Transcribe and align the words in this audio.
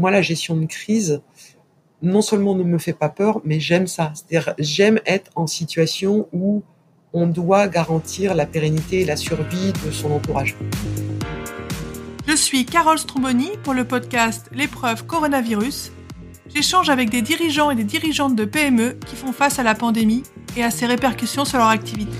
moi, 0.00 0.10
la 0.10 0.22
gestion 0.22 0.56
de 0.56 0.64
crise, 0.64 1.20
non 2.00 2.22
seulement 2.22 2.54
ne 2.54 2.64
me 2.64 2.78
fait 2.78 2.94
pas 2.94 3.10
peur, 3.10 3.42
mais 3.44 3.60
j'aime 3.60 3.86
ça. 3.86 4.12
C'est-à-dire, 4.14 4.54
j'aime 4.58 4.98
être 5.04 5.30
en 5.34 5.46
situation 5.46 6.26
où 6.32 6.62
on 7.12 7.26
doit 7.26 7.68
garantir 7.68 8.34
la 8.34 8.46
pérennité 8.46 9.00
et 9.00 9.04
la 9.04 9.16
survie 9.16 9.74
de 9.84 9.90
son 9.90 10.10
entourage. 10.12 10.56
Je 12.26 12.34
suis 12.34 12.64
Carole 12.64 12.98
Stromboni 12.98 13.50
pour 13.62 13.74
le 13.74 13.84
podcast 13.84 14.48
L'épreuve 14.52 15.04
coronavirus. 15.04 15.92
J'échange 16.54 16.88
avec 16.88 17.10
des 17.10 17.20
dirigeants 17.20 17.70
et 17.70 17.74
des 17.74 17.84
dirigeantes 17.84 18.36
de 18.36 18.46
PME 18.46 18.96
qui 19.06 19.16
font 19.16 19.32
face 19.32 19.58
à 19.58 19.62
la 19.62 19.74
pandémie 19.74 20.22
et 20.56 20.64
à 20.64 20.70
ses 20.70 20.86
répercussions 20.86 21.44
sur 21.44 21.58
leur 21.58 21.68
activité. 21.68 22.16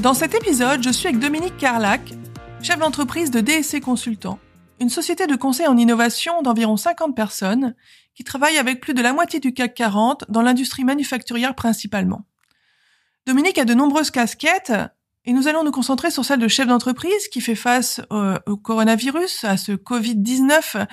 Dans 0.00 0.14
cet 0.14 0.34
épisode, 0.34 0.82
je 0.82 0.90
suis 0.90 1.08
avec 1.08 1.20
Dominique 1.20 1.56
Carlac, 1.56 2.00
chef 2.62 2.78
d'entreprise 2.78 3.30
de 3.30 3.40
DSC 3.40 3.80
Consultant, 3.80 4.38
une 4.80 4.90
société 4.90 5.26
de 5.26 5.34
conseil 5.34 5.66
en 5.66 5.78
innovation 5.78 6.42
d'environ 6.42 6.76
50 6.76 7.16
personnes 7.16 7.74
qui 8.14 8.22
travaille 8.22 8.58
avec 8.58 8.80
plus 8.80 8.92
de 8.92 9.00
la 9.00 9.14
moitié 9.14 9.40
du 9.40 9.54
CAC 9.54 9.74
40 9.74 10.24
dans 10.28 10.42
l'industrie 10.42 10.84
manufacturière 10.84 11.54
principalement. 11.54 12.26
Dominique 13.26 13.58
a 13.58 13.64
de 13.64 13.72
nombreuses 13.72 14.10
casquettes 14.10 14.72
et 15.24 15.32
nous 15.32 15.48
allons 15.48 15.64
nous 15.64 15.70
concentrer 15.70 16.10
sur 16.10 16.24
celle 16.24 16.38
de 16.38 16.48
chef 16.48 16.66
d'entreprise 16.66 17.28
qui 17.28 17.40
fait 17.40 17.54
face 17.54 18.02
au, 18.10 18.56
coronavirus, 18.56 19.44
à 19.44 19.56
ce 19.56 19.72
Covid-19 19.72 20.86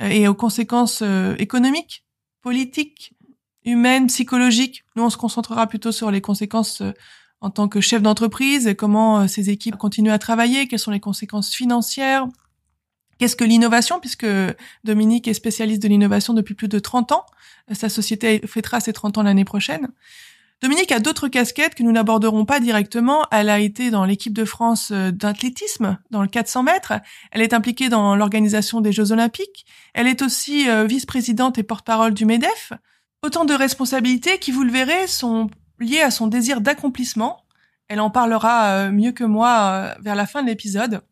euh, 0.00 0.08
et 0.08 0.26
aux 0.26 0.34
conséquences 0.34 1.02
euh, 1.02 1.36
économiques, 1.38 2.04
politiques, 2.42 3.14
humaines, 3.64 4.08
psychologiques. 4.08 4.84
Nous, 4.96 5.04
on 5.04 5.10
se 5.10 5.16
concentrera 5.16 5.66
plutôt 5.68 5.92
sur 5.92 6.10
les 6.10 6.20
conséquences 6.20 6.80
euh, 6.80 6.92
en 7.42 7.50
tant 7.50 7.68
que 7.68 7.82
chef 7.82 8.00
d'entreprise, 8.00 8.74
comment 8.78 9.28
ces 9.28 9.50
équipes 9.50 9.76
continuent 9.76 10.12
à 10.12 10.18
travailler, 10.18 10.66
quelles 10.66 10.78
sont 10.78 10.90
les 10.90 11.00
conséquences 11.00 11.50
financières, 11.50 12.26
Qu'est-ce 13.22 13.36
que 13.36 13.44
l'innovation 13.44 14.00
Puisque 14.00 14.26
Dominique 14.82 15.28
est 15.28 15.34
spécialiste 15.34 15.80
de 15.80 15.86
l'innovation 15.86 16.34
depuis 16.34 16.54
plus 16.54 16.66
de 16.66 16.80
30 16.80 17.12
ans. 17.12 17.24
Sa 17.70 17.88
société 17.88 18.40
fêtera 18.48 18.80
ses 18.80 18.92
30 18.92 19.18
ans 19.18 19.22
l'année 19.22 19.44
prochaine. 19.44 19.86
Dominique 20.60 20.90
a 20.90 20.98
d'autres 20.98 21.28
casquettes 21.28 21.76
que 21.76 21.84
nous 21.84 21.92
n'aborderons 21.92 22.44
pas 22.44 22.58
directement. 22.58 23.24
Elle 23.30 23.48
a 23.48 23.60
été 23.60 23.92
dans 23.92 24.04
l'équipe 24.04 24.32
de 24.32 24.44
France 24.44 24.90
euh, 24.90 25.12
d'athlétisme, 25.12 25.98
dans 26.10 26.22
le 26.22 26.26
400 26.26 26.64
mètres. 26.64 26.94
Elle 27.30 27.42
est 27.42 27.52
impliquée 27.52 27.88
dans 27.88 28.16
l'organisation 28.16 28.80
des 28.80 28.90
Jeux 28.90 29.12
Olympiques. 29.12 29.66
Elle 29.94 30.08
est 30.08 30.22
aussi 30.22 30.68
euh, 30.68 30.84
vice-présidente 30.84 31.58
et 31.58 31.62
porte-parole 31.62 32.14
du 32.14 32.24
MEDEF. 32.24 32.72
Autant 33.24 33.44
de 33.44 33.54
responsabilités 33.54 34.38
qui, 34.38 34.50
vous 34.50 34.64
le 34.64 34.72
verrez, 34.72 35.06
sont 35.06 35.48
liées 35.82 36.00
à 36.00 36.10
son 36.10 36.26
désir 36.26 36.60
d'accomplissement. 36.60 37.44
Elle 37.88 38.00
en 38.00 38.10
parlera 38.10 38.70
euh, 38.70 38.90
mieux 38.90 39.12
que 39.12 39.24
moi 39.24 39.94
vers 40.00 40.14
la 40.14 40.26
fin 40.26 40.42
de 40.42 40.48
l'épisode. 40.48 41.02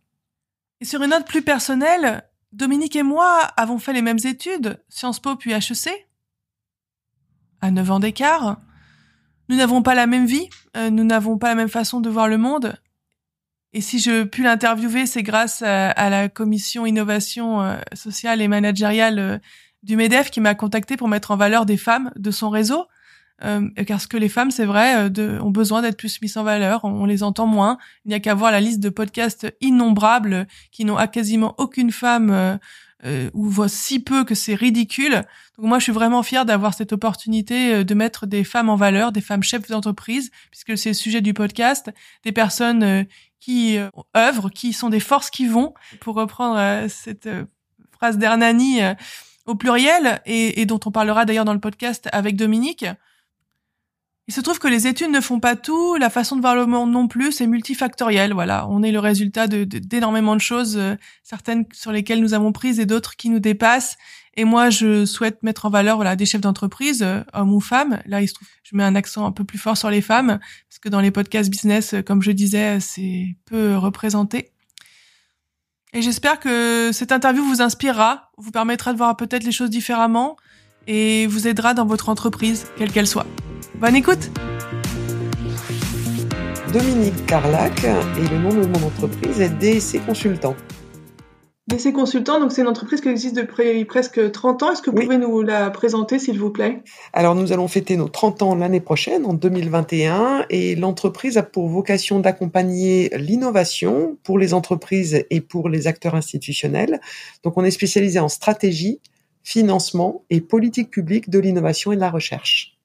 Et 0.81 0.85
sur 0.85 1.03
une 1.03 1.11
note 1.11 1.27
plus 1.27 1.43
personnelle, 1.43 2.23
Dominique 2.53 2.97
et 2.97 3.03
moi 3.03 3.43
avons 3.57 3.79
fait 3.79 3.93
les 3.93 4.03
mêmes 4.03 4.19
études, 4.25 4.83
Sciences 4.89 5.21
Po 5.21 5.37
puis 5.37 5.53
HEC. 5.53 6.09
À 7.61 7.71
9 7.71 7.91
ans 7.91 8.01
d'écart. 8.01 8.57
Nous 9.49 9.57
n'avons 9.57 9.83
pas 9.83 9.95
la 9.95 10.07
même 10.07 10.27
vie, 10.27 10.49
euh, 10.77 10.91
nous 10.91 11.05
n'avons 11.05 11.37
pas 11.37 11.49
la 11.49 11.55
même 11.57 11.69
façon 11.69 12.01
de 12.01 12.09
voir 12.09 12.29
le 12.29 12.39
monde. 12.39 12.77
Et 13.73 13.81
si 13.81 13.99
je 13.99 14.25
puis 14.25 14.43
l'interviewer, 14.43 15.07
c'est 15.07 15.23
grâce 15.23 15.63
à, 15.63 16.11
la 16.11 16.29
commission 16.29 16.87
innovation 16.87 17.63
euh, 17.63 17.77
sociale 17.95 18.41
et 18.41 18.49
managériale 18.49 19.19
euh, 19.19 19.39
du 19.83 19.97
MEDEF 19.97 20.31
qui 20.31 20.41
m'a 20.41 20.55
contacté 20.55 20.97
pour 20.97 21.09
mettre 21.09 21.31
en 21.31 21.37
valeur 21.37 21.67
des 21.67 21.77
femmes 21.77 22.11
de 22.17 22.31
son 22.31 22.51
réseau. 22.51 22.87
Euh, 23.43 23.69
parce 23.89 24.07
que 24.07 24.17
les 24.17 24.29
femmes, 24.29 24.51
c'est 24.51 24.65
vrai, 24.65 24.97
euh, 24.97 25.09
de, 25.09 25.39
ont 25.41 25.51
besoin 25.51 25.83
d'être 25.83 25.97
plus 25.97 26.21
mises 26.21 26.37
en 26.37 26.45
valeur. 26.45 26.85
On, 26.85 27.05
les 27.05 27.23
entend 27.23 27.47
moins. 27.47 27.79
Il 28.05 28.09
n'y 28.09 28.15
a 28.15 28.21
qu'à 28.21 28.35
voir 28.35 28.53
la 28.53 28.61
liste 28.61 28.81
de 28.81 28.89
podcasts 28.89 29.55
innombrables 29.61 30.47
qui 30.73 30.85
n'ont 30.85 30.97
quasiment 31.07 31.55
aucune 31.59 31.91
femme 31.91 32.31
euh, 32.31 32.57
euh, 33.05 33.31
ou 33.33 33.49
voient 33.49 33.69
si 33.69 34.01
peu 34.01 34.25
que 34.25 34.35
c'est 34.35 34.55
ridicule. 34.55 35.23
Donc 35.57 35.67
moi, 35.67 35.79
je 35.79 35.85
suis 35.85 35.93
vraiment 35.93 36.23
fière 36.23 36.45
d'avoir 36.45 36.75
cette 36.75 36.93
opportunité 36.93 37.85
de 37.85 37.95
mettre 37.95 38.27
des 38.27 38.45
femmes 38.45 38.69
en 38.69 38.77
valeur, 38.77 39.13
des 39.13 39.23
femmes 39.23 39.43
chefs 39.43 39.69
d'entreprise, 39.69 40.31
puisque 40.51 40.77
c'est 40.77 40.91
le 40.91 40.95
sujet 40.95 41.23
du 41.23 41.33
podcast, 41.33 41.91
des 42.25 42.33
personnes 42.33 43.07
qui 43.41 43.79
œuvrent, 44.15 44.51
qui 44.51 44.75
sont 44.75 44.91
des 44.91 45.01
forces 45.01 45.31
qui 45.31 45.47
vont, 45.47 45.73
pour 46.01 46.15
reprendre 46.15 46.89
cette 46.91 47.29
phrase 47.91 48.19
d'Hernani 48.19 48.81
au 49.47 49.55
pluriel, 49.55 50.21
et, 50.27 50.61
et 50.61 50.67
dont 50.67 50.81
on 50.85 50.91
parlera 50.91 51.25
d'ailleurs 51.25 51.47
dans 51.47 51.55
le 51.55 51.61
podcast 51.61 52.07
avec 52.13 52.37
Dominique. 52.37 52.85
Il 54.31 54.33
se 54.33 54.41
trouve 54.41 54.61
que 54.61 54.69
les 54.69 54.87
études 54.87 55.11
ne 55.11 55.21
font 55.21 55.41
pas 55.41 55.57
tout, 55.57 55.97
la 55.97 56.09
façon 56.09 56.37
de 56.37 56.41
voir 56.41 56.55
le 56.55 56.65
monde 56.65 56.93
non 56.93 57.09
plus, 57.09 57.33
c'est 57.33 57.49
multifactoriel. 57.49 58.33
Voilà, 58.33 58.69
on 58.69 58.81
est 58.85 58.93
le 58.93 59.01
résultat 59.01 59.49
de 59.49 59.65
d'énormément 59.65 60.37
de, 60.37 60.41
choses, 60.41 60.77
euh, 60.77 60.95
certaines 61.25 61.65
sur 61.73 61.91
lesquelles 61.91 62.21
nous 62.21 62.33
avons 62.33 62.53
prise 62.53 62.79
et 62.79 62.87
d'autres 62.87 63.17
qui 63.17 63.29
nous 63.29 63.41
dépassent. 63.41 63.99
Et 64.37 64.45
moi, 64.45 64.71
je 64.71 65.05
souhaite 65.05 65.43
mettre 65.43 65.67
en 65.67 65.71
valeur 65.71 65.97
voilà 65.97 66.15
des 66.15 66.27
chefs 66.27 66.43
d'entreprise, 66.43 67.03
euh, 67.03 67.25
hommes 67.33 67.53
ou 67.53 67.59
femmes. 67.59 68.01
Là, 68.07 68.23
il 68.23 68.29
se 68.29 68.35
trouve, 68.35 68.47
je 68.63 68.77
mets 68.77 68.85
un 68.85 68.95
accent 68.95 69.27
un 69.27 69.33
peu 69.33 69.43
plus 69.43 69.59
fort 69.59 69.77
sur 69.77 69.91
les 69.91 70.01
femmes 70.01 70.39
parce 70.69 70.79
que 70.81 70.89
dans 70.89 71.01
les 71.01 71.11
podcasts 71.11 71.51
business, 71.51 71.95
euh, 71.95 72.03
comme 72.03 72.23
je 72.23 72.31
disais, 72.31 72.79
c'est 72.79 73.37
peu 73.47 73.77
représenté. 73.77 74.53
Et 75.93 76.03
j'espère 76.03 76.39
que 76.39 76.91
cette 76.93 77.11
interview 77.11 77.43
vous 77.43 77.63
inspirera, 77.63 78.31
vous 78.37 78.53
permettra 78.53 78.93
de 78.93 78.99
voir 78.99 79.17
peut-être 79.17 79.43
les 79.43 79.51
choses 79.51 79.71
différemment 79.71 80.37
et 80.87 81.27
vous 81.27 81.49
aidera 81.49 81.75
dans 81.75 81.87
votre 81.87 82.09
entreprise, 82.09 82.67
quelle 82.77 82.91
qu'elle 82.91 83.07
soit. 83.07 83.27
Bonne 83.77 83.97
écoute 83.97 84.31
Dominique 86.73 87.27
Carlac 87.27 87.83
et 87.83 88.29
le 88.29 88.39
nom 88.39 88.51
de 88.51 88.67
mon 88.67 88.87
entreprise 88.87 89.41
est 89.41 89.49
DSC 89.49 90.05
Consultant. 90.07 90.55
DSC 91.67 91.93
Consultant, 91.93 92.41
donc 92.41 92.53
c'est 92.53 92.63
une 92.63 92.69
entreprise 92.69 93.01
qui 93.01 93.09
existe 93.09 93.37
depuis 93.37 93.85
presque 93.85 94.31
30 94.31 94.63
ans. 94.63 94.73
Est-ce 94.73 94.83
que 94.83 94.91
vous 94.91 94.97
pouvez 94.97 95.19
nous 95.19 95.43
la 95.43 95.71
présenter, 95.71 96.19
s'il 96.19 96.39
vous 96.39 96.51
plaît? 96.51 96.83
Alors, 97.13 97.35
nous 97.35 97.53
allons 97.53 97.69
fêter 97.69 97.97
nos 97.97 98.09
30 98.09 98.43
ans 98.43 98.55
l'année 98.57 98.81
prochaine, 98.81 99.25
en 99.25 99.35
2021, 99.35 100.47
et 100.51 100.75
l'entreprise 100.75 101.39
a 101.39 101.43
pour 101.43 101.69
vocation 101.69 102.19
d'accompagner 102.19 103.11
l'innovation 103.17 104.17
pour 104.25 104.39
les 104.39 104.53
entreprises 104.53 105.25
et 105.31 105.41
pour 105.41 105.69
les 105.69 105.87
acteurs 105.87 106.15
institutionnels. 106.15 107.01
Donc, 107.45 107.57
on 107.57 107.65
est 107.65 107.71
spécialisé 107.71 108.19
en 108.19 108.29
stratégie, 108.29 109.01
financement 109.43 110.25
et 110.31 110.41
politique 110.41 110.91
publique 110.91 111.31
de 111.31 111.39
l'innovation 111.39 111.93
et 111.93 111.97
de 111.97 112.01
la 112.01 112.11
recherche. 112.11 112.77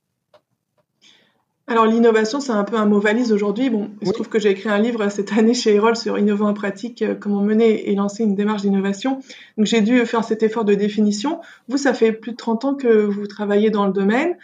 Alors 1.67 1.87
l'innovation, 1.87 2.39
c'est 2.39 2.51
un 2.51 2.63
peu 2.63 2.75
un 2.75 2.85
mot 2.85 2.99
valise 2.99 3.31
aujourd'hui. 3.31 3.71
Bon, 3.71 3.89
il 4.01 4.07
se 4.07 4.13
trouve 4.13 4.29
que 4.29 4.37
j'ai 4.37 4.49
écrit 4.51 4.69
un 4.69 4.77
livre 4.77 5.09
cette 5.09 5.33
année 5.33 5.55
chez 5.55 5.73
Erol 5.73 5.95
sur 5.95 6.19
innovant 6.19 6.49
en 6.49 6.53
pratique, 6.53 7.01
euh, 7.01 7.15
comment 7.15 7.41
mener 7.41 7.89
et 7.89 7.95
lancer 7.95 8.23
une 8.23 8.35
démarche 8.35 8.61
d'innovation. 8.61 9.19
Donc 9.57 9.65
j'ai 9.65 9.81
dû 9.81 10.05
faire 10.05 10.23
cet 10.23 10.43
effort 10.43 10.63
de 10.63 10.75
définition. 10.75 11.41
Vous, 11.67 11.77
ça 11.77 11.95
fait 11.95 12.11
plus 12.11 12.33
de 12.33 12.37
30 12.37 12.65
ans 12.65 12.75
que 12.75 13.05
vous 13.05 13.25
travaillez 13.25 13.71
dans 13.71 13.87
le 13.87 13.93
domaine. 13.93 14.37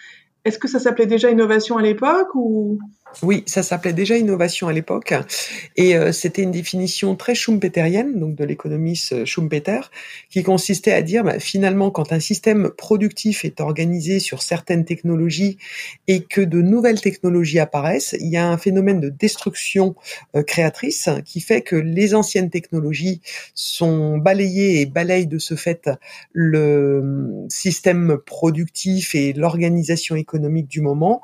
Est-ce 0.46 0.58
que 0.58 0.68
ça 0.68 0.80
s'appelait 0.80 1.06
déjà 1.06 1.30
innovation 1.30 1.78
à 1.78 1.84
l'époque 1.84 2.34
ou 2.34 2.80
oui, 3.24 3.44
ça 3.46 3.64
s'appelait 3.64 3.94
déjà 3.94 4.18
innovation 4.18 4.68
à 4.68 4.74
l'époque, 4.74 5.14
et 5.76 5.96
euh, 5.96 6.12
c'était 6.12 6.44
une 6.44 6.52
définition 6.52 7.16
très 7.16 7.36
schumpeterienne, 7.36 8.20
donc 8.20 8.36
de 8.36 8.44
l'économiste 8.44 9.26
Schumpeter, 9.26 9.82
qui 10.30 10.44
consistait 10.44 10.92
à 10.92 11.02
dire 11.02 11.24
bah, 11.24 11.40
finalement 11.40 11.92
quand 11.92 12.14
un 12.14 12.20
système 12.20 12.72
productif 12.78 13.46
est 13.46 13.62
organisé 13.62 14.20
sur 14.20 14.42
certaines 14.42 14.86
technologies 14.86 15.58
et 16.08 16.24
que 16.24 16.42
de 16.42 16.62
nouvelles 16.62 17.02
technologies 17.02 17.60
apparaissent, 17.60 18.16
il 18.20 18.30
y 18.30 18.38
a 18.38 18.48
un 18.48 18.58
phénomène 18.58 19.00
de 19.00 19.10
destruction 19.10 19.96
euh, 20.36 20.44
créatrice 20.44 21.10
qui 21.26 21.42
fait 21.42 21.62
que 21.62 21.76
les 21.76 22.16
anciennes 22.16 22.50
technologies 22.50 23.22
sont 23.54 24.18
balayées 24.18 24.82
et 24.82 24.86
balayent 24.86 25.28
de 25.28 25.40
ce 25.40 25.56
fait 25.56 25.90
le 26.32 27.46
système 27.50 28.18
productif 28.26 29.16
et 29.16 29.34
l'organisation 29.34 30.16
économique 30.16 30.68
du 30.68 30.82
moment 30.82 31.22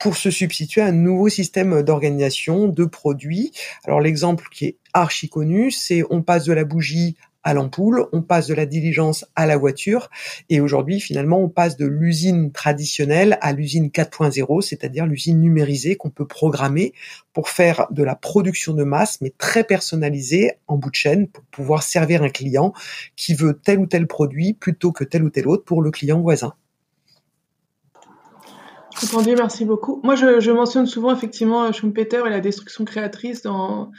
pour 0.00 0.16
se 0.16 0.30
substituer 0.30 0.80
à 0.80 0.86
un 0.86 0.92
nouveau 0.92 1.28
système 1.28 1.82
d'organisation 1.82 2.68
de 2.68 2.84
produits. 2.84 3.52
Alors 3.84 4.00
l'exemple 4.00 4.48
qui 4.50 4.64
est 4.64 4.76
archi 4.94 5.28
connu, 5.28 5.70
c'est 5.70 6.02
on 6.10 6.22
passe 6.22 6.44
de 6.44 6.52
la 6.52 6.64
bougie 6.64 7.16
à 7.42 7.54
l'ampoule, 7.54 8.06
on 8.12 8.22
passe 8.22 8.46
de 8.46 8.54
la 8.54 8.66
diligence 8.66 9.24
à 9.34 9.46
la 9.46 9.56
voiture, 9.56 10.10
et 10.50 10.60
aujourd'hui 10.60 11.00
finalement 11.00 11.40
on 11.40 11.48
passe 11.48 11.76
de 11.76 11.86
l'usine 11.86 12.52
traditionnelle 12.52 13.38
à 13.40 13.52
l'usine 13.52 13.88
4.0, 13.88 14.60
c'est-à-dire 14.60 15.06
l'usine 15.06 15.40
numérisée 15.40 15.96
qu'on 15.96 16.10
peut 16.10 16.26
programmer 16.26 16.92
pour 17.32 17.48
faire 17.48 17.86
de 17.90 18.02
la 18.02 18.14
production 18.14 18.74
de 18.74 18.84
masse, 18.84 19.20
mais 19.20 19.32
très 19.38 19.64
personnalisée 19.64 20.52
en 20.66 20.76
bout 20.76 20.90
de 20.90 20.96
chaîne 20.96 21.28
pour 21.28 21.44
pouvoir 21.44 21.82
servir 21.82 22.22
un 22.22 22.28
client 22.28 22.72
qui 23.16 23.34
veut 23.34 23.58
tel 23.62 23.78
ou 23.78 23.86
tel 23.86 24.06
produit 24.06 24.52
plutôt 24.52 24.92
que 24.92 25.04
tel 25.04 25.22
ou 25.24 25.30
tel 25.30 25.48
autre 25.48 25.64
pour 25.64 25.82
le 25.82 25.90
client 25.90 26.20
voisin. 26.20 26.52
Entendu, 29.02 29.34
merci 29.36 29.64
beaucoup. 29.64 30.00
Moi, 30.04 30.14
je, 30.14 30.40
je, 30.40 30.50
mentionne 30.50 30.86
souvent 30.86 31.14
effectivement 31.14 31.72
Schumpeter 31.72 32.22
et 32.26 32.30
la 32.30 32.40
destruction 32.40 32.84
créatrice 32.84 33.42
dans, 33.42 33.90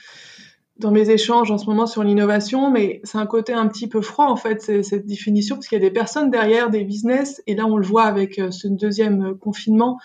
dans 0.81 0.91
mes 0.91 1.09
échanges 1.09 1.51
en 1.51 1.57
ce 1.57 1.65
moment 1.67 1.85
sur 1.85 2.03
l'innovation, 2.03 2.69
mais 2.71 2.99
c'est 3.03 3.17
un 3.17 3.25
côté 3.25 3.53
un 3.53 3.67
petit 3.67 3.87
peu 3.87 4.01
froid 4.01 4.25
en 4.25 4.35
fait, 4.35 4.83
cette 4.83 5.05
définition, 5.05 5.55
parce 5.55 5.67
qu'il 5.67 5.77
y 5.77 5.81
a 5.81 5.87
des 5.87 5.93
personnes 5.93 6.29
derrière, 6.29 6.69
des 6.69 6.83
business, 6.83 7.41
et 7.47 7.55
là 7.55 7.65
on 7.65 7.77
le 7.77 7.85
voit 7.85 8.03
avec 8.03 8.39
euh, 8.39 8.51
ce 8.51 8.67
deuxième 8.67 9.37
confinement 9.37 9.99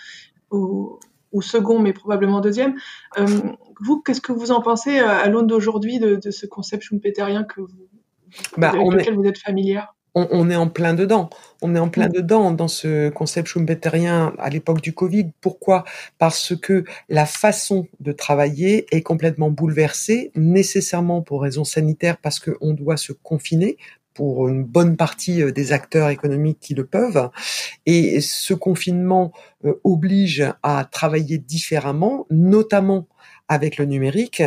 où, 0.50 0.98
ou 1.32 1.42
second, 1.42 1.80
mais 1.80 1.92
probablement 1.92 2.40
deuxième. 2.40 2.76
vous, 3.80 4.00
qu'est-ce 4.02 4.20
que 4.20 4.32
vous 4.32 4.52
en 4.52 4.60
pensez 4.60 4.98
à 4.98 5.28
l'aune 5.28 5.46
d'aujourd'hui 5.46 5.98
de, 5.98 6.16
de, 6.16 6.30
ce 6.30 6.46
concept 6.46 6.84
schumpeterien 6.84 7.44
que 7.44 7.60
vous, 7.62 7.88
bah, 8.56 8.70
avec 8.70 8.92
lequel 8.92 9.14
vous 9.16 9.24
êtes 9.24 9.38
familière? 9.38 9.95
On, 10.16 10.48
est 10.50 10.56
en 10.56 10.68
plein 10.68 10.94
dedans. 10.94 11.28
On 11.60 11.74
est 11.74 11.78
en 11.78 11.90
plein 11.90 12.08
mm. 12.08 12.12
dedans 12.12 12.50
dans 12.50 12.68
ce 12.68 13.10
concept 13.10 13.48
schumpeterien 13.48 14.32
à 14.38 14.48
l'époque 14.48 14.80
du 14.80 14.94
Covid. 14.94 15.30
Pourquoi? 15.40 15.84
Parce 16.18 16.56
que 16.56 16.84
la 17.08 17.26
façon 17.26 17.86
de 18.00 18.12
travailler 18.12 18.86
est 18.96 19.02
complètement 19.02 19.50
bouleversée, 19.50 20.32
nécessairement 20.34 21.20
pour 21.20 21.42
raisons 21.42 21.64
sanitaires, 21.64 22.16
parce 22.16 22.40
qu'on 22.40 22.72
doit 22.72 22.96
se 22.96 23.12
confiner 23.12 23.76
pour 24.14 24.48
une 24.48 24.64
bonne 24.64 24.96
partie 24.96 25.42
euh, 25.42 25.52
des 25.52 25.72
acteurs 25.72 26.08
économiques 26.08 26.58
qui 26.60 26.74
le 26.74 26.86
peuvent. 26.86 27.28
Et 27.84 28.22
ce 28.22 28.54
confinement 28.54 29.32
euh, 29.66 29.74
oblige 29.84 30.44
à 30.62 30.88
travailler 30.90 31.36
différemment, 31.36 32.26
notamment 32.30 33.06
avec 33.48 33.76
le 33.76 33.84
numérique. 33.84 34.42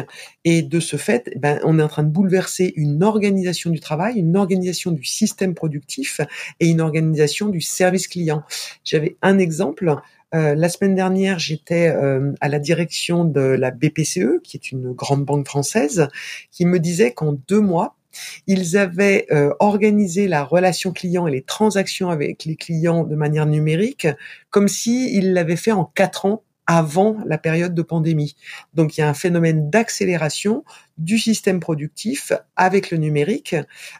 Et 0.45 0.61
de 0.61 0.79
ce 0.79 0.97
fait, 0.97 1.31
ben, 1.37 1.59
on 1.63 1.79
est 1.79 1.83
en 1.83 1.87
train 1.87 2.03
de 2.03 2.09
bouleverser 2.09 2.73
une 2.75 3.03
organisation 3.03 3.69
du 3.69 3.79
travail, 3.79 4.17
une 4.17 4.35
organisation 4.35 4.91
du 4.91 5.03
système 5.03 5.53
productif 5.53 6.21
et 6.59 6.67
une 6.67 6.81
organisation 6.81 7.49
du 7.49 7.61
service 7.61 8.07
client. 8.07 8.43
J'avais 8.83 9.17
un 9.21 9.39
exemple. 9.39 9.95
Euh, 10.35 10.53
la 10.53 10.69
semaine 10.69 10.95
dernière, 10.95 11.39
j'étais 11.39 11.87
euh, 11.87 12.33
à 12.41 12.49
la 12.49 12.59
direction 12.59 13.25
de 13.25 13.41
la 13.41 13.71
BPCE, 13.71 14.41
qui 14.43 14.57
est 14.57 14.71
une 14.71 14.91
grande 14.91 15.25
banque 15.25 15.47
française, 15.47 16.07
qui 16.51 16.65
me 16.65 16.79
disait 16.79 17.13
qu'en 17.13 17.33
deux 17.47 17.61
mois, 17.61 17.95
ils 18.47 18.77
avaient 18.77 19.27
euh, 19.31 19.53
organisé 19.59 20.27
la 20.27 20.43
relation 20.43 20.91
client 20.91 21.27
et 21.27 21.31
les 21.31 21.41
transactions 21.41 22.09
avec 22.09 22.45
les 22.45 22.55
clients 22.55 23.03
de 23.03 23.15
manière 23.15 23.45
numérique 23.45 24.07
comme 24.49 24.67
s'ils 24.67 25.33
l'avaient 25.33 25.55
fait 25.55 25.71
en 25.71 25.85
quatre 25.85 26.25
ans 26.25 26.43
avant 26.69 27.17
la 27.25 27.39
période 27.39 27.73
de 27.73 27.81
pandémie. 27.81 28.35
Donc 28.75 28.95
il 28.95 29.01
y 29.01 29.03
a 29.03 29.09
un 29.09 29.15
phénomène 29.15 29.71
d'accélération 29.71 30.63
du 30.99 31.17
système 31.17 31.59
productif 31.59 32.31
avec 32.55 32.91
le 32.91 32.99
numérique 32.99 33.55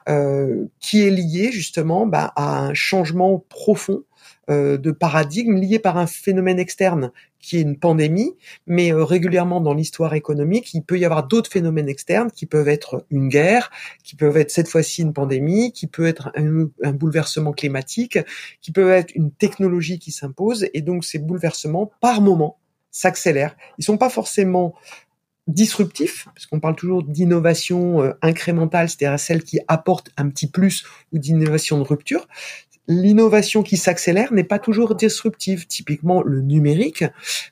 euh, 0.07 0.65
qui 0.79 1.01
est 1.01 1.09
lié 1.09 1.51
justement 1.51 2.05
bah, 2.05 2.31
à 2.35 2.59
un 2.59 2.75
changement 2.75 3.43
profond 3.49 4.03
de 4.49 4.91
paradigme 4.91 5.55
lié 5.55 5.79
par 5.79 5.97
un 5.97 6.07
phénomène 6.07 6.59
externe 6.59 7.11
qui 7.39 7.57
est 7.57 7.61
une 7.61 7.77
pandémie, 7.77 8.35
mais 8.67 8.91
euh, 8.91 9.03
régulièrement 9.03 9.61
dans 9.61 9.73
l'histoire 9.73 10.13
économique, 10.13 10.73
il 10.73 10.81
peut 10.81 10.99
y 10.99 11.05
avoir 11.05 11.27
d'autres 11.27 11.49
phénomènes 11.49 11.87
externes 11.87 12.31
qui 12.31 12.45
peuvent 12.45 12.67
être 12.67 13.05
une 13.09 13.29
guerre, 13.29 13.71
qui 14.03 14.15
peuvent 14.15 14.37
être 14.37 14.51
cette 14.51 14.67
fois-ci 14.67 15.01
une 15.01 15.13
pandémie, 15.13 15.71
qui 15.71 15.87
peut 15.87 16.05
être 16.05 16.31
un, 16.35 16.67
un, 16.83 16.91
bouleversement 16.91 17.53
climatique, 17.53 18.19
qui 18.61 18.71
peut 18.71 18.91
être 18.91 19.13
une 19.15 19.31
technologie 19.31 19.99
qui 19.99 20.11
s'impose, 20.11 20.67
et 20.73 20.81
donc 20.81 21.05
ces 21.05 21.19
bouleversements, 21.19 21.91
par 22.01 22.21
moment, 22.21 22.57
s'accélèrent. 22.91 23.55
Ils 23.77 23.85
sont 23.85 23.97
pas 23.97 24.09
forcément 24.09 24.75
disruptifs, 25.47 26.27
parce 26.35 26.45
qu'on 26.45 26.59
parle 26.59 26.75
toujours 26.75 27.03
d'innovation 27.03 28.03
euh, 28.03 28.13
incrémentale, 28.21 28.89
c'est-à-dire 28.89 29.19
celle 29.19 29.43
qui 29.43 29.59
apporte 29.67 30.11
un 30.17 30.29
petit 30.29 30.47
plus, 30.47 30.85
ou 31.11 31.17
d'innovation 31.17 31.77
de 31.77 31.83
rupture. 31.83 32.27
L'innovation 32.91 33.61
qui 33.61 33.77
s'accélère 33.77 34.33
n'est 34.33 34.43
pas 34.43 34.57
toujours 34.57 34.95
disruptive. 34.95 35.67
Typiquement, 35.67 36.23
le 36.23 36.41
numérique, 36.41 37.03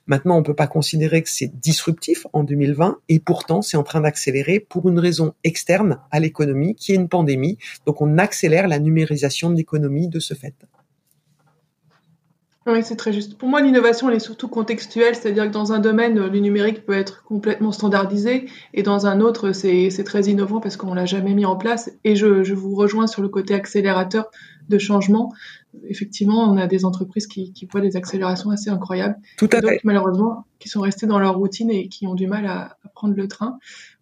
maintenant, 0.08 0.36
on 0.36 0.42
peut 0.42 0.52
pas 0.52 0.66
considérer 0.66 1.22
que 1.22 1.30
c'est 1.30 1.60
disruptif 1.60 2.26
en 2.32 2.42
2020, 2.42 2.98
et 3.08 3.20
pourtant, 3.20 3.62
c'est 3.62 3.76
en 3.76 3.84
train 3.84 4.00
d'accélérer 4.00 4.58
pour 4.58 4.88
une 4.88 4.98
raison 4.98 5.34
externe 5.44 6.00
à 6.10 6.18
l'économie, 6.18 6.74
qui 6.74 6.90
est 6.90 6.96
une 6.96 7.08
pandémie. 7.08 7.56
Donc, 7.86 8.02
on 8.02 8.18
accélère 8.18 8.66
la 8.66 8.80
numérisation 8.80 9.48
de 9.48 9.54
l'économie 9.54 10.08
de 10.08 10.18
ce 10.18 10.34
fait. 10.34 10.54
Oui, 12.66 12.82
c'est 12.82 12.96
très 12.96 13.12
juste. 13.12 13.38
Pour 13.38 13.48
moi, 13.48 13.62
l'innovation, 13.62 14.10
elle 14.10 14.16
est 14.16 14.18
surtout 14.18 14.48
contextuelle, 14.48 15.14
c'est-à-dire 15.14 15.44
que 15.44 15.52
dans 15.52 15.72
un 15.72 15.78
domaine, 15.78 16.18
le 16.18 16.38
numérique 16.40 16.84
peut 16.84 16.92
être 16.92 17.22
complètement 17.22 17.70
standardisé, 17.70 18.46
et 18.74 18.82
dans 18.82 19.06
un 19.06 19.20
autre, 19.20 19.52
c'est 19.52 20.04
très 20.04 20.22
innovant 20.24 20.60
parce 20.60 20.76
qu'on 20.76 20.94
l'a 20.94 21.06
jamais 21.06 21.32
mis 21.32 21.46
en 21.46 21.54
place. 21.54 21.92
Et 22.02 22.16
je, 22.16 22.42
je, 22.42 22.54
vous 22.54 22.74
rejoins 22.74 23.06
sur 23.06 23.22
le 23.22 23.28
côté 23.28 23.54
accélérateur 23.54 24.30
de 24.68 24.78
changement. 24.78 25.32
Effectivement, 25.88 26.50
on 26.50 26.56
a 26.56 26.66
des 26.66 26.84
entreprises 26.84 27.26
qui, 27.26 27.52
qui 27.52 27.66
voient 27.66 27.80
des 27.80 27.96
accélérations 27.96 28.50
assez 28.50 28.70
incroyables. 28.70 29.16
Tout 29.36 29.48
à 29.52 29.60
fait. 29.60 29.80
malheureusement, 29.84 30.46
qui 30.58 30.68
sont 30.68 30.80
restées 30.80 31.06
dans 31.06 31.18
leur 31.18 31.36
routine 31.36 31.70
et 31.70 31.88
qui 31.88 32.06
ont 32.06 32.14
du 32.14 32.26
mal 32.26 32.46
à, 32.46 32.76
à 32.84 32.88
prendre 32.94 33.14
le 33.14 33.28
train. 33.28 33.58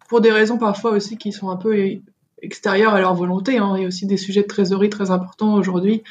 Pour 0.09 0.21
des 0.21 0.31
raisons 0.31 0.57
parfois 0.57 0.91
aussi 0.91 1.17
qui 1.17 1.31
sont 1.31 1.49
un 1.49 1.57
peu 1.57 1.99
extérieures 2.41 2.93
à 2.93 2.99
leur 2.99 3.15
volonté. 3.15 3.57
Hein. 3.57 3.73
Il 3.77 3.81
y 3.81 3.85
a 3.85 3.87
aussi 3.87 4.05
des 4.05 4.17
sujets 4.17 4.41
de 4.41 4.47
trésorerie 4.47 4.89
très 4.89 5.11
importants 5.11 5.55
aujourd'hui 5.55 6.03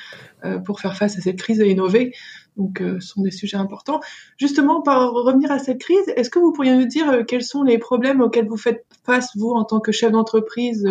euh, 0.45 0.59
pour 0.59 0.81
faire 0.81 0.97
face 0.97 1.17
à 1.19 1.21
cette 1.21 1.37
crise 1.37 1.61
et 1.61 1.71
innover. 1.71 2.13
Donc, 2.57 2.81
euh, 2.81 2.99
ce 3.01 3.09
sont 3.09 3.23
des 3.23 3.31
sujets 3.31 3.57
importants. 3.57 4.01
Justement, 4.39 4.81
par 4.81 5.13
revenir 5.13 5.53
à 5.53 5.59
cette 5.59 5.79
crise, 5.79 6.09
est-ce 6.17 6.31
que 6.31 6.39
vous 6.39 6.53
pourriez 6.53 6.75
nous 6.75 6.87
dire 6.87 7.09
euh, 7.11 7.23
quels 7.23 7.45
sont 7.45 7.63
les 7.63 7.79
problèmes 7.79 8.21
auxquels 8.21 8.49
vous 8.49 8.57
faites 8.57 8.85
face, 9.05 9.37
vous, 9.37 9.51
en 9.51 9.65
tant 9.65 9.81
que 9.81 9.93
chef 9.93 10.11
d'entreprise, 10.11 10.89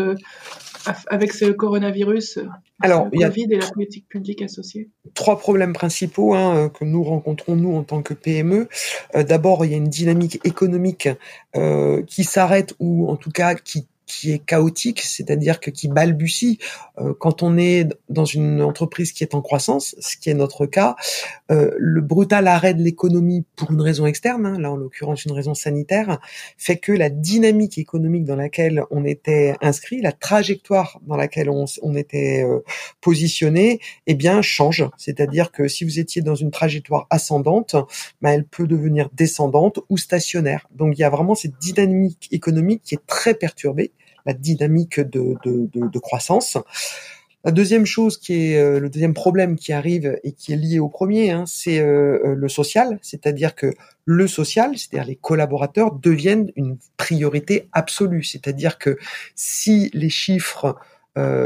avec 1.07 1.33
ce 1.33 1.45
coronavirus, 1.45 2.39
Alors, 2.81 3.07
le 3.11 3.27
Covid 3.27 3.47
et 3.51 3.57
la 3.57 3.67
politique 3.67 4.07
publique 4.07 4.41
associée 4.41 4.89
Trois 5.13 5.39
problèmes 5.39 5.73
principaux 5.73 6.33
hein, 6.33 6.69
que 6.69 6.85
nous 6.85 7.03
rencontrons, 7.03 7.55
nous, 7.55 7.75
en 7.75 7.83
tant 7.83 8.01
que 8.01 8.13
PME. 8.13 8.67
D'abord, 9.13 9.65
il 9.65 9.71
y 9.71 9.73
a 9.73 9.77
une 9.77 9.89
dynamique 9.89 10.39
économique 10.43 11.09
qui 12.07 12.23
s'arrête 12.23 12.75
ou, 12.79 13.09
en 13.09 13.15
tout 13.15 13.31
cas, 13.31 13.55
qui 13.55 13.87
qui 14.05 14.31
est 14.31 14.39
chaotique, 14.39 15.01
c'est-à-dire 15.01 15.59
que 15.59 15.71
qui 15.71 15.87
balbutie. 15.87 16.59
Euh, 16.97 17.13
quand 17.17 17.43
on 17.43 17.57
est 17.57 17.87
dans 18.09 18.25
une 18.25 18.61
entreprise 18.61 19.11
qui 19.11 19.23
est 19.23 19.35
en 19.35 19.41
croissance, 19.41 19.95
ce 19.99 20.17
qui 20.17 20.29
est 20.29 20.33
notre 20.33 20.65
cas, 20.65 20.95
euh, 21.51 21.71
le 21.77 22.01
brutal 22.01 22.47
arrêt 22.47 22.73
de 22.73 22.81
l'économie 22.81 23.45
pour 23.55 23.71
une 23.71 23.81
raison 23.81 24.05
externe, 24.05 24.45
hein, 24.45 24.59
là 24.59 24.71
en 24.71 24.75
l'occurrence 24.75 25.25
une 25.25 25.31
raison 25.31 25.53
sanitaire, 25.53 26.19
fait 26.57 26.77
que 26.77 26.91
la 26.91 27.09
dynamique 27.09 27.77
économique 27.77 28.25
dans 28.25 28.35
laquelle 28.35 28.83
on 28.91 29.05
était 29.05 29.55
inscrit, 29.61 30.01
la 30.01 30.11
trajectoire 30.11 30.99
dans 31.07 31.17
laquelle 31.17 31.49
on, 31.49 31.65
on 31.81 31.95
était 31.95 32.43
euh, 32.43 32.59
positionné, 33.01 33.79
eh 34.07 34.13
bien 34.13 34.41
change. 34.41 34.85
C'est-à-dire 34.97 35.51
que 35.51 35.67
si 35.67 35.83
vous 35.83 35.99
étiez 35.99 36.21
dans 36.21 36.35
une 36.35 36.51
trajectoire 36.51 37.07
ascendante, 37.09 37.75
ben, 38.21 38.31
elle 38.31 38.45
peut 38.45 38.67
devenir 38.67 39.09
descendante 39.13 39.79
ou 39.89 39.97
stationnaire. 39.97 40.67
Donc 40.75 40.97
il 40.97 41.01
y 41.01 41.03
a 41.03 41.09
vraiment 41.09 41.35
cette 41.35 41.57
dynamique 41.59 42.27
économique 42.31 42.81
qui 42.83 42.95
est 42.95 43.05
très 43.07 43.33
perturbée 43.33 43.91
la 44.25 44.33
dynamique 44.33 44.99
de, 44.99 45.99
croissance. 45.99 46.57
La 47.43 47.51
deuxième 47.51 47.85
chose 47.85 48.17
qui 48.17 48.53
est 48.53 48.57
euh, 48.57 48.79
le 48.79 48.89
deuxième 48.89 49.13
problème 49.13 49.55
qui 49.55 49.71
arrive 49.71 50.19
et 50.23 50.31
qui 50.31 50.51
est 50.51 50.55
lié 50.55 50.79
au 50.79 50.89
premier, 50.89 51.29
hein, 51.29 51.43
c'est 51.45 51.79
euh, 51.79 52.19
euh, 52.25 52.33
le 52.33 52.49
social, 52.49 52.97
c'est-à-dire 53.03 53.53
que 53.53 53.71
le 54.03 54.27
social, 54.27 54.75
c'est-à-dire 54.75 55.07
les 55.07 55.15
collaborateurs, 55.15 55.91
deviennent 55.93 56.51
une 56.55 56.77
priorité 56.97 57.69
absolue. 57.71 58.23
C'est-à-dire 58.23 58.79
que 58.79 58.97
si 59.35 59.91
les 59.93 60.09
chiffres 60.09 60.75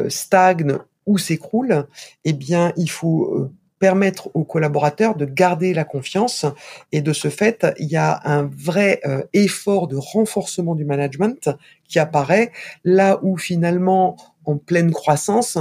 stagnent 0.07 0.79
ou 1.05 1.19
s'écroulent, 1.19 1.85
eh 2.25 2.33
bien, 2.33 2.73
il 2.75 2.89
faut 2.89 3.51
permettre 3.79 4.29
aux 4.33 4.43
collaborateurs 4.43 5.15
de 5.15 5.25
garder 5.25 5.73
la 5.73 5.85
confiance. 5.85 6.45
Et 6.91 7.01
de 7.01 7.13
ce 7.13 7.29
fait, 7.29 7.65
il 7.79 7.87
y 7.87 7.95
a 7.95 8.19
un 8.25 8.43
vrai 8.43 8.99
euh, 9.05 9.23
effort 9.33 9.87
de 9.87 9.95
renforcement 9.95 10.75
du 10.75 10.85
management 10.85 11.49
qui 11.87 11.99
apparaît 11.99 12.51
là 12.83 13.19
où 13.23 13.37
finalement 13.37 14.17
en 14.45 14.57
pleine 14.57 14.91
croissance, 14.91 15.57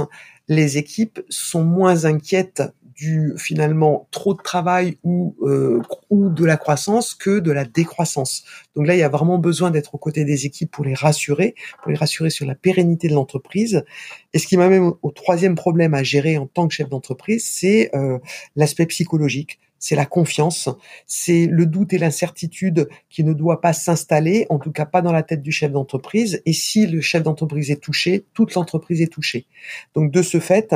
les 0.47 0.77
équipes 0.77 1.21
sont 1.29 1.63
moins 1.63 2.05
inquiètes 2.05 2.63
du 2.99 3.33
finalement 3.37 4.07
trop 4.11 4.33
de 4.33 4.41
travail 4.41 4.97
ou 5.03 5.35
euh, 5.43 5.81
ou 6.09 6.29
de 6.29 6.43
la 6.43 6.57
croissance 6.57 7.15
que 7.15 7.39
de 7.39 7.51
la 7.51 7.63
décroissance. 7.63 8.43
Donc 8.75 8.87
là, 8.87 8.95
il 8.95 8.99
y 8.99 9.03
a 9.03 9.09
vraiment 9.09 9.37
besoin 9.37 9.71
d'être 9.71 9.95
aux 9.95 9.97
côtés 9.97 10.25
des 10.25 10.45
équipes 10.45 10.69
pour 10.69 10.83
les 10.83 10.93
rassurer, 10.93 11.55
pour 11.81 11.91
les 11.91 11.97
rassurer 11.97 12.29
sur 12.29 12.45
la 12.45 12.55
pérennité 12.55 13.07
de 13.07 13.13
l'entreprise. 13.13 13.85
Et 14.33 14.39
ce 14.39 14.47
qui 14.47 14.57
m'amène 14.57 14.91
au 15.01 15.11
troisième 15.11 15.55
problème 15.55 15.93
à 15.93 16.03
gérer 16.03 16.37
en 16.37 16.45
tant 16.45 16.67
que 16.67 16.73
chef 16.73 16.89
d'entreprise, 16.89 17.45
c'est 17.49 17.89
euh, 17.95 18.19
l'aspect 18.57 18.85
psychologique 18.87 19.59
c'est 19.79 19.95
la 19.95 20.05
confiance, 20.05 20.69
c'est 21.07 21.47
le 21.47 21.65
doute 21.65 21.93
et 21.93 21.97
l'incertitude 21.97 22.87
qui 23.09 23.23
ne 23.23 23.33
doit 23.33 23.61
pas 23.61 23.73
s'installer, 23.73 24.45
en 24.49 24.59
tout 24.59 24.71
cas 24.71 24.85
pas 24.85 25.01
dans 25.01 25.11
la 25.11 25.23
tête 25.23 25.41
du 25.41 25.51
chef 25.51 25.71
d'entreprise. 25.71 26.41
Et 26.45 26.53
si 26.53 26.85
le 26.85 27.01
chef 27.01 27.23
d'entreprise 27.23 27.71
est 27.71 27.81
touché, 27.81 28.25
toute 28.33 28.53
l'entreprise 28.53 29.01
est 29.01 29.11
touchée. 29.11 29.47
Donc 29.95 30.11
de 30.11 30.21
ce 30.21 30.39
fait, 30.39 30.75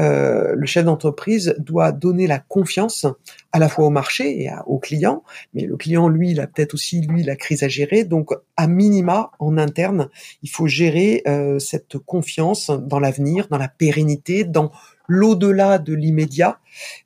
euh, 0.00 0.54
le 0.54 0.66
chef 0.66 0.84
d'entreprise 0.84 1.54
doit 1.58 1.92
donner 1.92 2.26
la 2.26 2.38
confiance 2.38 3.06
à 3.52 3.58
la 3.58 3.68
fois 3.68 3.86
au 3.86 3.90
marché 3.90 4.42
et 4.42 4.50
au 4.66 4.78
client, 4.78 5.22
mais 5.54 5.64
le 5.64 5.76
client, 5.76 6.08
lui, 6.08 6.30
il 6.30 6.40
a 6.40 6.46
peut-être 6.46 6.74
aussi, 6.74 7.00
lui, 7.00 7.22
la 7.22 7.36
crise 7.36 7.62
à 7.62 7.68
gérer. 7.68 8.04
Donc 8.04 8.30
à 8.56 8.66
minima, 8.66 9.30
en 9.38 9.58
interne, 9.58 10.08
il 10.42 10.50
faut 10.50 10.66
gérer 10.66 11.22
euh, 11.26 11.58
cette 11.58 11.98
confiance 11.98 12.70
dans 12.70 12.98
l'avenir, 12.98 13.48
dans 13.48 13.58
la 13.58 13.68
pérennité, 13.68 14.44
dans 14.44 14.70
l'au-delà 15.08 15.78
de 15.78 15.94
l'immédiat 15.94 16.58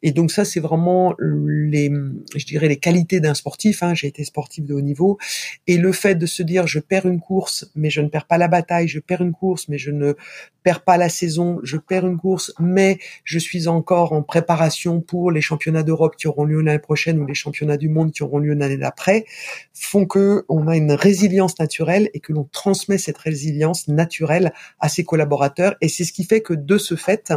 Et 0.02 0.12
donc 0.12 0.30
ça, 0.30 0.44
c'est 0.44 0.60
vraiment 0.60 1.14
les, 1.18 1.90
je 2.34 2.46
dirais 2.46 2.68
les 2.68 2.76
qualités 2.76 3.20
d'un 3.20 3.34
sportif. 3.34 3.82
Hein. 3.82 3.94
J'ai 3.94 4.06
été 4.08 4.24
sportif 4.24 4.64
de 4.64 4.74
haut 4.74 4.80
niveau 4.80 5.18
et 5.66 5.76
le 5.76 5.92
fait 5.92 6.14
de 6.14 6.26
se 6.26 6.42
dire 6.42 6.66
je 6.66 6.78
perds 6.78 7.06
une 7.06 7.20
course, 7.20 7.70
mais 7.74 7.90
je 7.90 8.00
ne 8.00 8.08
perds 8.08 8.26
pas 8.26 8.38
la 8.38 8.48
bataille, 8.48 8.88
je 8.88 9.00
perds 9.00 9.22
une 9.22 9.32
course, 9.32 9.68
mais 9.68 9.78
je 9.78 9.90
ne 9.90 10.14
perds 10.62 10.82
pas 10.82 10.96
la 10.96 11.08
saison, 11.08 11.60
je 11.62 11.76
perds 11.76 12.06
une 12.06 12.18
course, 12.18 12.52
mais 12.58 12.98
je 13.22 13.38
suis 13.38 13.68
encore 13.68 14.12
en 14.12 14.22
préparation 14.22 15.00
pour 15.00 15.30
les 15.30 15.40
championnats 15.40 15.84
d'Europe 15.84 16.16
qui 16.16 16.26
auront 16.26 16.44
lieu 16.44 16.60
l'année 16.60 16.80
prochaine 16.80 17.20
ou 17.20 17.24
les 17.26 17.34
championnats 17.34 17.76
du 17.76 17.88
monde 17.88 18.10
qui 18.10 18.24
auront 18.24 18.38
lieu 18.38 18.54
l'année 18.54 18.76
d'après, 18.76 19.26
font 19.72 20.06
que 20.06 20.44
on 20.48 20.66
a 20.66 20.76
une 20.76 20.90
résilience 20.90 21.58
naturelle 21.60 22.10
et 22.14 22.20
que 22.20 22.32
l'on 22.32 22.48
transmet 22.50 22.98
cette 22.98 23.18
résilience 23.18 23.86
naturelle 23.86 24.52
à 24.80 24.88
ses 24.88 25.04
collaborateurs. 25.04 25.76
Et 25.80 25.88
c'est 25.88 26.02
ce 26.02 26.12
qui 26.12 26.24
fait 26.24 26.40
que 26.40 26.54
de 26.54 26.78
ce 26.78 26.96
fait, 26.96 27.32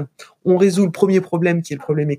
on 0.45 0.57
résout 0.57 0.85
le 0.85 0.91
premier 0.91 1.21
problème 1.21 1.61
qui 1.61 1.73
est 1.73 1.75
le 1.75 1.83
problème 1.83 2.09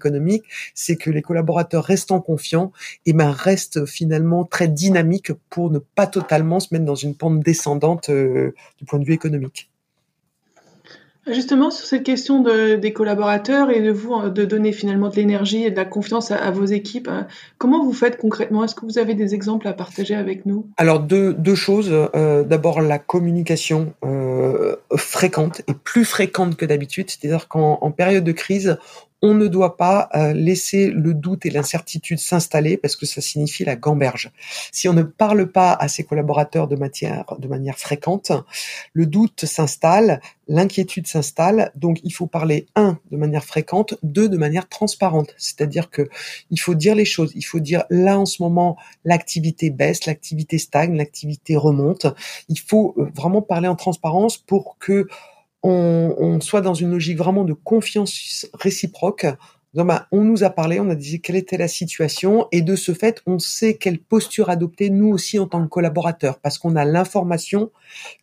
c'est 0.74 0.96
que 0.96 1.10
les 1.10 1.22
collaborateurs 1.22 1.84
restant 1.84 2.20
confiants, 2.20 2.72
et 3.06 3.12
ben 3.12 3.30
restent 3.30 3.84
finalement 3.86 4.44
très 4.44 4.68
dynamiques 4.68 5.32
pour 5.50 5.70
ne 5.70 5.78
pas 5.78 6.06
totalement 6.06 6.60
se 6.60 6.68
mettre 6.72 6.84
dans 6.84 6.94
une 6.94 7.14
pente 7.14 7.40
descendante 7.40 8.10
euh, 8.10 8.54
du 8.78 8.84
point 8.84 8.98
de 8.98 9.04
vue 9.04 9.14
économique. 9.14 9.70
Justement, 11.26 11.70
sur 11.70 11.84
cette 11.84 12.02
question 12.02 12.40
de, 12.40 12.76
des 12.76 12.92
collaborateurs 12.94 13.70
et 13.70 13.82
de 13.82 13.90
vous, 13.90 14.14
euh, 14.14 14.30
de 14.30 14.44
donner 14.46 14.72
finalement 14.72 15.10
de 15.10 15.16
l'énergie 15.16 15.64
et 15.64 15.70
de 15.70 15.76
la 15.76 15.84
confiance 15.84 16.30
à, 16.30 16.50
vos 16.50 16.64
équipes, 16.64 17.08
euh, 17.08 17.22
comment 17.58 17.84
vous 17.84 17.92
faites 17.92 18.16
concrètement? 18.16 18.64
Est-ce 18.64 18.74
que 18.74 18.86
vous 18.86 18.98
avez 18.98 19.14
des 19.14 19.34
exemples 19.34 19.68
à 19.68 19.74
partager 19.74 20.14
avec 20.14 20.46
nous? 20.46 20.66
Alors, 20.78 20.98
deux, 20.98 21.34
deux 21.34 21.54
choses. 21.54 21.90
Euh, 21.92 22.42
D'abord, 22.42 22.80
la 22.80 22.98
communication 22.98 23.92
euh, 24.02 24.76
fréquente 24.96 25.60
et 25.68 25.74
plus 25.74 26.06
fréquente 26.06 26.56
que 26.56 26.64
d'habitude. 26.64 27.10
C'est-à-dire 27.10 27.48
qu'en 27.48 27.90
période 27.90 28.24
de 28.24 28.32
crise, 28.32 28.78
on 29.22 29.34
ne 29.34 29.48
doit 29.48 29.76
pas 29.76 30.08
euh, 30.14 30.32
laisser 30.32 30.90
le 30.90 31.14
doute 31.14 31.44
et 31.44 31.50
l'incertitude 31.50 32.18
s'installer 32.18 32.76
parce 32.76 32.96
que 32.96 33.06
ça 33.06 33.20
signifie 33.20 33.64
la 33.64 33.76
gamberge. 33.76 34.30
Si 34.72 34.88
on 34.88 34.92
ne 34.92 35.02
parle 35.02 35.50
pas 35.50 35.72
à 35.72 35.88
ses 35.88 36.04
collaborateurs 36.04 36.68
de, 36.68 36.76
matière, 36.76 37.24
de 37.38 37.48
manière 37.48 37.78
fréquente, 37.78 38.32
le 38.92 39.06
doute 39.06 39.44
s'installe, 39.44 40.20
l'inquiétude 40.48 41.06
s'installe. 41.06 41.70
Donc 41.74 42.00
il 42.02 42.12
faut 42.12 42.26
parler 42.26 42.66
un 42.76 42.98
de 43.10 43.16
manière 43.16 43.44
fréquente, 43.44 43.94
deux 44.02 44.28
de 44.28 44.36
manière 44.38 44.68
transparente. 44.68 45.34
C'est-à-dire 45.36 45.90
que 45.90 46.08
il 46.50 46.58
faut 46.58 46.74
dire 46.74 46.94
les 46.94 47.04
choses. 47.04 47.32
Il 47.34 47.44
faut 47.44 47.60
dire 47.60 47.84
là 47.90 48.18
en 48.18 48.26
ce 48.26 48.42
moment 48.42 48.76
l'activité 49.04 49.70
baisse, 49.70 50.06
l'activité 50.06 50.58
stagne, 50.58 50.96
l'activité 50.96 51.56
remonte. 51.56 52.06
Il 52.48 52.58
faut 52.58 52.94
euh, 52.98 53.10
vraiment 53.14 53.42
parler 53.42 53.68
en 53.68 53.76
transparence 53.76 54.38
pour 54.38 54.76
que 54.78 55.06
on, 55.62 56.40
soit 56.40 56.60
dans 56.60 56.74
une 56.74 56.90
logique 56.90 57.18
vraiment 57.18 57.44
de 57.44 57.52
confiance 57.52 58.46
réciproque. 58.54 59.26
Bah, 59.72 60.08
on 60.10 60.22
nous 60.22 60.42
a 60.42 60.50
parlé, 60.50 60.80
on 60.80 60.90
a 60.90 60.96
dit 60.96 61.20
quelle 61.20 61.36
était 61.36 61.56
la 61.56 61.68
situation, 61.68 62.48
et 62.50 62.60
de 62.60 62.74
ce 62.74 62.92
fait, 62.92 63.22
on 63.26 63.38
sait 63.38 63.74
quelle 63.74 64.00
posture 64.00 64.50
adopter 64.50 64.90
nous 64.90 65.08
aussi 65.08 65.38
en 65.38 65.46
tant 65.46 65.62
que 65.62 65.68
collaborateurs, 65.68 66.40
parce 66.40 66.58
qu'on 66.58 66.74
a 66.74 66.84
l'information 66.84 67.70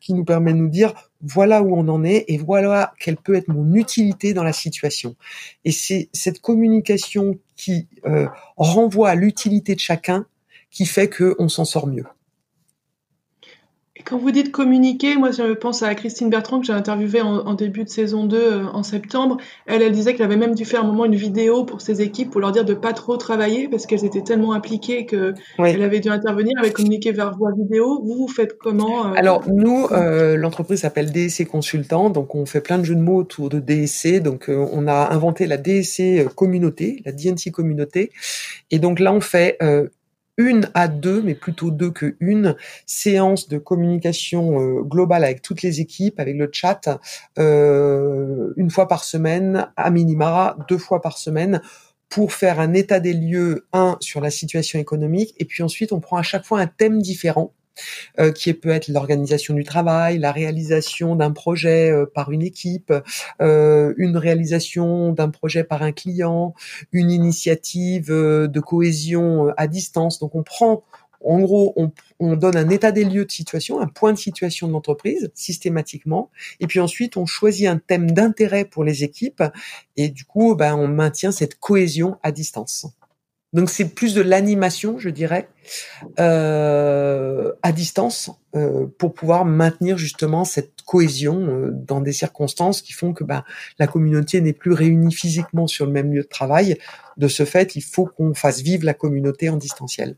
qui 0.02 0.14
nous 0.14 0.26
permet 0.26 0.52
de 0.52 0.58
nous 0.58 0.68
dire 0.68 0.94
voilà 1.22 1.64
où 1.64 1.74
on 1.74 1.88
en 1.88 2.04
est 2.04 2.26
et 2.28 2.38
voilà 2.38 2.94
quelle 3.00 3.16
peut 3.16 3.36
être 3.36 3.48
mon 3.48 3.74
utilité 3.76 4.34
dans 4.34 4.44
la 4.44 4.52
situation. 4.52 5.16
Et 5.64 5.72
c'est 5.72 6.10
cette 6.12 6.42
communication 6.42 7.40
qui 7.56 7.88
euh, 8.06 8.28
renvoie 8.58 9.10
à 9.10 9.16
l'utilité 9.16 9.74
de 9.74 9.80
chacun 9.80 10.26
qui 10.70 10.86
fait 10.86 11.10
qu'on 11.10 11.48
s'en 11.48 11.64
sort 11.64 11.88
mieux. 11.88 12.06
Quand 14.08 14.18
vous 14.18 14.32
dites 14.32 14.54
communiquer, 14.54 15.18
moi 15.18 15.32
je 15.32 15.54
pense 15.54 15.84
à 15.84 15.94
Christine 15.94 16.30
Bertrand 16.30 16.62
que 16.62 16.66
j'ai 16.66 16.72
interviewée 16.72 17.20
en, 17.20 17.54
début 17.56 17.84
de 17.84 17.90
saison 17.90 18.24
2 18.24 18.38
euh, 18.38 18.66
en 18.68 18.82
septembre. 18.82 19.36
Elle, 19.66 19.82
elle 19.82 19.92
disait 19.92 20.14
qu'elle 20.14 20.28
avait 20.28 20.38
même 20.38 20.56
dû 20.56 20.64
faire 20.64 20.86
un 20.86 20.88
moment 20.88 21.04
une 21.04 21.16
vidéo 21.16 21.66
pour 21.66 21.82
ses 21.82 22.02
équipes 22.02 22.30
pour 22.32 22.40
leur 22.40 22.54
dire 22.54 22.64
de 22.64 22.74
pas 22.74 22.94
trop 22.94 23.18
travailler 23.18 23.68
parce 23.68 23.86
qu'elles 23.86 24.06
étaient 24.06 24.22
tellement 24.22 24.54
impliquées 24.54 25.06
que 25.06 25.34
elle 25.58 25.84
avait 25.84 26.00
dû 26.00 26.08
intervenir, 26.08 26.54
avec 26.58 26.72
communiquer 26.72 27.12
vers 27.12 27.36
voix 27.36 27.52
vidéo. 27.52 28.02
Vous, 28.02 28.16
vous 28.16 28.28
faites 28.30 28.58
comment 28.58 29.08
euh, 29.08 29.14
Alors 29.18 29.44
nous, 29.46 29.88
euh, 29.92 30.38
l'entreprise 30.38 30.80
s'appelle 30.80 31.12
DSC 31.12 31.46
Consultant, 31.46 32.10
donc 32.10 32.34
on 32.34 32.46
fait 32.46 32.62
plein 32.62 32.78
de 32.78 32.86
jeux 32.86 32.96
de 32.96 33.02
mots 33.02 33.18
autour 33.18 33.50
de 33.50 33.60
DSC. 33.60 34.22
Donc 34.22 34.46
on 34.48 34.88
a 34.88 35.14
inventé 35.14 35.48
la 35.48 35.58
DSC 35.58 36.34
communauté, 36.34 37.02
la 37.06 37.12
DNC 37.12 37.52
communauté, 37.52 38.12
et 38.72 38.80
donc 38.80 39.02
là 39.02 39.12
on 39.12 39.20
fait 39.20 39.58
une 40.38 40.70
à 40.74 40.88
deux, 40.88 41.22
mais 41.22 41.36
plutôt 41.36 41.72
deux 41.72 41.92
que 41.92 42.16
une, 42.20 42.56
séance 42.86 43.48
de 43.50 43.58
communication 43.58 44.62
euh, 44.62 44.82
globale 44.82 45.24
avec 45.24 45.42
toutes 45.42 45.62
les 45.62 45.82
équipes, 45.82 46.20
avec 46.20 46.36
le 46.38 46.50
chat, 46.52 47.00
euh, 47.40 48.54
une 48.56 48.70
fois 48.70 48.88
par 48.88 49.04
semaine, 49.04 49.68
à 49.76 49.90
minima, 49.90 50.56
deux 50.70 50.78
fois 50.78 51.02
par 51.02 51.18
semaine, 51.18 51.62
pour 52.10 52.34
faire 52.34 52.60
un 52.60 52.74
état 52.74 53.00
des 53.00 53.14
lieux, 53.14 53.68
un, 53.74 53.98
sur 54.00 54.22
la 54.22 54.30
situation 54.30 54.80
économique, 54.80 55.34
et 55.40 55.46
puis 55.46 55.64
ensuite 55.64 55.92
on 55.92 56.00
prend 56.00 56.18
à 56.18 56.24
chaque 56.24 56.46
fois 56.46 56.60
un 56.60 56.68
thème 56.68 57.02
différent 57.02 57.54
euh, 58.20 58.32
qui 58.32 58.54
peut 58.54 58.70
être 58.70 58.88
l'organisation 58.88 59.54
du 59.54 59.64
travail, 59.64 60.18
la 60.18 60.32
réalisation 60.32 61.16
d'un 61.16 61.32
projet 61.32 61.92
euh, 61.92 62.06
par 62.06 62.32
une 62.32 62.42
équipe, 62.42 62.94
euh, 63.42 63.94
une 63.98 64.18
réalisation 64.18 65.12
d'un 65.12 65.30
projet 65.30 65.64
par 65.64 65.82
un 65.82 65.92
client, 65.92 66.54
une 66.92 67.12
initiative 67.12 68.08
de 68.10 68.60
cohésion 68.60 69.54
à 69.58 69.68
distance. 69.68 70.20
Donc 70.20 70.36
on 70.36 70.44
prend 70.44 70.84
en 71.22 71.40
gros, 71.40 71.74
on, 71.76 71.92
on, 72.20 72.36
donne 72.36 72.56
un 72.56 72.70
état 72.70 72.92
des 72.92 73.04
lieux 73.04 73.26
de 73.26 73.32
situation, 73.32 73.80
un 73.80 73.88
point 73.88 74.14
de 74.14 74.18
situation 74.18 74.68
de 74.68 74.74
l'entreprise 74.74 75.32
systématiquement, 75.34 76.30
et 76.60 76.68
puis 76.68 76.80
ensuite 76.80 77.18
on 77.18 77.26
choisit 77.26 77.68
un 77.68 77.80
thème 77.80 78.12
d'intérêt 78.12 78.66
pour 78.66 78.84
les 78.84 79.04
équipes, 79.04 79.44
et 79.96 80.10
du 80.10 80.26
coup, 80.26 80.56
ben, 80.56 80.76
on 80.76 80.88
maintient 80.88 81.32
cette 81.32 81.60
cohésion 81.60 82.18
à 82.22 82.32
distance. 82.32 82.88
Donc 83.54 83.70
c'est 83.70 83.90
plus 83.90 84.14
de 84.14 84.22
l'animation, 84.22 85.00
je 85.00 85.10
dirais, 85.10 85.48
euh, 86.20 87.54
à 87.64 87.72
distance 87.72 88.30
euh, 88.56 88.88
pour 88.98 89.14
pouvoir 89.14 89.46
maintenir 89.46 89.98
justement 89.98 90.44
cette 90.44 90.82
cohésion 90.86 91.48
euh, 91.48 91.72
dans 91.72 92.02
des 92.02 92.12
circonstances 92.12 92.82
qui 92.82 92.92
font 92.92 93.14
que 93.14 93.24
ben, 93.24 93.44
la 93.80 93.88
communauté 93.88 94.42
n'est 94.42 94.54
plus 94.54 94.74
réunie 94.74 95.14
physiquement 95.14 95.66
sur 95.66 95.86
le 95.86 95.94
même 95.94 96.12
lieu 96.12 96.24
de 96.24 96.28
travail. 96.28 96.78
De 97.16 97.30
ce 97.30 97.46
fait, 97.46 97.76
il 97.76 97.82
faut 97.82 98.06
qu'on 98.06 98.34
fasse 98.34 98.62
vivre 98.62 98.86
la 98.86 98.94
communauté 98.94 99.50
en 99.50 99.56
distanciel. 99.56 100.18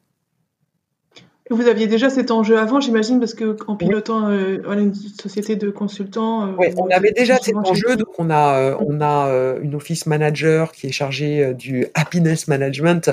Vous 1.51 1.67
aviez 1.67 1.87
déjà 1.87 2.11
cet 2.11 2.29
enjeu 2.29 2.59
avant, 2.59 2.79
j'imagine, 2.79 3.19
parce 3.19 3.33
que 3.33 3.57
en 3.65 3.75
pilotant 3.75 4.29
euh, 4.29 4.61
une 4.71 4.93
société 4.93 5.55
de 5.55 5.71
consultants. 5.71 6.45
Euh, 6.45 6.51
oui, 6.59 6.67
on 6.77 6.87
avait 6.89 7.11
déjà 7.11 7.37
cet 7.37 7.55
enjeu. 7.55 7.95
Donc 7.95 8.19
on 8.19 8.29
a 8.29 8.59
euh, 8.59 8.75
on 8.79 9.01
a 9.01 9.57
une 9.63 9.73
office 9.73 10.05
manager 10.05 10.71
qui 10.71 10.85
est 10.85 10.91
chargée 10.91 11.55
du 11.55 11.87
happiness 11.95 12.47
management 12.47 13.09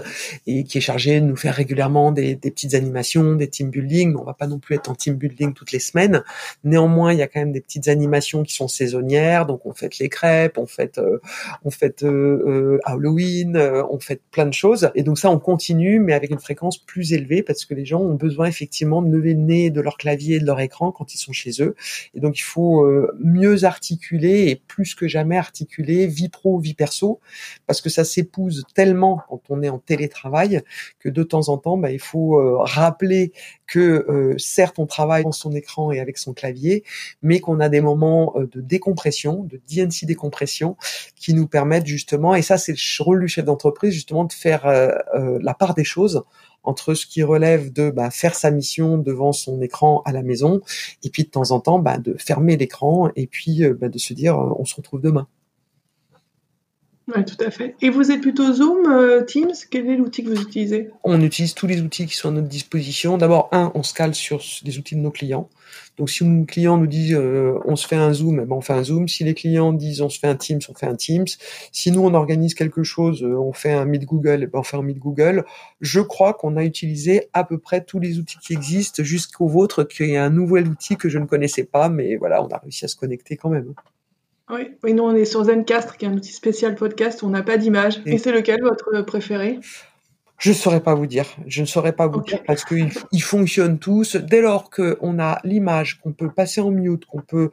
et 0.46 0.64
qui 0.64 0.76
est 0.76 0.82
chargée 0.82 1.18
de 1.20 1.24
nous 1.24 1.36
faire 1.36 1.54
régulièrement 1.54 2.12
des, 2.12 2.34
des, 2.34 2.50
petites 2.50 2.74
animations, 2.74 3.36
des 3.36 3.48
team 3.48 3.70
building. 3.70 4.14
On 4.20 4.24
va 4.24 4.34
pas 4.34 4.46
non 4.46 4.58
plus 4.58 4.74
être 4.74 4.90
en 4.90 4.94
team 4.94 5.14
building 5.14 5.54
toutes 5.54 5.72
les 5.72 5.78
semaines. 5.78 6.22
Néanmoins, 6.62 7.14
il 7.14 7.18
y 7.18 7.22
a 7.22 7.28
quand 7.28 7.40
même 7.40 7.52
des 7.52 7.62
petites 7.62 7.88
animations 7.88 8.42
qui 8.42 8.54
sont 8.54 8.68
saisonnières. 8.68 9.46
Donc 9.46 9.64
on 9.64 9.72
fête 9.72 9.98
les 9.98 10.10
crêpes, 10.10 10.58
on 10.58 10.66
fête 10.66 11.00
on 11.64 11.70
fête 11.70 12.04
Halloween, 12.84 13.56
on 13.90 13.98
fête 13.98 14.20
plein 14.30 14.44
de 14.44 14.52
choses. 14.52 14.90
Et 14.94 15.02
donc 15.02 15.18
ça, 15.18 15.30
on 15.30 15.38
continue, 15.38 16.00
mais 16.00 16.12
avec 16.12 16.30
une 16.30 16.38
fréquence 16.38 16.76
plus 16.76 17.14
élevée 17.14 17.42
parce 17.42 17.64
que 17.64 17.72
les 17.72 17.86
gens 17.86 18.00
ont 18.02 18.12
besoin 18.12 18.25
effectivement 18.46 19.02
de 19.02 19.10
lever 19.10 19.34
le 19.34 19.40
nez 19.40 19.70
de 19.70 19.80
leur 19.80 19.96
clavier 19.96 20.36
et 20.36 20.40
de 20.40 20.46
leur 20.46 20.60
écran 20.60 20.92
quand 20.92 21.14
ils 21.14 21.18
sont 21.18 21.32
chez 21.32 21.50
eux. 21.60 21.74
Et 22.14 22.20
donc 22.20 22.38
il 22.38 22.42
faut 22.42 22.84
euh, 22.84 23.16
mieux 23.20 23.64
articuler 23.64 24.48
et 24.48 24.56
plus 24.56 24.94
que 24.94 25.08
jamais 25.08 25.36
articuler 25.36 26.06
vie 26.06 26.28
pro, 26.28 26.58
vie 26.58 26.74
perso, 26.74 27.20
parce 27.66 27.80
que 27.80 27.88
ça 27.88 28.04
s'épouse 28.04 28.64
tellement 28.74 29.22
quand 29.28 29.42
on 29.50 29.62
est 29.62 29.68
en 29.68 29.78
télétravail 29.78 30.62
que 30.98 31.08
de 31.08 31.22
temps 31.22 31.48
en 31.48 31.58
temps, 31.58 31.76
bah, 31.76 31.90
il 31.90 32.00
faut 32.00 32.38
euh, 32.38 32.56
rappeler 32.58 33.32
que 33.66 34.06
euh, 34.08 34.34
certes 34.38 34.78
on 34.78 34.86
travaille 34.86 35.24
dans 35.24 35.32
son 35.32 35.52
écran 35.52 35.92
et 35.92 36.00
avec 36.00 36.18
son 36.18 36.32
clavier, 36.32 36.84
mais 37.22 37.40
qu'on 37.40 37.60
a 37.60 37.68
des 37.68 37.80
moments 37.80 38.34
de 38.36 38.60
décompression, 38.60 39.44
de 39.44 39.60
DNC 39.68 40.06
décompression, 40.06 40.76
qui 41.16 41.34
nous 41.34 41.46
permettent 41.46 41.86
justement, 41.86 42.34
et 42.34 42.42
ça 42.42 42.58
c'est 42.58 42.72
le 42.72 43.02
rôle 43.02 43.20
du 43.20 43.28
chef 43.28 43.44
d'entreprise 43.44 43.92
justement 43.92 44.24
de 44.24 44.32
faire 44.32 44.66
la 44.66 45.54
part 45.54 45.74
des 45.74 45.84
choses 45.84 46.24
entre 46.66 46.94
ce 46.94 47.06
qui 47.06 47.22
relève 47.22 47.72
de 47.72 47.90
bah, 47.90 48.10
faire 48.10 48.34
sa 48.34 48.50
mission 48.50 48.98
devant 48.98 49.32
son 49.32 49.60
écran 49.62 50.02
à 50.04 50.12
la 50.12 50.22
maison, 50.22 50.60
et 51.02 51.10
puis 51.10 51.24
de 51.24 51.30
temps 51.30 51.50
en 51.50 51.60
temps 51.60 51.78
bah, 51.78 51.98
de 51.98 52.14
fermer 52.18 52.56
l'écran 52.56 53.10
et 53.16 53.26
puis 53.26 53.64
euh, 53.64 53.74
bah, 53.74 53.88
de 53.88 53.98
se 53.98 54.12
dire 54.12 54.38
euh, 54.38 54.54
on 54.58 54.64
se 54.64 54.74
retrouve 54.74 55.00
demain. 55.00 55.26
Oui, 57.08 57.24
tout 57.24 57.36
à 57.44 57.52
fait. 57.52 57.76
Et 57.82 57.88
vous 57.88 58.10
êtes 58.10 58.20
plutôt 58.20 58.52
Zoom, 58.52 58.90
euh, 58.90 59.22
Teams? 59.22 59.52
Quel 59.70 59.88
est 59.88 59.96
l'outil 59.96 60.24
que 60.24 60.30
vous 60.30 60.40
utilisez? 60.40 60.90
On 61.04 61.20
utilise 61.20 61.54
tous 61.54 61.68
les 61.68 61.80
outils 61.80 62.04
qui 62.06 62.16
sont 62.16 62.30
à 62.30 62.32
notre 62.32 62.48
disposition. 62.48 63.16
D'abord, 63.16 63.48
un, 63.52 63.70
on 63.76 63.84
se 63.84 63.94
cale 63.94 64.12
sur 64.12 64.42
les 64.64 64.78
outils 64.78 64.96
de 64.96 65.00
nos 65.00 65.12
clients. 65.12 65.48
Donc, 65.98 66.10
si 66.10 66.24
un 66.24 66.44
client 66.44 66.78
nous 66.78 66.88
dit 66.88 67.14
euh, 67.14 67.58
on 67.64 67.76
se 67.76 67.86
fait 67.86 67.94
un 67.94 68.12
Zoom, 68.12 68.40
eh 68.40 68.44
ben, 68.44 68.56
on 68.56 68.60
fait 68.60 68.72
un 68.72 68.82
Zoom. 68.82 69.06
Si 69.06 69.22
les 69.22 69.34
clients 69.34 69.72
disent 69.72 70.00
on 70.00 70.08
se 70.08 70.18
fait 70.18 70.26
un 70.26 70.34
Teams, 70.34 70.58
on 70.68 70.74
fait 70.74 70.86
un 70.86 70.96
Teams. 70.96 71.26
Si 71.70 71.92
nous, 71.92 72.00
on 72.00 72.12
organise 72.12 72.54
quelque 72.54 72.82
chose, 72.82 73.22
euh, 73.22 73.38
on 73.38 73.52
fait 73.52 73.72
un 73.72 73.84
Meet 73.84 74.04
Google, 74.04 74.40
eh 74.42 74.46
ben, 74.46 74.58
on 74.58 74.62
fait 74.64 74.76
un 74.76 74.82
Meet 74.82 74.98
Google. 74.98 75.44
Je 75.80 76.00
crois 76.00 76.34
qu'on 76.34 76.56
a 76.56 76.64
utilisé 76.64 77.28
à 77.32 77.44
peu 77.44 77.58
près 77.58 77.84
tous 77.84 78.00
les 78.00 78.18
outils 78.18 78.38
qui 78.38 78.52
existent 78.52 79.04
jusqu'au 79.04 79.46
vôtre, 79.46 79.84
qui 79.84 80.02
est 80.02 80.16
un 80.16 80.30
nouvel 80.30 80.66
outil 80.66 80.96
que 80.96 81.08
je 81.08 81.18
ne 81.18 81.26
connaissais 81.26 81.64
pas, 81.64 81.88
mais 81.88 82.16
voilà, 82.16 82.42
on 82.42 82.48
a 82.48 82.58
réussi 82.58 82.84
à 82.84 82.88
se 82.88 82.96
connecter 82.96 83.36
quand 83.36 83.50
même. 83.50 83.74
Oui, 84.48 84.76
oui, 84.84 84.94
nous 84.94 85.02
on 85.02 85.14
est 85.14 85.24
sur 85.24 85.44
Zencastre, 85.44 85.96
qui 85.96 86.04
est 86.04 86.08
un 86.08 86.14
outil 86.14 86.32
spécial 86.32 86.76
podcast 86.76 87.22
où 87.22 87.26
on 87.26 87.30
n'a 87.30 87.42
pas 87.42 87.56
d'image. 87.56 88.00
Et, 88.06 88.18
c'est 88.18 88.30
lequel 88.30 88.62
votre 88.62 89.02
préféré? 89.02 89.58
Je 90.38 90.50
ne 90.50 90.54
saurais 90.54 90.80
pas 90.80 90.94
vous 90.94 91.06
dire. 91.06 91.26
Je 91.46 91.62
ne 91.62 91.66
saurais 91.66 91.94
pas 91.94 92.06
vous 92.06 92.20
dire 92.20 92.42
parce 92.46 92.64
qu'ils 92.64 93.22
fonctionnent 93.22 93.78
tous. 93.78 94.16
Dès 94.16 94.42
lors 94.42 94.70
qu'on 94.70 95.18
a 95.18 95.40
l'image, 95.42 95.98
qu'on 96.00 96.12
peut 96.12 96.30
passer 96.30 96.60
en 96.60 96.70
mute, 96.70 97.06
qu'on 97.06 97.22
peut 97.22 97.50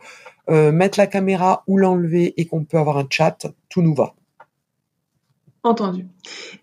euh, 0.49 0.71
mettre 0.71 0.99
la 0.99 1.07
caméra 1.07 1.63
ou 1.65 1.77
l'enlever 1.77 2.33
et 2.39 2.45
qu'on 2.45 2.63
peut 2.65 2.77
avoir 2.77 2.97
un 2.97 3.07
chat, 3.09 3.47
tout 3.69 3.81
nous 3.81 3.95
va. 3.95 4.13
Entendu. 5.65 6.05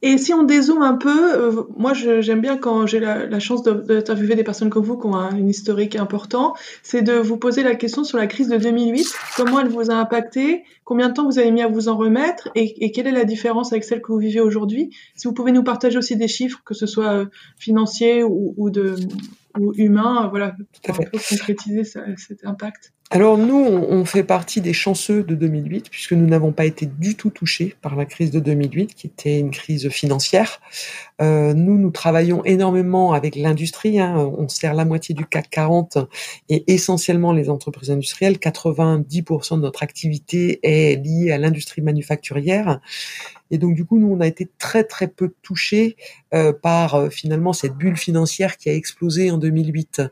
Et 0.03 0.19
si 0.19 0.35
on 0.35 0.43
dézoome 0.43 0.83
un 0.83 0.93
peu, 0.93 1.35
euh, 1.35 1.63
moi 1.79 1.95
j'aime 1.95 2.43
bien 2.43 2.59
quand 2.59 2.87
j'ai 2.87 3.01
la, 3.01 3.41
chance 3.41 3.63
d'interviewer 3.63 4.35
des 4.35 4.45
personnes 4.45 4.69
comme 4.69 4.85
vous 4.85 4.99
qui 4.99 5.07
ont 5.07 5.17
un, 5.17 5.39
historique 5.49 5.97
important, 5.97 6.53
c'est 6.83 7.01
de 7.01 7.15
vous 7.15 7.39
poser 7.39 7.63
la 7.63 7.75
question 7.77 8.05
sur 8.05 8.19
la 8.19 8.27
crise 8.27 8.49
de 8.49 8.59
2008, 8.59 9.11
comment 9.37 9.61
elle 9.61 9.69
vous 9.69 9.91
a 9.91 9.95
impacté, 9.95 10.65
combien 10.85 11.09
de 11.09 11.15
temps 11.15 11.25
vous 11.25 11.39
avez 11.39 11.51
mis 11.51 11.63
à 11.63 11.69
vous 11.69 11.89
en 11.89 11.97
remettre 11.97 12.51
et, 12.55 12.93
quelle 12.93 13.07
est 13.07 13.13
la 13.13 13.25
différence 13.25 13.73
avec 13.73 13.85
celle 13.85 14.03
que 14.03 14.13
vous 14.13 14.19
vivez 14.19 14.41
aujourd'hui. 14.41 14.91
Si 15.17 15.27
vous 15.27 15.33
pouvez 15.33 15.53
nous 15.53 15.65
partager 15.65 15.97
aussi 15.97 16.17
des 16.17 16.29
chiffres, 16.29 16.61
que 16.63 16.75
ce 16.75 16.87
soit 16.87 17.13
euh, 17.13 17.27
financiers 17.57 18.23
ou, 18.23 18.69
de, 18.69 18.97
ou 19.59 19.73
humains, 19.77 20.29
voilà, 20.29 20.55
pour 20.85 20.97
concrétiser 20.99 21.85
cet 21.85 22.45
impact. 22.45 22.93
Alors 23.13 23.37
nous, 23.39 23.57
on, 23.57 24.05
fait 24.05 24.23
partie 24.23 24.61
des 24.61 24.73
chanceux 24.73 25.25
de 25.25 25.35
2008 25.35 25.91
puisque 25.91 26.13
nous 26.13 26.27
n'avons 26.27 26.53
pas 26.53 26.65
été 26.65 26.87
du 26.87 27.17
tout 27.17 27.31
touchés 27.31 27.75
par 27.83 27.97
la 27.97 28.05
crise 28.05 28.31
de 28.31 28.39
2008 28.39 28.95
qui 28.95 29.09
était 29.09 29.41
une 29.41 29.51
crise 29.51 29.89
financière. 29.89 30.61
Euh, 31.21 31.53
nous, 31.53 31.77
nous 31.77 31.91
travaillons 31.91 32.45
énormément 32.45 33.13
avec 33.13 33.35
l'industrie. 33.35 33.99
Hein. 33.99 34.15
On 34.39 34.49
sert 34.49 34.75
la 34.75 34.85
moitié 34.85 35.13
du 35.17 35.27
CAC 35.27 35.51
40 35.51 35.99
et 36.51 36.73
essentiellement 36.73 37.33
les 37.33 37.51
entreprises 37.51 37.91
industrielles. 37.91 38.37
90% 38.37 39.57
de 39.57 39.63
notre 39.63 39.83
activité 39.83 40.61
est 40.63 41.05
liée 41.05 41.33
à 41.33 41.39
l'industrie 41.39 41.83
manufacturière. 41.83 42.79
Et 43.51 43.59
donc 43.59 43.75
du 43.75 43.85
coup, 43.85 43.99
nous, 43.99 44.13
on 44.13 44.21
a 44.21 44.27
été 44.27 44.49
très 44.59 44.85
très 44.85 45.09
peu 45.09 45.33
touchés 45.43 45.97
euh, 46.35 46.53
par 46.53 46.95
euh, 46.95 47.11
finalement 47.11 47.53
cette 47.53 47.75
bulle 47.75 47.97
financière 47.97 48.57
qui 48.57 48.69
a 48.69 48.75
explosé 48.75 49.31
en 49.31 49.39
2008. 49.39 50.03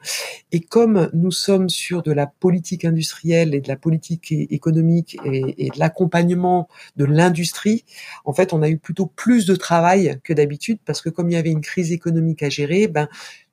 Et 0.52 0.61
comme 0.61 1.11
nous 1.12 1.30
sommes 1.30 1.68
sur 1.68 2.02
de 2.02 2.12
la 2.12 2.26
politique 2.26 2.85
industrielle 2.85 3.54
et 3.54 3.61
de 3.61 3.68
la 3.68 3.76
politique 3.76 4.33
économique 4.33 5.16
et, 5.25 5.66
et 5.66 5.71
de 5.71 5.78
l'accompagnement 5.78 6.68
de 6.97 7.04
l'industrie, 7.04 7.85
en 8.25 8.33
fait, 8.33 8.52
on 8.52 8.62
a 8.62 8.68
eu 8.68 8.78
plutôt 8.78 9.07
plus 9.07 9.47
de 9.47 9.54
travail 9.54 10.18
que 10.25 10.33
d'habitude 10.33 10.78
parce 10.85 11.00
que 11.00 11.09
comme 11.09 11.30
il 11.30 11.35
y 11.35 11.37
avait 11.37 11.50
une 11.50 11.61
crise 11.61 11.92
économique 11.92 12.42
à 12.42 12.49
gérer, 12.49 12.88
ben 12.88 13.09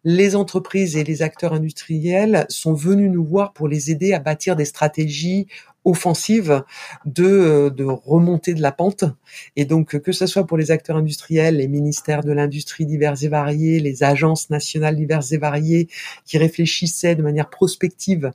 les 0.06 0.36
entreprises 0.36 0.98
et 0.98 1.04
les 1.04 1.24
acteurs 1.24 1.54
industriels 1.54 2.46
sont 2.48 2.76
venus 2.76 3.12
nous 3.12 3.26
voir 3.26 3.54
pour 3.54 3.68
les 3.68 3.90
aider 3.90 4.14
à 4.14 4.20
bâtir 4.20 4.56
des 4.56 4.66
stratégies 4.66 5.48
offensive 5.86 6.64
de, 7.06 7.24
euh, 7.24 7.70
de 7.70 7.86
remonter 7.86 8.54
de 8.54 8.62
la 8.62 8.72
pente. 8.72 9.06
Et 9.56 9.66
donc, 9.66 10.00
que 10.00 10.12
ce 10.12 10.26
soit 10.26 10.46
pour 10.46 10.58
les 10.58 10.72
acteurs 10.72 10.98
industriels, 10.98 11.58
les 11.58 11.68
ministères 11.68 12.24
de 12.24 12.32
l'industrie 12.32 12.86
divers 12.86 13.24
et 13.24 13.28
variés, 13.28 13.80
les 13.80 14.04
agences 14.04 14.50
nationales 14.50 14.96
diverses 14.96 15.32
et 15.32 15.38
variées 15.38 15.88
qui 16.26 16.38
réfléchissaient 16.38 17.16
de 17.16 17.22
manière 17.22 17.50
prospective 17.50 18.32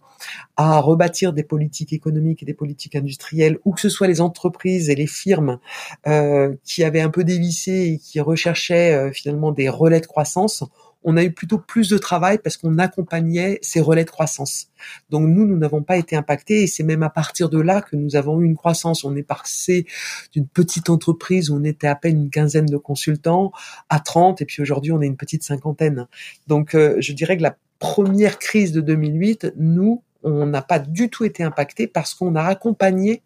à 0.56 0.80
rebâtir 0.80 1.32
des 1.32 1.42
politiques 1.42 1.92
économiques 1.92 2.42
et 2.42 2.46
des 2.46 2.54
politiques 2.54 2.96
industrielles, 2.96 3.58
ou 3.64 3.72
que 3.72 3.80
ce 3.80 3.88
soit 3.88 4.06
les 4.06 4.20
entreprises 4.20 4.90
et 4.90 4.94
les 4.94 5.06
firmes 5.06 5.58
euh, 6.06 6.54
qui 6.64 6.84
avaient 6.84 7.00
un 7.00 7.10
peu 7.10 7.24
dévissé 7.24 7.92
et 7.92 7.98
qui 7.98 8.20
recherchaient 8.20 8.94
euh, 8.94 9.12
finalement 9.12 9.52
des 9.52 9.68
relais 9.68 10.00
de 10.00 10.06
croissance, 10.06 10.64
on 11.02 11.16
a 11.16 11.24
eu 11.24 11.32
plutôt 11.32 11.58
plus 11.58 11.88
de 11.88 11.98
travail 11.98 12.38
parce 12.38 12.56
qu'on 12.56 12.78
accompagnait 12.78 13.58
ces 13.62 13.80
relais 13.80 14.04
de 14.04 14.10
croissance. 14.10 14.68
Donc 15.08 15.28
nous, 15.28 15.46
nous 15.46 15.56
n'avons 15.56 15.82
pas 15.82 15.96
été 15.96 16.16
impactés 16.16 16.62
et 16.62 16.66
c'est 16.66 16.82
même 16.82 17.02
à 17.02 17.10
partir 17.10 17.48
de 17.48 17.58
là 17.58 17.80
que 17.80 17.96
nous 17.96 18.16
avons 18.16 18.40
eu 18.40 18.44
une 18.44 18.56
croissance. 18.56 19.04
On 19.04 19.16
est 19.16 19.22
passé 19.22 19.86
d'une 20.32 20.46
petite 20.46 20.90
entreprise 20.90 21.50
où 21.50 21.56
on 21.56 21.64
était 21.64 21.86
à 21.86 21.94
peine 21.94 22.24
une 22.24 22.30
quinzaine 22.30 22.66
de 22.66 22.76
consultants 22.76 23.52
à 23.88 24.00
30 24.00 24.42
et 24.42 24.44
puis 24.44 24.62
aujourd'hui 24.62 24.92
on 24.92 25.00
est 25.00 25.06
une 25.06 25.16
petite 25.16 25.42
cinquantaine. 25.42 26.06
Donc 26.46 26.74
euh, 26.74 26.96
je 27.00 27.12
dirais 27.12 27.36
que 27.36 27.42
la 27.42 27.56
première 27.78 28.38
crise 28.38 28.72
de 28.72 28.80
2008, 28.80 29.54
nous, 29.56 30.02
on 30.22 30.46
n'a 30.46 30.62
pas 30.62 30.78
du 30.78 31.08
tout 31.08 31.24
été 31.24 31.42
impacté 31.42 31.86
parce 31.86 32.14
qu'on 32.14 32.34
a 32.36 32.42
accompagné 32.42 33.22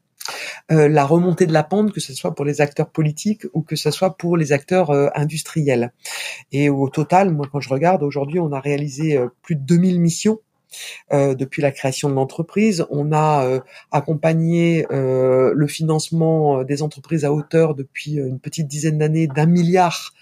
euh, 0.73 0.89
la 0.89 1.05
remontée 1.05 1.47
de 1.47 1.53
la 1.53 1.63
pente, 1.63 1.93
que 1.93 2.01
ce 2.01 2.15
soit 2.15 2.35
pour 2.35 2.45
les 2.45 2.61
acteurs 2.61 2.89
politiques 2.89 3.47
ou 3.53 3.63
que 3.63 3.77
ce 3.77 3.91
soit 3.91 4.17
pour 4.17 4.37
les 4.37 4.53
acteurs 4.53 4.91
euh, 4.91 5.09
industriels. 5.15 5.93
Et 6.53 6.71
au 6.71 6.89
total, 6.89 7.31
moi 7.31 7.47
quand 7.51 7.61
je 7.61 7.69
regarde, 7.69 8.03
aujourd'hui 8.03 8.41
on 8.41 8.53
a 8.53 8.61
réalisé 8.61 9.17
euh, 9.17 9.29
plus 9.43 9.57
de 9.57 9.63
2000 9.63 10.01
missions 10.01 10.41
depuis 11.13 11.63
la 11.63 11.71
création 11.71 12.09
de 12.09 12.15
l'entreprise. 12.15 12.85
On 12.91 13.13
a 13.13 13.61
accompagné 13.93 14.85
le 14.91 15.67
financement 15.69 16.65
des 16.65 16.83
entreprises 16.83 17.25
à 17.25 17.33
hauteur 17.33 17.77
depuis 17.77 18.15
une 18.15 18.41
petite 18.41 18.67
dizaine 18.67 18.99
d'années 18.99 19.29
d'un 19.29 19.47
milliard 19.47 20.13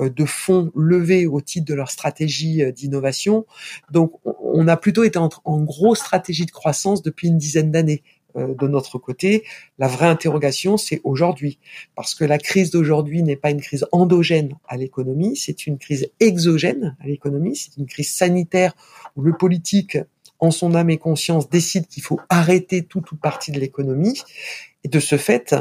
de 0.00 0.24
fonds 0.24 0.72
levés 0.74 1.28
au 1.28 1.40
titre 1.40 1.66
de 1.66 1.74
leur 1.74 1.92
stratégie 1.92 2.72
d'innovation. 2.72 3.46
Donc 3.92 4.14
on 4.24 4.66
a 4.66 4.76
plutôt 4.76 5.04
été 5.04 5.16
en, 5.16 5.28
en 5.44 5.60
grosse 5.60 6.00
stratégie 6.00 6.44
de 6.44 6.50
croissance 6.50 7.02
depuis 7.02 7.28
une 7.28 7.38
dizaine 7.38 7.70
d'années. 7.70 8.02
Euh, 8.36 8.54
de 8.54 8.68
notre 8.68 8.98
côté. 8.98 9.44
La 9.78 9.88
vraie 9.88 10.06
interrogation, 10.06 10.76
c'est 10.76 11.00
aujourd'hui. 11.02 11.58
Parce 11.96 12.14
que 12.14 12.24
la 12.24 12.38
crise 12.38 12.70
d'aujourd'hui 12.70 13.22
n'est 13.22 13.36
pas 13.36 13.50
une 13.50 13.60
crise 13.60 13.86
endogène 13.92 14.56
à 14.68 14.76
l'économie, 14.76 15.36
c'est 15.36 15.66
une 15.66 15.78
crise 15.78 16.10
exogène 16.20 16.96
à 17.00 17.06
l'économie, 17.06 17.56
c'est 17.56 17.76
une 17.76 17.86
crise 17.86 18.12
sanitaire 18.12 18.74
où 19.16 19.22
le 19.22 19.36
politique, 19.36 19.98
en 20.38 20.50
son 20.50 20.74
âme 20.74 20.90
et 20.90 20.98
conscience, 20.98 21.48
décide 21.48 21.86
qu'il 21.86 22.02
faut 22.02 22.20
arrêter 22.28 22.82
toute 22.84 23.10
ou 23.12 23.16
partie 23.16 23.50
de 23.52 23.58
l'économie. 23.58 24.20
Et 24.84 24.88
de 24.88 25.00
ce 25.00 25.16
fait, 25.16 25.56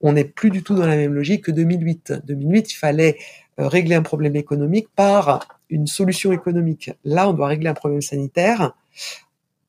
on 0.00 0.12
n'est 0.12 0.24
plus 0.24 0.50
du 0.50 0.62
tout 0.62 0.74
dans 0.74 0.86
la 0.86 0.96
même 0.96 1.14
logique 1.14 1.44
que 1.44 1.50
2008. 1.50 2.12
2008, 2.24 2.72
il 2.72 2.76
fallait 2.76 3.16
euh, 3.58 3.66
régler 3.68 3.96
un 3.96 4.02
problème 4.02 4.36
économique 4.36 4.88
par 4.94 5.60
une 5.70 5.86
solution 5.86 6.32
économique. 6.32 6.90
Là, 7.04 7.28
on 7.28 7.32
doit 7.32 7.48
régler 7.48 7.68
un 7.68 7.74
problème 7.74 8.02
sanitaire 8.02 8.74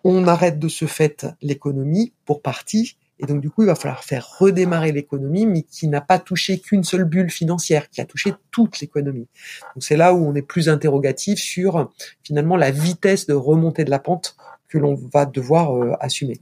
on 0.04 0.28
arrête 0.28 0.60
de 0.60 0.68
ce 0.68 0.86
fait 0.86 1.26
l'économie 1.42 2.13
pour 2.26 2.42
partie. 2.42 2.98
Et 3.20 3.26
donc, 3.26 3.42
du 3.42 3.50
coup, 3.50 3.63
il 3.63 3.68
va 3.68 3.76
falloir 3.76 4.04
faire 4.04 4.28
redémarrer 4.39 4.92
l'économie, 4.92 5.46
mais 5.46 5.62
qui 5.62 5.88
n'a 5.88 6.02
pas 6.02 6.20
touché 6.20 6.60
qu'une 6.60 6.84
seule 6.84 7.06
bulle 7.06 7.30
financière, 7.30 7.89
qui 7.89 8.02
a 8.02 8.06
touché 8.06 8.34
toute 8.52 8.80
l'économie. 8.82 9.28
Donc, 9.76 9.84
c'est 9.84 9.96
là 9.96 10.13
où 10.13 10.26
on 10.26 10.36
est 10.36 10.42
plus 10.42 10.68
interrogatif 10.68 11.39
sur, 11.39 11.92
finalement, 12.24 12.58
la 12.58 12.72
vitesse 12.72 13.28
de 13.28 13.34
remontée 13.34 13.86
de 13.86 13.92
la 13.92 14.00
pente 14.00 14.36
que 14.68 14.78
l'on 14.78 14.96
va 14.96 15.26
devoir 15.26 15.78
euh, 15.78 15.94
assumer. 16.00 16.39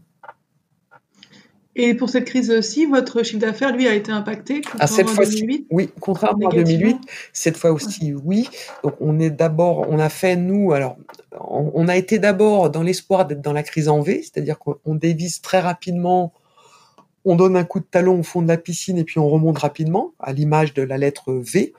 Et 1.75 1.93
pour 1.93 2.10
cette 2.10 2.25
crise-ci, 2.25 2.86
votre 2.86 3.23
chiffre 3.23 3.39
d'affaires, 3.39 3.73
lui, 3.73 3.88
a 3.88 3.93
été 3.93 4.12
impacté 4.12 4.62
à 4.79 4.88
cette 4.88 5.07
fois 5.07 5.25
2008 5.25 5.67
Oui, 5.71 5.89
contrairement 6.01 6.49
à 6.49 6.53
2008, 6.53 6.97
cette 7.31 7.55
fois 7.55 7.71
aussi, 7.71 8.13
oui. 8.13 8.49
Donc, 8.84 8.95
on 8.99 9.19
est 9.19 9.29
d'abord, 9.29 9.88
on 9.89 9.97
a 9.97 10.10
fait, 10.10 10.36
nous, 10.36 10.73
alors, 10.73 10.97
on, 11.39 11.88
a 11.88 11.95
été 11.95 12.19
d'abord 12.19 12.69
dans 12.69 12.84
l'espoir 12.84 13.25
d'être 13.25 13.41
dans 13.41 13.53
la 13.53 13.63
crise 13.63 13.88
en 13.88 14.01
V, 14.01 14.21
c'est-à-dire 14.21 14.60
qu'on 14.60 14.95
dévise 14.95 15.39
très 15.41 15.62
rapidement, 15.62 16.34
on 17.23 17.36
donne 17.36 17.55
un 17.55 17.63
coup 17.63 17.79
de 17.79 17.86
talon 17.86 18.19
au 18.19 18.23
fond 18.23 18.41
de 18.41 18.47
la 18.47 18.57
piscine 18.57 18.97
et 18.97 19.03
puis 19.03 19.19
on 19.19 19.29
remonte 19.29 19.60
rapidement, 19.60 20.13
à 20.19 20.34
l'image 20.34 20.73
de 20.73 20.81
la 20.81 20.97
lettre 20.97 21.34
V. 21.34 21.73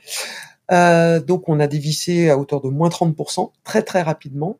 Euh, 0.71 1.21
donc 1.21 1.49
on 1.49 1.61
a 1.61 1.67
dévissé 1.67 2.31
à 2.31 2.39
hauteur 2.39 2.61
de 2.61 2.69
moins 2.69 2.89
30%, 2.89 3.51
très 3.65 3.83
très 3.83 4.03
rapidement. 4.03 4.59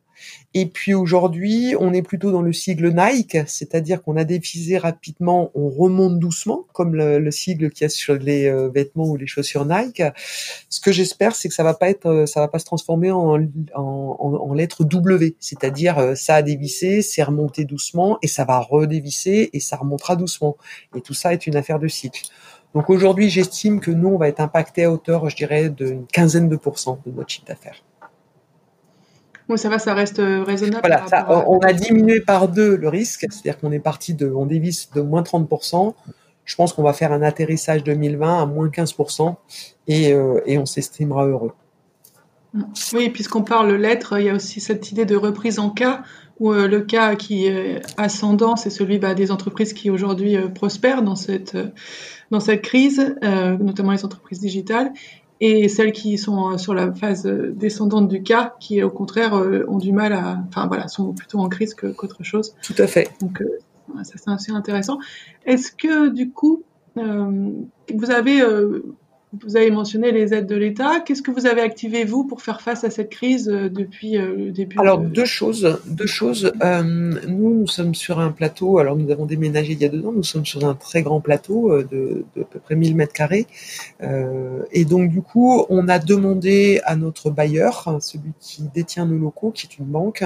Et 0.53 0.67
puis 0.67 0.93
aujourd'hui, 0.93 1.75
on 1.79 1.93
est 1.93 2.01
plutôt 2.01 2.31
dans 2.31 2.41
le 2.41 2.53
sigle 2.53 2.93
Nike, 2.93 3.37
c'est-à-dire 3.47 4.03
qu'on 4.03 4.17
a 4.17 4.23
dévisé 4.23 4.77
rapidement, 4.77 5.51
on 5.55 5.69
remonte 5.69 6.19
doucement, 6.19 6.65
comme 6.73 6.95
le, 6.95 7.31
sigle 7.31 7.71
qu'il 7.71 7.85
y 7.85 7.85
a 7.85 7.89
sur 7.89 8.15
les 8.15 8.47
euh, 8.47 8.69
vêtements 8.69 9.05
ou 9.05 9.17
les 9.17 9.27
chaussures 9.27 9.65
Nike. 9.65 10.03
Ce 10.69 10.79
que 10.79 10.91
j'espère, 10.91 11.35
c'est 11.35 11.49
que 11.49 11.55
ça 11.55 11.63
va 11.63 11.73
pas 11.73 11.89
être, 11.89 12.05
euh, 12.05 12.25
ça 12.25 12.39
va 12.39 12.47
pas 12.47 12.59
se 12.59 12.65
transformer 12.65 13.11
en, 13.11 13.39
en, 13.73 14.53
lettre 14.53 14.83
W, 14.83 15.35
c'est-à-dire 15.39 16.15
ça 16.15 16.35
a 16.35 16.41
dévissé, 16.43 17.01
c'est 17.01 17.23
remonté 17.23 17.65
doucement 17.65 18.19
et 18.21 18.27
ça 18.27 18.45
va 18.45 18.59
redévisser 18.59 19.49
et 19.51 19.59
ça 19.59 19.77
remontera 19.77 20.15
doucement. 20.15 20.57
Et 20.95 21.01
tout 21.01 21.15
ça 21.15 21.33
est 21.33 21.47
une 21.47 21.55
affaire 21.55 21.79
de 21.79 21.87
cycle. 21.87 22.21
Donc 22.73 22.89
aujourd'hui, 22.89 23.29
j'estime 23.29 23.79
que 23.79 23.91
nous, 23.91 24.09
on 24.09 24.17
va 24.17 24.27
être 24.27 24.39
impacté 24.39 24.83
à 24.85 24.91
hauteur, 24.91 25.29
je 25.29 25.35
dirais, 25.35 25.69
d'une 25.69 26.07
quinzaine 26.07 26.49
de 26.49 26.55
pourcents 26.55 26.99
de 27.05 27.11
notre 27.11 27.29
chiffre 27.29 27.45
d'affaires. 27.45 27.83
Bon, 29.49 29.57
ça 29.57 29.69
va, 29.69 29.79
ça 29.79 29.93
reste 29.93 30.19
euh, 30.19 30.43
raisonnable. 30.43 30.81
Voilà, 30.83 31.45
on 31.49 31.59
a 31.59 31.73
diminué 31.73 32.21
par 32.21 32.47
deux 32.47 32.77
le 32.77 32.87
risque, 32.87 33.25
c'est-à-dire 33.29 33.59
qu'on 33.59 33.71
est 33.71 33.79
parti 33.79 34.13
de, 34.13 34.31
on 34.31 34.45
dévisse 34.45 34.89
de 34.91 35.01
moins 35.01 35.21
30%. 35.21 35.93
Je 36.45 36.55
pense 36.55 36.73
qu'on 36.73 36.83
va 36.83 36.93
faire 36.93 37.11
un 37.11 37.21
atterrissage 37.21 37.83
2020 37.83 38.41
à 38.41 38.45
moins 38.45 38.67
15% 38.67 39.35
et, 39.87 40.13
euh, 40.13 40.41
et 40.45 40.57
on 40.57 40.65
s'estimera 40.65 41.25
heureux. 41.25 41.53
Oui, 42.93 43.09
puisqu'on 43.09 43.41
parle 43.41 43.73
lettres, 43.73 44.19
il 44.19 44.25
y 44.25 44.29
a 44.29 44.35
aussi 44.35 44.61
cette 44.61 44.91
idée 44.91 45.05
de 45.05 45.15
reprise 45.15 45.57
en 45.57 45.71
cas, 45.71 46.03
où 46.39 46.51
euh, 46.51 46.67
le 46.67 46.81
cas 46.81 47.15
qui 47.15 47.47
est 47.47 47.81
ascendant, 47.97 48.55
c'est 48.55 48.69
celui 48.69 48.99
bah, 48.99 49.15
des 49.15 49.31
entreprises 49.31 49.73
qui 49.73 49.89
aujourd'hui 49.89 50.37
prospèrent 50.53 51.01
dans 51.01 51.15
cette, 51.15 51.57
dans 52.29 52.39
cette 52.39 52.61
crise, 52.61 53.15
notamment 53.21 53.91
les 53.91 54.05
entreprises 54.05 54.39
digitales, 54.39 54.91
et 55.39 55.67
celles 55.67 55.91
qui 55.91 56.17
sont 56.17 56.51
euh, 56.51 56.57
sur 56.57 56.73
la 56.73 56.93
phase 56.93 57.25
euh, 57.25 57.51
descendante 57.55 58.07
du 58.07 58.23
cas, 58.23 58.55
qui 58.59 58.81
au 58.83 58.89
contraire 58.89 59.35
euh, 59.35 59.65
ont 59.67 59.77
du 59.77 59.91
mal 59.91 60.13
à, 60.13 60.39
enfin 60.47 60.67
voilà, 60.67 60.87
sont 60.87 61.13
plutôt 61.13 61.39
en 61.39 61.49
crise 61.49 61.73
qu'autre 61.73 62.23
chose. 62.23 62.55
Tout 62.61 62.75
à 62.77 62.87
fait. 62.87 63.11
Donc 63.21 63.43
ça 64.03 64.13
c'est 64.17 64.31
assez 64.31 64.51
intéressant. 64.51 64.99
Est-ce 65.45 65.71
que 65.71 66.09
du 66.09 66.31
coup, 66.31 66.63
vous 66.95 68.11
avez 68.11 68.41
vous 69.41 69.57
avez 69.57 69.71
mentionné 69.71 70.11
les 70.11 70.33
aides 70.33 70.45
de 70.45 70.55
l'État. 70.55 70.99
Qu'est-ce 70.99 71.23
que 71.23 71.31
vous 71.31 71.47
avez 71.47 71.61
activé 71.61 72.05
vous 72.05 72.23
pour 72.23 72.41
faire 72.41 72.61
face 72.61 72.83
à 72.83 72.91
cette 72.91 73.09
crise 73.09 73.49
euh, 73.49 73.67
depuis 73.67 74.17
euh, 74.17 74.35
le 74.35 74.51
début 74.51 74.77
Alors 74.77 74.99
deux 74.99 75.25
choses, 75.25 75.79
deux 75.87 76.05
choses. 76.05 76.51
Euh, 76.63 76.83
nous, 76.83 77.61
nous 77.61 77.67
sommes 77.67 77.95
sur 77.95 78.19
un 78.19 78.31
plateau. 78.31 78.77
Alors 78.77 78.95
nous 78.95 79.09
avons 79.11 79.25
déménagé 79.25 79.73
il 79.73 79.81
y 79.81 79.85
a 79.85 79.89
deux 79.89 80.05
ans. 80.05 80.11
Nous 80.11 80.23
sommes 80.23 80.45
sur 80.45 80.63
un 80.65 80.75
très 80.75 81.01
grand 81.01 81.19
plateau 81.19 81.81
de, 81.81 82.25
de 82.35 82.41
à 82.41 82.45
peu 82.45 82.59
près 82.59 82.75
1000 82.75 82.95
mètres 82.95 83.13
carrés. 83.13 83.47
et 84.71 84.85
donc 84.85 85.09
du 85.09 85.21
coup, 85.21 85.65
on 85.69 85.87
a 85.87 85.97
demandé 85.99 86.81
à 86.85 86.95
notre 86.95 87.31
bailleur, 87.31 87.83
hein, 87.87 87.99
celui 87.99 88.31
qui 88.39 88.63
détient 88.73 89.05
nos 89.05 89.17
locaux, 89.17 89.51
qui 89.51 89.67
est 89.67 89.77
une 89.77 89.85
banque, 89.85 90.23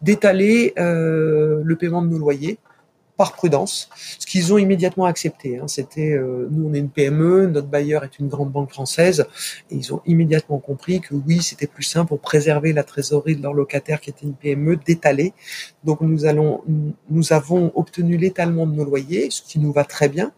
d'étaler 0.00 0.72
le 0.76 1.74
paiement 1.78 2.02
de 2.02 2.08
nos 2.08 2.18
loyers 2.18 2.58
par 3.18 3.32
prudence, 3.32 3.90
ce 4.20 4.26
qu'ils 4.26 4.54
ont 4.54 4.58
immédiatement 4.58 5.04
accepté. 5.04 5.58
Hein. 5.58 5.66
C'était, 5.66 6.12
euh, 6.12 6.48
nous 6.52 6.68
on 6.68 6.72
est 6.72 6.78
une 6.78 6.88
PME, 6.88 7.48
notre 7.48 7.66
bailleur 7.66 8.04
est 8.04 8.20
une 8.20 8.28
grande 8.28 8.52
banque 8.52 8.70
française, 8.70 9.26
et 9.70 9.74
ils 9.74 9.92
ont 9.92 10.00
immédiatement 10.06 10.58
compris 10.58 11.00
que 11.00 11.16
oui, 11.16 11.42
c'était 11.42 11.66
plus 11.66 11.82
simple 11.82 12.08
pour 12.10 12.20
préserver 12.20 12.72
la 12.72 12.84
trésorerie 12.84 13.34
de 13.34 13.42
leur 13.42 13.54
locataire 13.54 14.00
qui 14.00 14.10
était 14.10 14.24
une 14.24 14.34
PME 14.34 14.76
d'étaler. 14.76 15.34
Donc 15.82 16.00
nous 16.00 16.26
allons, 16.26 16.62
nous 17.10 17.32
avons 17.32 17.72
obtenu 17.74 18.16
l'étalement 18.16 18.66
de 18.68 18.74
nos 18.74 18.84
loyers, 18.84 19.30
ce 19.30 19.42
qui 19.42 19.58
nous 19.58 19.72
va 19.72 19.82
très 19.82 20.08
bien. 20.08 20.30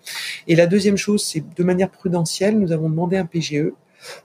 Et 0.48 0.56
la 0.56 0.66
deuxième 0.66 0.96
chose, 0.96 1.22
c'est 1.22 1.44
de 1.54 1.62
manière 1.62 1.90
prudentielle, 1.90 2.58
nous 2.58 2.72
avons 2.72 2.88
demandé 2.88 3.18
un 3.18 3.26
PGE 3.26 3.72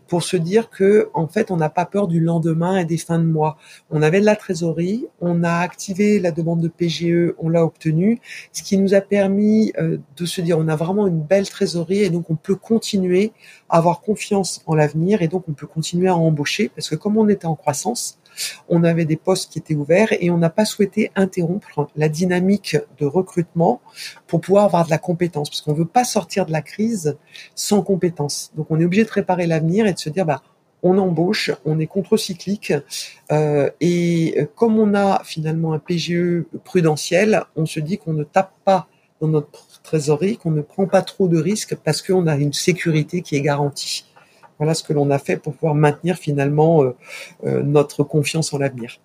pour 0.07 0.23
se 0.23 0.37
dire 0.37 0.69
que 0.69 1.09
en 1.13 1.27
fait 1.27 1.51
on 1.51 1.57
n'a 1.57 1.69
pas 1.69 1.85
peur 1.85 2.07
du 2.07 2.19
lendemain 2.19 2.77
et 2.77 2.85
des 2.85 2.97
fins 2.97 3.19
de 3.19 3.25
mois. 3.25 3.57
On 3.89 4.01
avait 4.01 4.19
de 4.19 4.25
la 4.25 4.35
trésorerie, 4.35 5.07
on 5.21 5.43
a 5.43 5.53
activé 5.53 6.19
la 6.19 6.31
demande 6.31 6.61
de 6.61 6.67
PGE, 6.67 7.33
on 7.37 7.49
l'a 7.49 7.63
obtenue, 7.63 8.19
ce 8.51 8.63
qui 8.63 8.77
nous 8.77 8.93
a 8.93 9.01
permis 9.01 9.73
euh, 9.77 9.97
de 10.17 10.25
se 10.25 10.41
dire 10.41 10.57
on 10.57 10.67
a 10.67 10.75
vraiment 10.75 11.07
une 11.07 11.21
belle 11.21 11.49
trésorerie 11.49 12.03
et 12.03 12.09
donc 12.09 12.29
on 12.29 12.35
peut 12.35 12.55
continuer 12.55 13.33
à 13.69 13.77
avoir 13.77 14.01
confiance 14.01 14.61
en 14.65 14.75
l'avenir 14.75 15.21
et 15.21 15.27
donc 15.27 15.45
on 15.47 15.53
peut 15.53 15.67
continuer 15.67 16.07
à 16.07 16.15
embaucher 16.15 16.69
parce 16.75 16.89
que 16.89 16.95
comme 16.95 17.17
on 17.17 17.27
était 17.27 17.47
en 17.47 17.55
croissance, 17.55 18.19
on 18.69 18.83
avait 18.83 19.05
des 19.05 19.15
postes 19.15 19.51
qui 19.51 19.59
étaient 19.59 19.75
ouverts 19.75 20.13
et 20.19 20.29
on 20.31 20.37
n'a 20.37 20.49
pas 20.49 20.65
souhaité 20.65 21.11
interrompre 21.15 21.89
la 21.95 22.09
dynamique 22.09 22.77
de 22.99 23.05
recrutement 23.05 23.81
pour 24.27 24.41
pouvoir 24.41 24.65
avoir 24.65 24.85
de 24.85 24.89
la 24.89 24.97
compétence, 24.97 25.49
parce 25.49 25.61
qu'on 25.61 25.73
veut 25.73 25.85
pas 25.85 26.03
sortir 26.03 26.45
de 26.45 26.51
la 26.51 26.61
crise 26.61 27.17
sans 27.55 27.81
compétence. 27.81 28.51
Donc 28.55 28.67
on 28.69 28.79
est 28.79 28.85
obligé 28.85 29.03
de 29.03 29.09
préparer 29.09 29.47
l'avenir 29.47 29.87
et 29.87 29.93
de 29.93 29.99
se 29.99 30.09
dire, 30.09 30.25
bah, 30.25 30.41
on 30.83 30.97
embauche, 30.97 31.51
on 31.65 31.79
est 31.79 31.87
contre-cyclique, 31.87 32.73
euh, 33.31 33.71
et 33.81 34.47
comme 34.55 34.77
on 34.77 34.93
a 34.93 35.23
finalement 35.23 35.73
un 35.73 35.79
PGE 35.79 36.43
prudentiel, 36.63 37.43
on 37.55 37.65
se 37.65 37.79
dit 37.79 37.97
qu'on 37.97 38.13
ne 38.13 38.23
tape 38.23 38.53
pas 38.63 38.87
dans 39.21 39.27
notre 39.27 39.81
trésorerie, 39.81 40.37
qu'on 40.37 40.51
ne 40.51 40.61
prend 40.61 40.87
pas 40.87 41.01
trop 41.01 41.27
de 41.27 41.39
risques 41.39 41.75
parce 41.75 42.01
qu'on 42.01 42.27
a 42.27 42.35
une 42.35 42.53
sécurité 42.53 43.21
qui 43.21 43.35
est 43.35 43.41
garantie. 43.41 44.05
Voilà 44.57 44.73
ce 44.73 44.83
que 44.83 44.93
l'on 44.93 45.09
a 45.11 45.19
fait 45.19 45.37
pour 45.37 45.53
pouvoir 45.53 45.75
maintenir 45.75 46.17
finalement 46.17 46.83
euh, 46.83 46.95
euh, 47.45 47.63
notre 47.63 48.03
confiance 48.03 48.53
en 48.53 48.57
l'avenir. 48.57 48.97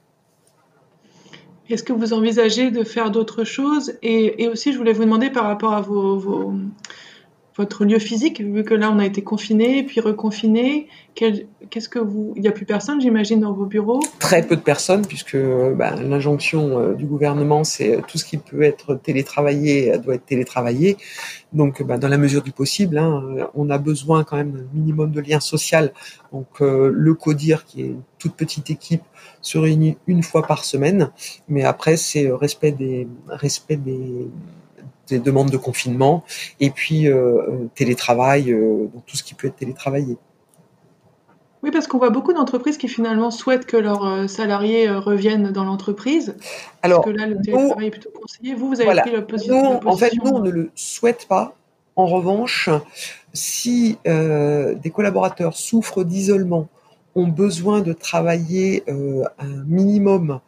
Est-ce 1.68 1.84
que 1.84 1.92
vous 1.92 2.12
envisagez 2.12 2.70
de 2.70 2.82
faire 2.82 3.10
d'autres 3.10 3.44
choses? 3.44 3.92
Et, 4.02 4.48
aussi, 4.48 4.72
je 4.72 4.78
voulais 4.78 4.92
vous 4.92 5.04
demander 5.04 5.30
par 5.30 5.44
rapport 5.44 5.72
à 5.72 5.80
vos, 5.80 6.52
votre 7.56 7.84
lieu 7.84 7.98
physique, 7.98 8.40
vu 8.40 8.64
que 8.64 8.74
là 8.74 8.90
on 8.90 8.98
a 8.98 9.06
été 9.06 9.22
confiné 9.22 9.82
puis 9.82 10.00
reconfiné, 10.00 10.88
qu'est-ce 11.14 11.88
que 11.88 11.98
vous, 11.98 12.32
il 12.36 12.42
n'y 12.42 12.48
a 12.48 12.52
plus 12.52 12.64
personne, 12.64 13.00
j'imagine, 13.00 13.40
dans 13.40 13.52
vos 13.52 13.66
bureaux? 13.66 14.00
Très 14.18 14.46
peu 14.46 14.56
de 14.56 14.60
personnes, 14.60 15.04
puisque 15.06 15.36
bah, 15.36 15.94
l'injonction 15.96 16.78
euh, 16.78 16.94
du 16.94 17.06
gouvernement, 17.06 17.64
c'est 17.64 17.96
euh, 17.96 18.00
tout 18.06 18.18
ce 18.18 18.24
qui 18.24 18.36
peut 18.36 18.62
être 18.62 18.94
télétravaillé 18.94 19.92
euh, 19.92 19.98
doit 19.98 20.14
être 20.14 20.24
télétravaillé. 20.24 20.96
Donc, 21.52 21.82
bah, 21.82 21.98
dans 21.98 22.08
la 22.08 22.18
mesure 22.18 22.42
du 22.42 22.52
possible, 22.52 22.96
hein, 22.98 23.22
on 23.54 23.70
a 23.70 23.78
besoin 23.78 24.24
quand 24.24 24.36
même 24.36 24.52
d'un 24.52 24.66
minimum 24.72 25.10
de 25.10 25.20
lien 25.20 25.40
social. 25.40 25.92
Donc, 26.32 26.60
le 26.60 27.14
CODIR, 27.14 27.64
qui 27.64 27.82
est 27.82 27.86
une 27.86 28.02
toute 28.18 28.34
petite 28.34 28.70
équipe, 28.70 29.02
se 29.42 29.58
réunit 29.58 29.96
une 30.06 30.22
fois 30.22 30.46
par 30.46 30.64
semaine, 30.64 31.10
mais 31.48 31.64
après 31.64 31.96
c'est 31.96 32.30
respect 32.30 32.72
des 32.72 33.08
respect 33.28 33.76
des 33.76 34.28
des 35.10 35.18
demandes 35.18 35.50
de 35.50 35.56
confinement, 35.56 36.24
et 36.58 36.70
puis 36.70 37.08
euh, 37.08 37.14
euh, 37.14 37.68
télétravail, 37.74 38.52
euh, 38.52 38.88
donc 38.92 39.04
tout 39.06 39.16
ce 39.16 39.22
qui 39.22 39.34
peut 39.34 39.48
être 39.48 39.56
télétravaillé. 39.56 40.16
Oui, 41.62 41.70
parce 41.70 41.86
qu'on 41.86 41.98
voit 41.98 42.10
beaucoup 42.10 42.32
d'entreprises 42.32 42.78
qui 42.78 42.88
finalement 42.88 43.30
souhaitent 43.30 43.66
que 43.66 43.76
leurs 43.76 44.30
salariés 44.30 44.88
reviennent 44.88 45.52
dans 45.52 45.64
l'entreprise. 45.64 46.34
Alors, 46.80 47.02
parce 47.02 47.12
que 47.12 47.20
là, 47.20 47.26
le 47.26 47.38
télétravail 47.42 47.88
est 47.88 47.90
plutôt 47.90 48.10
conseillé. 48.18 48.54
Vous, 48.54 48.68
vous 48.68 48.80
avez 48.80 48.98
pris 49.02 49.12
la 49.12 49.20
position, 49.20 49.86
En 49.86 49.96
fait, 49.96 50.14
nous, 50.14 50.30
on 50.30 50.40
ne 50.40 50.50
le 50.50 50.70
souhaite 50.74 51.26
pas. 51.28 51.54
En 51.96 52.06
revanche, 52.06 52.70
si 53.34 53.98
des 54.06 54.90
collaborateurs 54.90 55.54
souffrent 55.54 56.02
d'isolement, 56.02 56.68
ont 57.14 57.28
besoin 57.28 57.82
de 57.82 57.92
travailler 57.92 58.84
un 58.88 59.64
minimum 59.66 60.40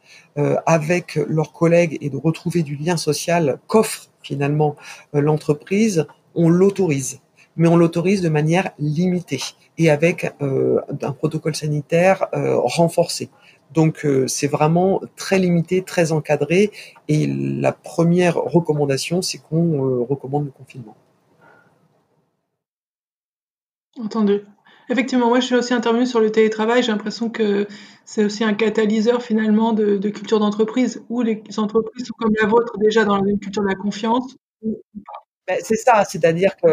avec 0.65 1.17
leurs 1.17 1.53
collègues 1.53 1.99
et 2.01 2.09
de 2.09 2.17
retrouver 2.17 2.63
du 2.63 2.77
lien 2.77 2.97
social 2.97 3.59
qu'offre 3.67 4.09
finalement 4.23 4.77
euh, 5.15 5.21
l'entreprise, 5.21 6.07
on 6.35 6.49
l'autorise, 6.49 7.21
mais 7.57 7.69
on 7.69 7.77
l'autorise 7.77 8.23
de 8.23 8.29
manière 8.29 8.71
limitée 8.79 9.43
et 9.79 9.91
avec 9.91 10.33
euh, 10.41 10.81
un 11.03 11.13
protocole 11.13 11.55
sanitaire 11.55 12.27
euh, 12.35 12.57
renforcé. 12.59 13.31
Donc 13.73 14.07
c'est 14.27 14.49
vraiment 14.49 15.01
très 15.17 15.39
limité, 15.39 15.81
très 15.81 16.13
encadré. 16.13 16.71
Et 17.09 17.27
la 17.27 17.73
première 17.73 18.35
recommandation, 18.35 19.23
c'est 19.23 19.39
qu'on 19.39 20.05
recommande 20.05 20.45
le 20.45 20.51
confinement. 20.51 20.95
Entendu. 23.99 24.43
Effectivement, 24.91 25.29
moi 25.29 25.41
je 25.41 25.47
suis 25.47 25.55
aussi 25.55 25.73
intervenue 25.73 26.05
sur 26.05 26.21
le 26.21 26.31
télétravail. 26.31 26.83
J'ai 26.83 26.93
l'impression 26.93 27.31
que 27.31 27.67
c'est 28.05 28.25
aussi 28.25 28.45
un 28.45 28.55
catalyseur 28.55 29.23
finalement 29.23 29.73
de, 29.73 29.97
culture 30.09 30.41
d'entreprise 30.41 31.03
où 31.09 31.23
les 31.23 31.43
entreprises 31.57 32.07
sont 32.07 32.15
comme 32.19 32.33
la 32.41 32.47
vôtre 32.47 32.79
déjà 32.79 33.05
dans 33.05 33.25
une 33.25 33.39
culture 33.39 33.63
de 33.63 33.69
la 33.69 33.75
confiance. 33.75 34.37
Ben, 34.63 35.59
c'est 35.63 35.77
ça, 35.77 36.05
c'est-à-dire 36.05 36.57
que 36.57 36.69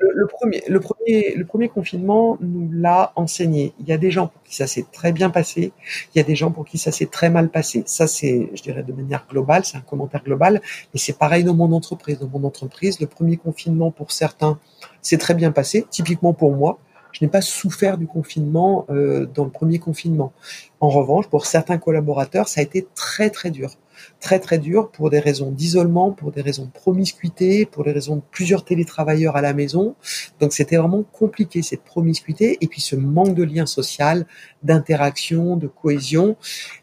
le 0.00 0.26
premier, 0.26 0.62
le 0.68 0.80
premier, 0.80 1.34
le 1.34 1.44
premier 1.44 1.68
confinement 1.68 2.36
nous 2.40 2.68
l'a 2.72 3.12
enseigné. 3.16 3.72
Il 3.80 3.88
y 3.88 3.92
a 3.92 3.98
des 3.98 4.10
gens 4.10 4.28
pour 4.28 4.42
qui 4.42 4.54
ça 4.54 4.66
s'est 4.66 4.86
très 4.92 5.12
bien 5.12 5.30
passé, 5.30 5.72
il 6.14 6.18
y 6.18 6.20
a 6.20 6.24
des 6.24 6.34
gens 6.34 6.50
pour 6.50 6.64
qui 6.64 6.78
ça 6.78 6.92
s'est 6.92 7.06
très 7.06 7.30
mal 7.30 7.48
passé. 7.48 7.82
Ça, 7.86 8.06
c'est, 8.06 8.50
je 8.54 8.62
dirais, 8.62 8.82
de 8.82 8.92
manière 8.92 9.26
globale, 9.28 9.64
c'est 9.64 9.76
un 9.76 9.82
commentaire 9.82 10.22
global, 10.22 10.60
et 10.94 10.98
c'est 10.98 11.16
pareil 11.16 11.44
dans 11.44 11.54
mon 11.54 11.72
entreprise. 11.72 12.18
Dans 12.18 12.28
mon 12.28 12.44
entreprise, 12.46 13.00
le 13.00 13.06
premier 13.06 13.36
confinement 13.36 13.90
pour 13.90 14.12
certains 14.12 14.58
s'est 15.02 15.18
très 15.18 15.34
bien 15.34 15.52
passé, 15.52 15.86
typiquement 15.90 16.32
pour 16.32 16.54
moi. 16.54 16.78
Je 17.12 17.24
n'ai 17.24 17.30
pas 17.30 17.40
souffert 17.40 17.98
du 17.98 18.06
confinement 18.06 18.86
euh, 18.90 19.26
dans 19.26 19.44
le 19.44 19.50
premier 19.50 19.78
confinement. 19.78 20.32
En 20.80 20.88
revanche, 20.88 21.28
pour 21.28 21.46
certains 21.46 21.78
collaborateurs, 21.78 22.48
ça 22.48 22.60
a 22.60 22.64
été 22.64 22.86
très 22.94 23.30
très 23.30 23.50
dur 23.50 23.76
très 24.20 24.38
très 24.38 24.58
dur 24.58 24.90
pour 24.90 25.10
des 25.10 25.20
raisons 25.20 25.50
d'isolement, 25.50 26.10
pour 26.12 26.32
des 26.32 26.40
raisons 26.40 26.64
de 26.66 26.70
promiscuité, 26.70 27.66
pour 27.66 27.84
des 27.84 27.92
raisons 27.92 28.16
de 28.16 28.22
plusieurs 28.30 28.64
télétravailleurs 28.64 29.36
à 29.36 29.42
la 29.42 29.52
maison. 29.52 29.94
Donc 30.40 30.52
c'était 30.52 30.76
vraiment 30.76 31.02
compliqué 31.02 31.62
cette 31.62 31.82
promiscuité 31.82 32.58
et 32.60 32.66
puis 32.66 32.80
ce 32.80 32.96
manque 32.96 33.34
de 33.34 33.44
lien 33.44 33.66
social, 33.66 34.26
d'interaction, 34.62 35.56
de 35.56 35.66
cohésion. 35.66 36.36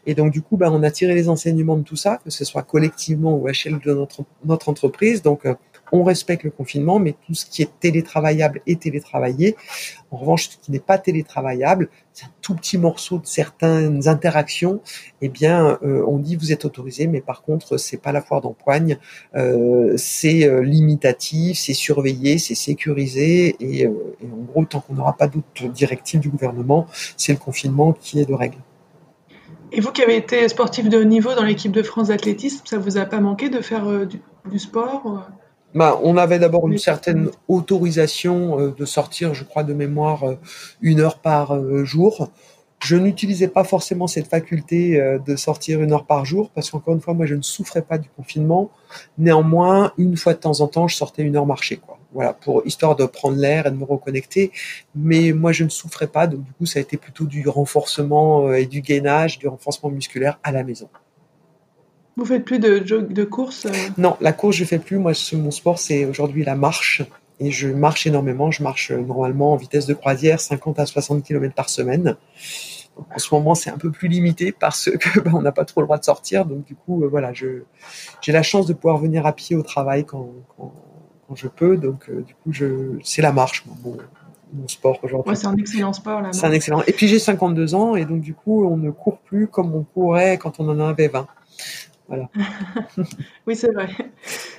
Et 0.06 0.14
donc 0.14 0.32
du 0.32 0.42
coup, 0.42 0.56
bah, 0.56 0.70
on 0.72 0.82
a 0.82 0.90
tiré 0.90 1.14
les 1.14 1.28
enseignements 1.28 1.76
de 1.76 1.82
tout 1.82 1.96
ça, 1.96 2.18
que 2.24 2.30
ce 2.30 2.44
soit 2.44 2.62
collectivement 2.62 3.36
ou 3.36 3.46
à 3.46 3.50
l'échelle 3.50 3.78
de 3.78 3.92
notre, 3.92 4.24
notre 4.44 4.68
entreprise. 4.68 5.22
Donc 5.22 5.46
euh, 5.46 5.54
on 5.92 6.02
respecte 6.02 6.44
le 6.44 6.50
confinement, 6.50 6.98
mais 6.98 7.14
tout 7.26 7.34
ce 7.34 7.46
qui 7.46 7.62
est 7.62 7.70
télétravaillable 7.80 8.60
est 8.66 8.80
télétravaillé. 8.80 9.56
En 10.10 10.16
revanche, 10.16 10.48
ce 10.48 10.56
qui 10.56 10.72
n'est 10.72 10.78
pas 10.78 10.98
télétravaillable, 10.98 11.88
c'est 12.12 12.26
un 12.26 12.30
tout 12.40 12.54
petit 12.54 12.78
morceau 12.78 13.18
de 13.18 13.26
certaines 13.26 14.08
interactions. 14.08 14.80
Eh 15.20 15.28
bien, 15.28 15.78
euh, 15.82 16.04
on 16.06 16.18
dit 16.18 16.36
vous 16.36 16.52
êtes 16.52 16.64
autorisé, 16.64 17.06
mais 17.06 17.20
par 17.20 17.42
contre, 17.42 17.76
c'est 17.76 17.96
pas 17.96 18.12
la 18.12 18.22
foire 18.22 18.40
d'empoigne. 18.40 18.98
Euh, 19.34 19.94
c'est 19.96 20.44
euh, 20.44 20.62
limitatif, 20.62 21.58
c'est 21.58 21.74
surveillé, 21.74 22.38
c'est 22.38 22.54
sécurisé, 22.54 23.56
et, 23.60 23.86
en 23.86 24.42
gros, 24.48 24.64
tant 24.64 24.80
qu'on 24.80 24.94
n'aura 24.94 25.16
pas 25.16 25.26
d'autres 25.26 25.68
directives 25.68 26.20
du 26.20 26.28
gouvernement, 26.28 26.86
c'est 27.16 27.32
le 27.32 27.38
confinement 27.38 27.92
qui 27.92 28.20
est 28.20 28.26
de 28.26 28.34
règle. 28.34 28.58
Et 29.72 29.80
vous 29.80 29.90
qui 29.90 30.02
avez 30.02 30.16
été 30.16 30.48
sportif 30.48 30.88
de 30.88 30.98
haut 30.98 31.04
niveau 31.04 31.34
dans 31.34 31.42
l'équipe 31.42 31.72
de 31.72 31.82
France 31.82 32.08
d'athlétisme, 32.08 32.62
ça 32.64 32.78
vous 32.78 32.98
a 32.98 33.04
pas 33.04 33.20
manqué 33.20 33.48
de 33.48 33.60
faire 33.60 33.84
du 34.50 34.58
sport 34.58 35.28
bah, 35.74 36.00
on 36.02 36.16
avait 36.16 36.38
d'abord 36.38 36.68
une 36.68 36.78
certaine 36.78 37.30
autorisation 37.48 38.58
euh, 38.58 38.74
de 38.76 38.84
sortir, 38.84 39.34
je 39.34 39.44
crois, 39.44 39.62
de 39.62 39.74
mémoire 39.74 40.24
euh, 40.24 40.34
une 40.80 41.00
heure 41.00 41.18
par 41.18 41.54
euh, 41.54 41.84
jour. 41.84 42.30
Je 42.82 42.96
n'utilisais 42.96 43.48
pas 43.48 43.64
forcément 43.64 44.06
cette 44.06 44.28
faculté 44.28 45.00
de 45.26 45.36
sortir 45.36 45.82
une 45.82 45.92
heure 45.92 46.04
par 46.04 46.26
jour 46.26 46.50
parce 46.50 46.70
qu'encore 46.70 46.92
une 46.94 47.00
fois, 47.00 47.14
moi, 47.14 47.24
je 47.24 47.34
ne 47.34 47.40
souffrais 47.40 47.80
pas 47.80 47.96
du 47.96 48.10
confinement. 48.10 48.70
Néanmoins, 49.16 49.92
une 49.96 50.14
fois 50.18 50.34
de 50.34 50.40
temps 50.40 50.60
en 50.60 50.68
temps, 50.68 50.86
je 50.86 50.94
sortais 50.94 51.22
une 51.22 51.36
heure 51.36 51.46
marcher, 51.46 51.78
quoi. 51.78 51.98
Voilà, 52.12 52.34
pour 52.34 52.66
histoire 52.66 52.94
de 52.94 53.06
prendre 53.06 53.38
l'air 53.38 53.66
et 53.66 53.70
de 53.70 53.76
me 53.76 53.84
reconnecter. 53.84 54.52
Mais 54.94 55.32
moi, 55.32 55.52
je 55.52 55.64
ne 55.64 55.70
souffrais 55.70 56.06
pas, 56.06 56.26
donc 56.26 56.42
du 56.42 56.52
coup, 56.52 56.66
ça 56.66 56.78
a 56.78 56.82
été 56.82 56.98
plutôt 56.98 57.24
du 57.24 57.48
renforcement 57.48 58.52
et 58.52 58.66
du 58.66 58.82
gainage, 58.82 59.38
du 59.38 59.48
renforcement 59.48 59.88
musculaire 59.88 60.38
à 60.42 60.52
la 60.52 60.62
maison. 60.62 60.90
Vous 62.16 62.24
faites 62.24 62.44
plus 62.44 62.58
de, 62.58 62.78
de 62.78 63.24
course 63.24 63.66
Non, 63.98 64.16
la 64.22 64.32
course 64.32 64.56
je 64.56 64.64
fais 64.64 64.78
plus. 64.78 64.96
Moi, 64.98 65.12
mon 65.34 65.50
sport 65.50 65.78
c'est 65.78 66.06
aujourd'hui 66.06 66.44
la 66.44 66.54
marche 66.54 67.02
et 67.40 67.50
je 67.50 67.68
marche 67.68 68.06
énormément. 68.06 68.50
Je 68.50 68.62
marche 68.62 68.90
normalement 68.90 69.52
en 69.52 69.56
vitesse 69.56 69.86
de 69.86 69.92
croisière 69.92 70.40
50 70.40 70.78
à 70.78 70.86
60 70.86 71.22
km 71.22 71.54
par 71.54 71.68
semaine. 71.68 72.16
en 72.96 73.18
ce 73.18 73.34
moment, 73.34 73.54
c'est 73.54 73.68
un 73.68 73.76
peu 73.76 73.90
plus 73.90 74.08
limité 74.08 74.50
parce 74.50 74.90
que 74.98 75.20
bah, 75.24 75.32
on 75.34 75.42
n'a 75.42 75.52
pas 75.52 75.66
trop 75.66 75.82
le 75.82 75.86
droit 75.86 75.98
de 75.98 76.04
sortir. 76.04 76.46
Donc 76.46 76.64
du 76.64 76.74
coup, 76.74 77.04
euh, 77.04 77.08
voilà, 77.08 77.34
je 77.34 77.64
j'ai 78.22 78.32
la 78.32 78.42
chance 78.42 78.66
de 78.66 78.72
pouvoir 78.72 78.96
venir 78.96 79.26
à 79.26 79.34
pied 79.34 79.54
au 79.54 79.62
travail 79.62 80.06
quand, 80.06 80.30
quand, 80.56 80.72
quand 81.28 81.34
je 81.34 81.48
peux. 81.48 81.76
Donc 81.76 82.08
euh, 82.08 82.22
du 82.22 82.34
coup, 82.34 82.50
je 82.50 82.98
c'est 83.04 83.20
la 83.20 83.32
marche, 83.32 83.64
mon, 83.66 83.98
mon 84.54 84.68
sport 84.68 84.98
aujourd'hui. 85.02 85.30
Ouais, 85.30 85.36
c'est 85.36 85.48
un 85.48 85.56
excellent 85.56 85.92
sport 85.92 86.22
là. 86.22 86.32
C'est 86.32 86.46
un 86.46 86.52
excellent. 86.52 86.82
Et 86.86 86.92
puis 86.92 87.08
j'ai 87.08 87.18
52 87.18 87.74
ans 87.74 87.94
et 87.94 88.06
donc 88.06 88.22
du 88.22 88.32
coup, 88.32 88.64
on 88.64 88.78
ne 88.78 88.90
court 88.90 89.18
plus 89.18 89.48
comme 89.48 89.74
on 89.74 89.82
courait 89.82 90.38
quand 90.38 90.60
on 90.60 90.68
en 90.70 90.80
avait 90.80 91.08
20. 91.08 91.26
Voilà. 92.08 92.28
oui, 93.46 93.56
c'est 93.56 93.72
vrai. 93.72 93.88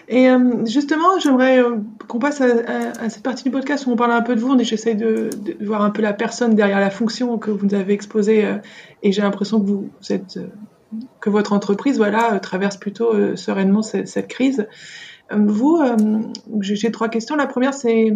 Et 0.10 0.30
euh, 0.30 0.66
justement, 0.66 1.20
j'aimerais 1.20 1.60
euh, 1.60 1.78
qu'on 2.08 2.20
passe 2.20 2.42
à, 2.42 3.10
cette 3.10 3.24
partie 3.24 3.44
du 3.44 3.52
podcast 3.52 3.86
où 3.86 3.92
on 3.92 3.96
parle 3.96 4.12
un 4.12 4.22
peu 4.22 4.36
de 4.36 4.42
vous. 4.42 4.58
J'essaie 4.64 4.96
de, 4.96 5.30
de, 5.38 5.66
voir 5.66 5.82
un 5.82 5.90
peu 5.90 6.02
la 6.02 6.14
personne 6.14 6.56
derrière 6.56 6.80
la 6.80 6.90
fonction 6.90 7.38
que 7.38 7.52
vous 7.52 7.66
nous 7.66 7.76
avez 7.76 7.94
exposée. 7.94 8.46
Euh, 8.46 8.58
et 9.04 9.12
j'ai 9.12 9.22
l'impression 9.22 9.60
que 9.62 9.66
vous, 9.66 9.90
êtes, 10.10 10.40
que 11.22 11.30
votre 11.30 11.54
entreprise, 11.54 11.98
voilà, 11.98 12.40
traverse 12.40 12.78
plutôt 12.78 13.36
sereinement 13.36 13.82
cette, 13.82 14.08
cette 14.08 14.28
crise. 14.28 14.68
vous, 15.32 15.82
j'ai 16.62 16.92
trois 16.92 17.10
questions. 17.10 17.36
La 17.36 17.48
première, 17.48 17.74
c'est 17.74 18.12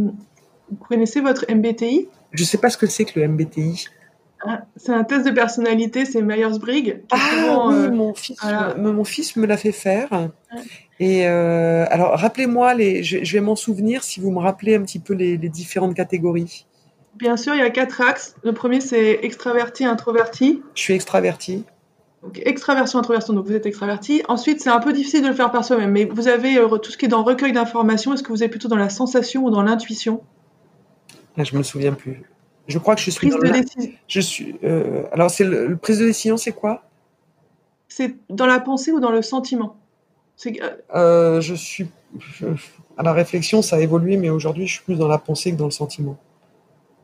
vous 0.71 0.85
connaissez 0.87 1.19
votre 1.19 1.45
MBTI 1.53 2.07
Je 2.31 2.43
ne 2.43 2.47
sais 2.47 2.57
pas 2.57 2.69
ce 2.69 2.77
que 2.77 2.87
c'est 2.87 3.05
que 3.05 3.19
le 3.19 3.27
MBTI. 3.27 3.87
Ah, 4.45 4.61
c'est 4.75 4.91
un 4.91 5.03
test 5.03 5.25
de 5.25 5.31
personnalité, 5.31 6.05
c'est 6.05 6.21
Myers-Briggs. 6.21 7.03
Ah 7.11 7.17
oui, 7.67 7.75
euh, 7.75 7.91
mon, 7.91 8.13
fils, 8.13 8.37
mon 8.77 9.03
fils 9.03 9.35
me 9.35 9.45
l'a 9.45 9.57
fait 9.57 9.71
faire. 9.71 10.29
Et 10.99 11.27
euh, 11.27 11.85
alors, 11.89 12.17
rappelez-moi, 12.17 12.73
les, 12.73 13.03
je, 13.03 13.33
vais 13.33 13.41
m'en 13.41 13.55
souvenir 13.55 14.03
si 14.03 14.19
vous 14.19 14.31
me 14.31 14.39
rappelez 14.39 14.75
un 14.75 14.81
petit 14.81 14.99
peu 14.99 15.13
les, 15.13 15.37
différentes 15.37 15.95
catégories. 15.95 16.65
Bien 17.15 17.37
sûr, 17.37 17.53
il 17.53 17.59
y 17.59 17.63
a 17.63 17.69
quatre 17.69 18.01
axes. 18.01 18.35
Le 18.43 18.53
premier, 18.53 18.81
c'est 18.81 19.19
extraverti, 19.21 19.85
introverti. 19.85 20.61
Je 20.75 20.81
suis 20.81 20.93
extraverti. 20.93 21.65
Donc, 22.23 22.39
extraversion, 22.45 22.99
introversion, 22.99 23.33
donc 23.33 23.45
vous 23.45 23.53
êtes 23.53 23.65
extraverti. 23.65 24.23
Ensuite, 24.27 24.61
c'est 24.61 24.69
un 24.69 24.79
peu 24.79 24.93
difficile 24.93 25.23
de 25.23 25.27
le 25.27 25.33
faire 25.33 25.51
par 25.51 25.65
soi-même, 25.65 25.91
mais 25.91 26.05
vous 26.05 26.27
avez 26.27 26.57
euh, 26.57 26.77
tout 26.77 26.91
ce 26.91 26.97
qui 26.97 27.05
est 27.05 27.09
dans 27.09 27.23
recueil 27.23 27.51
d'informations. 27.51 28.13
Est-ce 28.13 28.23
que 28.23 28.29
vous 28.29 28.43
êtes 28.43 28.51
plutôt 28.51 28.67
dans 28.67 28.75
la 28.75 28.89
sensation 28.89 29.43
ou 29.43 29.49
dans 29.49 29.63
l'intuition? 29.63 30.21
Ah, 31.37 31.43
Je 31.43 31.55
me 31.55 31.63
souviens 31.63 31.93
plus. 31.93 32.21
Je 32.67 32.77
crois 32.77 32.95
que 32.95 33.01
je 33.01 33.09
suis 33.09 33.29
prise 33.29 33.35
de 33.35 33.47
décision. 33.49 33.91
Je 34.07 34.19
suis. 34.19 34.55
Euh, 34.63 35.03
alors, 35.11 35.29
c'est 35.29 35.43
le, 35.43 35.75
prise 35.75 35.99
de 35.99 36.05
décision, 36.05 36.37
c'est 36.37 36.51
quoi? 36.51 36.83
C'est 37.87 38.15
dans 38.29 38.45
la 38.45 38.59
pensée 38.59 38.91
ou 38.91 38.99
dans 38.99 39.11
le 39.11 39.21
sentiment? 39.21 39.75
Euh, 40.45 40.69
euh, 40.95 41.41
Je 41.41 41.53
suis. 41.53 41.87
à 42.97 43.03
la 43.03 43.13
réflexion, 43.13 43.61
ça 43.61 43.77
a 43.77 43.79
évolué, 43.79 44.17
mais 44.17 44.29
aujourd'hui, 44.29 44.67
je 44.67 44.73
suis 44.73 44.83
plus 44.83 44.95
dans 44.95 45.07
la 45.07 45.17
pensée 45.17 45.51
que 45.51 45.57
dans 45.57 45.65
le 45.65 45.71
sentiment. 45.71 46.17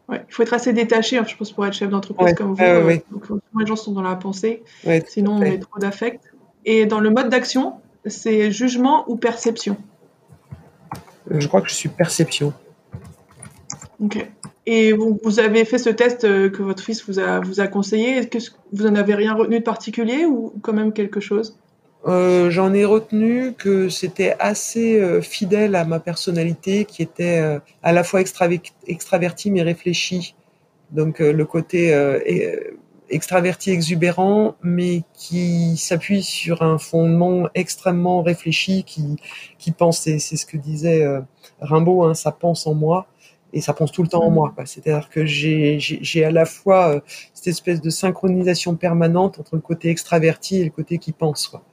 Ouais, 0.10 0.24
il 0.28 0.34
faut 0.34 0.44
être 0.44 0.54
assez 0.54 0.72
détaché, 0.72 1.18
hein, 1.18 1.26
je 1.28 1.36
pense, 1.36 1.52
pour 1.52 1.66
être 1.66 1.74
chef 1.74 1.90
d'entreprise 1.90 2.34
comme 2.34 2.54
vous. 2.54 2.64
Euh, 2.64 2.98
donc, 3.12 3.26
les 3.60 3.66
gens 3.66 3.76
sont 3.76 3.92
dans 3.92 4.02
la 4.02 4.16
pensée, 4.16 4.64
sinon 5.08 5.34
on 5.34 5.40
met 5.40 5.60
trop 5.60 5.80
d'affect. 5.80 6.34
Et 6.66 6.86
dans 6.86 7.00
le 7.00 7.10
mode 7.10 7.30
d'action, 7.30 7.74
c'est 8.06 8.52
jugement 8.52 9.04
ou 9.10 9.18
perception? 9.18 9.78
Je 11.30 11.48
crois 11.48 11.62
que 11.62 11.70
je 11.70 11.74
suis 11.74 11.90
perception. 11.90 12.54
Ok. 14.00 14.30
Et 14.70 14.92
vous, 14.92 15.40
avez 15.40 15.64
fait 15.64 15.78
ce 15.78 15.90
test 15.90 16.26
euh, 16.26 16.50
que 16.50 16.62
votre 16.62 16.84
fils 16.84 17.08
vous 17.08 17.20
a, 17.20 17.40
vous 17.40 17.62
a 17.62 17.68
conseillé. 17.68 18.18
Est-ce 18.18 18.50
que 18.50 18.56
vous 18.74 18.86
en 18.86 18.96
avez 18.96 19.16
rien 19.16 19.34
retenu 19.34 19.60
de 19.60 19.64
particulier 19.64 20.26
ou 20.26 20.54
quand 20.62 20.74
même 20.74 20.92
quelque 20.92 21.22
chose? 21.22 21.58
Euh, 22.06 22.50
J'en 22.50 22.74
ai 22.74 22.84
retenu 22.84 23.54
que 23.54 23.88
c'était 23.88 24.36
assez 24.40 25.00
euh, 25.00 25.22
fidèle 25.22 25.74
à 25.74 25.86
ma 25.86 26.02
personnalité, 26.02 26.84
qui 26.84 27.02
était 27.02 27.42
à 27.82 27.94
la 27.94 28.04
fois 28.04 28.20
extraverti 28.22 29.52
mais 29.52 29.62
réfléchi. 29.62 30.36
Donc 30.92 31.20
le 31.20 31.46
côté 31.46 31.96
extraverti 33.10 33.72
exubérant, 33.72 34.56
mais 34.64 35.04
qui 35.14 35.78
s'appuie 35.78 36.24
sur 36.24 36.62
un 36.62 36.78
fondement 36.78 37.48
extrêmement 37.56 38.22
réfléchi, 38.22 38.84
qui, 38.84 39.16
qui 39.60 39.72
pense, 39.72 40.02
c'est 40.02 40.20
ce 40.20 40.46
que 40.46 40.58
disait 40.58 41.06
Rimbaud, 41.62 42.04
hein, 42.04 42.14
ça 42.14 42.34
pense 42.34 42.68
en 42.68 42.74
moi 42.74 43.08
et 43.58 43.62
ça 43.62 43.74
pense 43.74 43.92
tout 43.92 44.04
le 44.04 44.08
temps 44.08 44.24
en 44.24 44.30
moi. 44.30 44.54
C'est-à-dire 44.66 45.10
que 45.10 45.26
j'ai 45.26 46.24
à 46.24 46.30
la 46.30 46.46
fois 46.46 46.90
euh, 46.90 47.00
cette 47.34 47.48
espèce 47.48 47.82
de 47.82 47.90
synchronisation 47.90 48.76
permanente 48.76 49.40
entre 49.40 49.56
le 49.56 49.62
côté 49.62 49.90
extraverti 49.90 50.62
et 50.62 50.64
le 50.66 50.70
côté 50.70 51.00
qui 51.00 51.12
pense. 51.12 51.48
Quoi. 51.48 51.64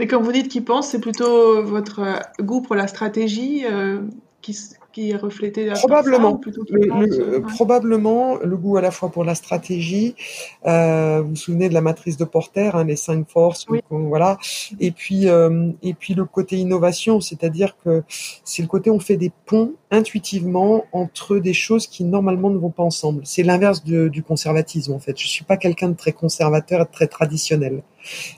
Mais 0.00 0.08
quand 0.08 0.20
vous 0.20 0.32
dites 0.32 0.48
qui 0.48 0.62
pense, 0.62 0.88
c'est 0.88 1.00
plutôt 1.00 1.62
votre 1.62 2.00
euh, 2.00 2.42
goût 2.42 2.60
pour 2.60 2.74
la 2.74 2.88
stratégie 2.88 3.64
euh, 3.70 4.00
qui, 4.40 4.56
qui 4.92 5.10
est 5.10 5.16
reflété 5.16 5.66
probablement. 5.74 6.36
plutôt 6.36 6.64
le, 6.70 7.40
probablement 7.40 8.36
le 8.36 8.56
goût 8.56 8.76
à 8.76 8.80
la 8.80 8.90
fois 8.90 9.10
pour 9.10 9.24
la 9.24 9.34
stratégie 9.34 10.14
euh, 10.66 11.20
vous 11.22 11.30
vous 11.30 11.36
souvenez 11.36 11.68
de 11.68 11.74
la 11.74 11.80
matrice 11.80 12.16
de 12.16 12.24
Porter 12.24 12.70
hein, 12.74 12.84
les 12.84 12.96
cinq 12.96 13.28
forces 13.28 13.66
voilà. 13.90 14.38
Et 14.78 14.90
puis 14.90 15.28
euh, 15.28 15.70
et 15.82 15.94
puis 15.94 16.14
le 16.14 16.24
côté 16.24 16.56
innovation 16.56 17.20
c'est-à-dire 17.20 17.76
que 17.84 18.02
c'est 18.44 18.62
le 18.62 18.68
côté 18.68 18.90
on 18.90 19.00
fait 19.00 19.16
des 19.16 19.32
ponts 19.46 19.74
intuitivement 19.90 20.84
entre 20.92 21.38
des 21.38 21.54
choses 21.54 21.86
qui 21.86 22.04
normalement 22.04 22.50
ne 22.50 22.58
vont 22.58 22.70
pas 22.70 22.82
ensemble. 22.82 23.22
C'est 23.24 23.42
l'inverse 23.42 23.82
du 23.84 24.22
conservatisme 24.22 24.92
en 24.92 24.98
fait. 24.98 25.18
Je 25.18 25.26
suis 25.26 25.44
pas 25.44 25.56
quelqu'un 25.56 25.88
de 25.88 25.96
très 25.96 26.12
conservateur 26.12 26.88
très 26.90 27.06
traditionnel. 27.06 27.82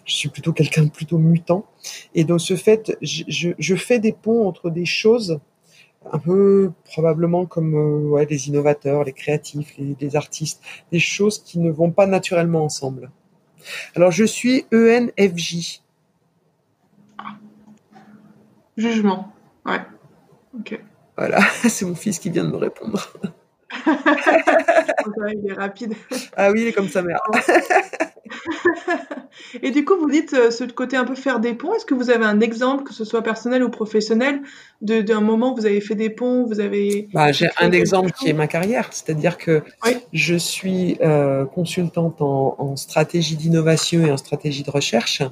Je 0.05 0.15
suis 0.15 0.29
plutôt 0.29 0.53
quelqu'un 0.53 0.85
de 0.85 0.91
plutôt 0.91 1.19
mutant. 1.19 1.65
Et 2.15 2.25
dans 2.25 2.39
ce 2.39 2.57
fait 2.57 2.97
je, 3.03 3.25
je, 3.29 3.51
je 3.59 3.75
fais 3.77 3.99
des 3.99 4.13
ponts 4.13 4.47
entre 4.47 4.71
des 4.71 4.87
choses 4.87 5.41
un 6.11 6.19
peu 6.19 6.73
probablement 6.85 7.47
comme 7.47 7.75
euh, 7.75 8.09
ouais, 8.09 8.27
les 8.27 8.49
innovateurs, 8.49 9.05
les 9.05 9.13
créatifs, 9.13 9.77
les, 9.79 9.97
les, 10.01 10.17
artistes, 10.17 10.63
des 10.91 10.99
choses 10.99 11.43
qui 11.43 11.59
ne 11.59 11.71
vont 11.71 11.91
pas 11.91 12.07
naturellement 12.07 12.65
ensemble. 12.65 13.11
Alors 13.95 14.11
je 14.11 14.25
suis 14.25 14.67
ENFJ. 14.73 15.83
Jugement, 18.77 19.33
ouais. 19.67 19.81
Ok. 20.59 20.81
Voilà, 21.17 21.41
c'est 21.69 21.85
mon 21.85 21.95
fils 21.95 22.19
qui 22.19 22.31
vient 22.31 22.45
de 22.45 22.51
me 22.51 22.57
répondre. 22.57 23.13
il 25.33 25.51
est 25.51 25.55
rapide. 25.55 25.95
Ah 26.37 26.51
oui, 26.51 26.63
il 26.63 26.69
est 26.69 26.73
comme 26.73 26.89
sa 26.89 27.03
mère. 27.03 27.21
Et 29.63 29.71
du 29.71 29.85
coup, 29.85 29.97
vous 29.99 30.11
dites 30.11 30.35
euh, 30.35 30.51
ce 30.51 30.65
côté 30.65 30.97
un 30.97 31.05
peu 31.05 31.15
faire 31.15 31.41
des 31.41 31.55
ponts. 31.55 31.75
Est-ce 31.75 31.87
que 31.87 31.95
vous 31.95 32.11
avez 32.11 32.25
un 32.25 32.41
exemple, 32.41 32.85
que 32.85 32.93
ce 32.93 33.05
soit 33.05 33.23
personnel 33.23 33.63
ou 33.63 33.71
professionnel, 33.71 34.43
d'un 34.81 35.21
moment 35.21 35.53
où 35.53 35.57
vous 35.57 35.67
avez 35.67 35.81
fait 35.81 35.95
des 35.95 36.11
ponts, 36.11 36.45
vous 36.45 36.61
avez. 36.61 37.09
Bah, 37.13 37.33
j'ai 37.33 37.49
un 37.61 37.73
exemple 37.73 38.11
qui 38.13 38.29
est 38.29 38.33
ma 38.33 38.47
carrière, 38.47 38.89
c'est-à-dire 38.93 39.39
que 39.39 39.63
je 40.13 40.35
suis 40.35 40.99
euh, 41.03 41.45
consultante 41.45 42.21
en, 42.21 42.57
en 42.59 42.77
stratégie 42.77 43.37
d'innovation 43.37 44.05
et 44.05 44.11
en 44.11 44.17
stratégie 44.17 44.63
de 44.63 44.71
recherche, 44.71 45.23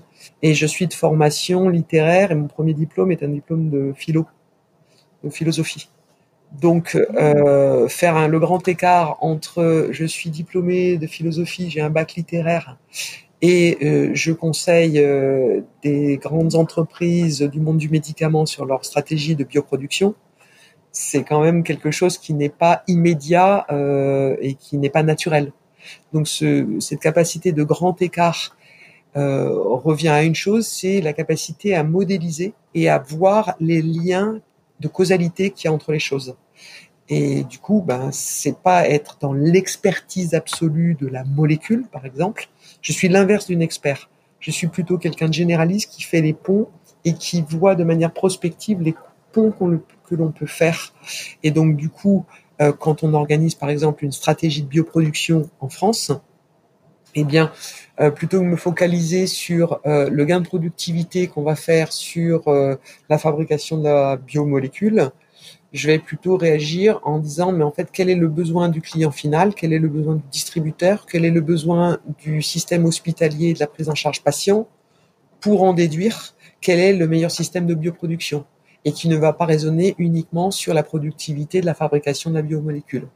et 0.42 0.54
je 0.54 0.66
suis 0.66 0.86
de 0.86 0.94
formation 0.94 1.68
littéraire. 1.68 2.32
Et 2.32 2.34
mon 2.34 2.48
premier 2.48 2.74
diplôme 2.74 3.12
est 3.12 3.22
un 3.22 3.28
diplôme 3.28 3.70
de 3.70 3.92
philo, 3.96 4.26
de 5.24 5.30
philosophie. 5.30 5.88
Donc, 6.52 6.96
euh, 6.96 7.88
faire 7.88 8.16
un, 8.16 8.26
le 8.26 8.40
grand 8.40 8.66
écart 8.66 9.18
entre 9.20 9.88
je 9.92 10.04
suis 10.04 10.30
diplômé 10.30 10.98
de 10.98 11.06
philosophie, 11.06 11.70
j'ai 11.70 11.80
un 11.80 11.90
bac 11.90 12.14
littéraire 12.14 12.76
et 13.42 13.78
euh, 13.82 14.10
je 14.14 14.32
conseille 14.32 14.98
euh, 14.98 15.62
des 15.82 16.18
grandes 16.18 16.54
entreprises 16.54 17.40
du 17.40 17.60
monde 17.60 17.78
du 17.78 17.88
médicament 17.88 18.46
sur 18.46 18.66
leur 18.66 18.84
stratégie 18.84 19.34
de 19.34 19.44
bioproduction, 19.44 20.14
c'est 20.92 21.22
quand 21.22 21.40
même 21.40 21.62
quelque 21.62 21.90
chose 21.90 22.18
qui 22.18 22.34
n'est 22.34 22.48
pas 22.50 22.82
immédiat 22.86 23.66
euh, 23.70 24.36
et 24.40 24.54
qui 24.54 24.76
n'est 24.76 24.90
pas 24.90 25.02
naturel. 25.02 25.52
Donc, 26.12 26.28
ce, 26.28 26.66
cette 26.80 27.00
capacité 27.00 27.52
de 27.52 27.62
grand 27.62 28.00
écart 28.02 28.56
revient 29.14 30.08
à 30.08 30.22
une 30.22 30.36
chose, 30.36 30.68
c'est 30.68 31.00
la 31.00 31.12
capacité 31.12 31.74
à 31.74 31.82
modéliser 31.82 32.52
et 32.74 32.88
à 32.88 32.98
voir 32.98 33.56
les 33.58 33.82
liens 33.82 34.40
de 34.80 34.88
causalité 34.88 35.50
qu'il 35.50 35.66
y 35.66 35.68
a 35.68 35.72
entre 35.72 35.92
les 35.92 35.98
choses. 35.98 36.34
Et 37.08 37.42
du 37.44 37.58
coup, 37.58 37.82
ben, 37.84 38.10
c'est 38.12 38.56
pas 38.56 38.88
être 38.88 39.18
dans 39.20 39.32
l'expertise 39.32 40.34
absolue 40.34 40.94
de 40.94 41.08
la 41.08 41.24
molécule, 41.24 41.86
par 41.90 42.06
exemple. 42.06 42.48
Je 42.82 42.92
suis 42.92 43.08
l'inverse 43.08 43.46
d'une 43.46 43.62
expert. 43.62 44.08
Je 44.38 44.52
suis 44.52 44.68
plutôt 44.68 44.96
quelqu'un 44.96 45.28
de 45.28 45.34
généraliste 45.34 45.90
qui 45.90 46.02
fait 46.02 46.20
les 46.20 46.32
ponts 46.32 46.68
et 47.04 47.14
qui 47.14 47.42
voit 47.42 47.74
de 47.74 47.82
manière 47.82 48.12
prospective 48.12 48.80
les 48.80 48.94
ponts 49.32 49.52
que 50.04 50.14
l'on 50.14 50.30
peut 50.30 50.46
faire. 50.46 50.94
Et 51.42 51.50
donc, 51.50 51.76
du 51.76 51.88
coup, 51.88 52.24
euh, 52.60 52.72
quand 52.72 53.02
on 53.02 53.12
organise, 53.14 53.56
par 53.56 53.70
exemple, 53.70 54.04
une 54.04 54.12
stratégie 54.12 54.62
de 54.62 54.68
bioproduction 54.68 55.50
en 55.60 55.68
France, 55.68 56.12
eh 57.14 57.24
bien, 57.24 57.52
euh, 58.00 58.10
plutôt 58.10 58.38
que 58.38 58.44
de 58.44 58.48
me 58.48 58.56
focaliser 58.56 59.26
sur 59.26 59.80
euh, 59.86 60.08
le 60.10 60.24
gain 60.24 60.40
de 60.40 60.46
productivité 60.46 61.26
qu'on 61.26 61.42
va 61.42 61.56
faire 61.56 61.92
sur 61.92 62.44
la 63.08 63.18
fabrication 63.18 63.78
de 63.78 63.84
la 63.84 64.16
biomolécule, 64.16 65.10
je 65.72 65.86
vais 65.86 65.98
plutôt 65.98 66.36
réagir 66.36 67.00
en 67.04 67.18
disant 67.18 67.52
mais 67.52 67.64
en 67.64 67.70
fait 67.70 67.90
quel 67.92 68.10
est 68.10 68.16
le 68.16 68.28
besoin 68.28 68.68
du 68.68 68.80
client 68.80 69.12
final, 69.12 69.54
quel 69.54 69.72
est 69.72 69.78
le 69.78 69.88
besoin 69.88 70.16
du 70.16 70.24
distributeur, 70.30 71.06
quel 71.06 71.24
est 71.24 71.30
le 71.30 71.40
besoin 71.40 71.98
du 72.18 72.42
système 72.42 72.84
hospitalier 72.84 73.54
de 73.54 73.60
la 73.60 73.66
prise 73.68 73.88
en 73.88 73.94
charge 73.94 74.22
patient 74.22 74.66
pour 75.40 75.62
en 75.62 75.72
déduire 75.72 76.34
quel 76.60 76.78
est 76.78 76.92
le 76.92 77.08
meilleur 77.08 77.30
système 77.30 77.66
de 77.66 77.74
bioproduction 77.74 78.44
et 78.84 78.92
qui 78.92 79.08
ne 79.08 79.16
va 79.16 79.32
pas 79.32 79.46
raisonner 79.46 79.94
uniquement 79.98 80.50
sur 80.50 80.74
la 80.74 80.82
productivité 80.82 81.60
de 81.60 81.66
la 81.66 81.74
fabrication 81.74 82.30
de 82.30 82.36
la 82.36 82.42
biomolécule? 82.42 83.08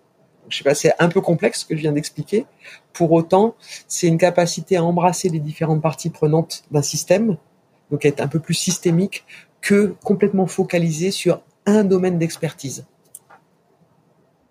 Je 0.48 0.58
sais 0.58 0.64
pas, 0.64 0.74
c'est 0.74 0.92
un 0.98 1.08
peu 1.08 1.20
complexe 1.20 1.60
ce 1.60 1.66
que 1.66 1.76
je 1.76 1.80
viens 1.80 1.92
d'expliquer. 1.92 2.46
Pour 2.92 3.12
autant, 3.12 3.54
c'est 3.88 4.06
une 4.06 4.18
capacité 4.18 4.76
à 4.76 4.84
embrasser 4.84 5.28
les 5.28 5.40
différentes 5.40 5.82
parties 5.82 6.10
prenantes 6.10 6.64
d'un 6.70 6.82
système, 6.82 7.36
donc 7.90 8.04
être 8.04 8.20
un 8.20 8.28
peu 8.28 8.38
plus 8.38 8.54
systémique 8.54 9.24
que 9.60 9.94
complètement 10.04 10.46
focalisé 10.46 11.10
sur 11.10 11.40
un 11.66 11.84
domaine 11.84 12.18
d'expertise. 12.18 12.84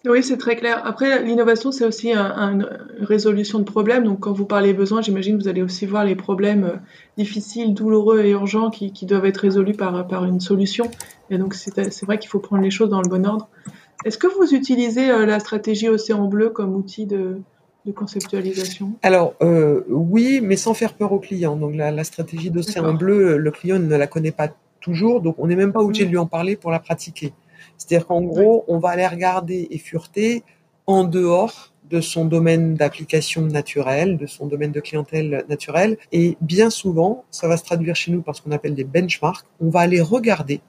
Oui, 0.06 0.22
c'est 0.22 0.36
très 0.36 0.58
clair. 0.58 0.82
Après, 0.86 1.24
l'innovation, 1.24 1.72
c'est 1.72 1.86
aussi 1.86 2.14
une 2.14 2.68
résolution 3.00 3.60
de 3.60 3.64
problèmes. 3.64 4.04
Donc, 4.04 4.20
quand 4.20 4.34
vous 4.34 4.46
parlez 4.46 4.74
besoins, 4.74 5.02
j'imagine 5.02 5.38
que 5.38 5.44
vous 5.44 5.48
allez 5.48 5.62
aussi 5.62 5.86
voir 5.86 6.04
les 6.04 6.16
problèmes 6.16 6.64
euh, 6.66 6.76
difficiles, 7.18 7.74
douloureux 7.74 8.20
et 8.20 8.32
urgents 8.32 8.70
qui, 8.70 8.92
doivent 9.06 9.26
être 9.26 9.38
résolus 9.38 9.76
par 9.76 10.26
une 10.26 10.42
solution. 10.42 10.92
Et 11.30 11.38
donc, 11.38 11.54
c'est 11.54 12.04
vrai 12.04 12.20
qu'il 12.20 12.30
faut 12.30 12.40
prendre 12.40 12.62
les 12.62 12.70
choses 12.70 12.90
dans 12.90 13.02
le 13.02 13.08
bon 13.08 13.26
ordre. 13.26 13.48
Est-ce 14.06 14.18
que 14.18 14.28
vous 14.28 14.54
utilisez 14.54 15.10
euh, 15.10 15.26
la 15.26 15.40
stratégie 15.40 15.90
Océan 15.90 16.28
Bleu 16.28 16.50
comme 16.50 16.76
outil 16.76 17.06
de, 17.06 17.42
conceptualisation? 17.96 18.94
Alors 19.02 19.34
euh, 19.42 19.84
oui, 19.90 20.40
mais 20.42 20.56
sans 20.56 20.74
faire 20.74 20.94
peur 20.94 21.12
au 21.12 21.20
client. 21.20 21.56
Donc 21.56 21.76
la, 21.76 22.04
stratégie 22.04 22.50
d'Océan 22.50 22.94
Bleu, 22.94 23.38
le 23.38 23.52
client 23.52 23.80
ne 23.80 23.96
la 23.96 24.08
connaît 24.08 24.32
pas 24.32 24.50
toujours, 24.80 25.22
donc 25.22 25.36
on 25.38 25.48
n'est 25.48 25.56
même 25.56 25.72
pas 25.72 25.82
obligé 25.82 26.06
de 26.06 26.10
lui 26.10 26.18
en 26.18 26.28
parler 26.28 26.56
pour 26.56 26.72
la 26.72 26.80
pratiquer. 26.80 27.34
C'est-à-dire 27.78 28.08
qu'en 28.08 28.22
gros, 28.22 28.66
on 28.68 28.78
va 28.80 28.90
aller 28.90 29.08
regarder 29.08 29.68
et 29.72 29.78
fureter 29.78 30.44
en 30.86 31.04
dehors 31.06 31.74
de 31.90 32.02
son 32.02 32.26
domaine 32.26 32.76
d'application 32.76 33.42
naturelle, 33.44 34.18
de 34.18 34.26
son 34.26 34.48
domaine 34.48 34.72
de 34.72 34.80
clientèle 34.80 35.46
naturelle. 35.48 35.98
Et 36.12 36.38
bien 36.42 36.70
souvent, 36.70 37.24
ça 37.30 37.48
va 37.48 37.58
se 37.58 37.64
traduire 37.64 37.96
chez 37.96 38.12
nous 38.12 38.22
par 38.22 38.36
ce 38.36 38.42
qu'on 38.42 38.52
appelle 38.52 38.74
des 38.74 38.84
benchmarks. 38.84 39.46
On 39.60 39.70
va 39.70 39.82
aller 39.82 40.02
regarder 40.02 40.62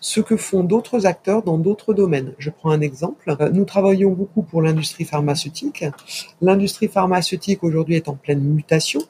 ce 0.00 0.20
que 0.20 0.36
font 0.36 0.64
d'autres 0.64 1.06
acteurs 1.06 1.42
dans 1.42 1.58
d'autres 1.58 1.94
domaines. 1.94 2.34
Je 2.38 2.50
prends 2.50 2.70
un 2.70 2.80
exemple. 2.80 3.36
Euh, 3.40 3.50
nous 3.50 3.64
travaillons 3.64 4.10
beaucoup 4.12 4.42
pour 4.42 4.62
l'industrie 4.62 5.04
pharmaceutique. 5.04 5.84
L'industrie 6.40 6.88
pharmaceutique 6.88 7.62
aujourd'hui 7.62 7.96
est 7.96 8.08
en 8.08 8.14
pleine 8.14 8.40
mutation. 8.40 9.00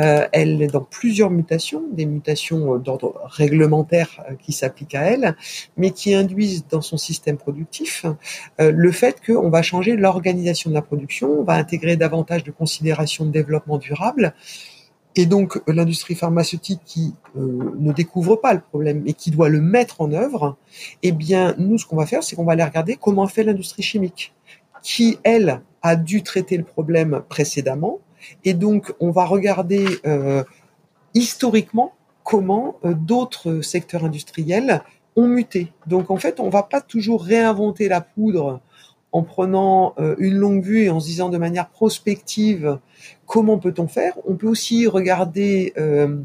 Euh, 0.00 0.26
elle 0.32 0.62
est 0.62 0.68
dans 0.68 0.82
plusieurs 0.82 1.30
mutations, 1.30 1.82
des 1.90 2.06
mutations 2.06 2.74
euh, 2.74 2.78
d'ordre 2.78 3.20
réglementaire 3.24 4.22
qui 4.42 4.52
s'appliquent 4.52 4.94
à 4.94 5.02
elle, 5.02 5.36
mais 5.76 5.90
qui 5.90 6.14
induisent 6.14 6.66
dans 6.68 6.82
son 6.82 6.96
système 6.96 7.36
productif 7.36 8.04
le 8.58 8.92
fait 8.92 9.20
qu'on 9.24 9.48
va 9.50 9.62
changer 9.62 9.96
l'organisation 9.96 10.70
de 10.70 10.74
la 10.74 10.82
production, 10.82 11.40
on 11.40 11.44
va 11.44 11.54
intégrer 11.54 11.96
davantage 11.96 12.44
de 12.44 12.50
considérations 12.50 13.24
de 13.24 13.30
développement 13.30 13.78
durable, 13.78 14.34
et 15.16 15.24
donc 15.24 15.60
l'industrie 15.66 16.14
pharmaceutique 16.14 16.82
qui 16.84 17.14
euh, 17.36 17.74
ne 17.78 17.92
découvre 17.92 18.36
pas 18.36 18.52
le 18.52 18.60
problème 18.60 19.02
et 19.06 19.14
qui 19.14 19.30
doit 19.30 19.48
le 19.48 19.62
mettre 19.62 20.02
en 20.02 20.12
œuvre, 20.12 20.56
eh 21.02 21.10
bien 21.10 21.54
nous 21.58 21.78
ce 21.78 21.86
qu'on 21.86 21.96
va 21.96 22.06
faire, 22.06 22.22
c'est 22.22 22.36
qu'on 22.36 22.44
va 22.44 22.52
aller 22.52 22.62
regarder 22.62 22.96
comment 22.96 23.26
fait 23.26 23.42
l'industrie 23.42 23.82
chimique, 23.82 24.34
qui 24.82 25.18
elle 25.24 25.62
a 25.82 25.96
dû 25.96 26.22
traiter 26.22 26.58
le 26.58 26.64
problème 26.64 27.22
précédemment, 27.28 27.98
et 28.44 28.52
donc 28.52 28.94
on 29.00 29.10
va 29.10 29.24
regarder 29.24 29.86
euh, 30.06 30.44
historiquement 31.14 31.94
comment 32.22 32.76
euh, 32.84 32.92
d'autres 32.92 33.62
secteurs 33.62 34.04
industriels 34.04 34.82
ont 35.16 35.26
muté. 35.26 35.72
Donc 35.86 36.10
en 36.10 36.16
fait, 36.16 36.40
on 36.40 36.50
va 36.50 36.62
pas 36.62 36.82
toujours 36.82 37.24
réinventer 37.24 37.88
la 37.88 38.02
poudre 38.02 38.60
en 39.16 39.22
prenant 39.22 39.94
euh, 39.98 40.14
une 40.18 40.34
longue 40.34 40.62
vue 40.62 40.82
et 40.82 40.90
en 40.90 41.00
se 41.00 41.06
disant 41.06 41.30
de 41.30 41.38
manière 41.38 41.70
prospective 41.70 42.78
comment 43.24 43.56
peut-on 43.56 43.88
faire. 43.88 44.12
On 44.26 44.34
peut 44.34 44.46
aussi 44.46 44.86
regarder 44.86 45.72
euh, 45.78 46.18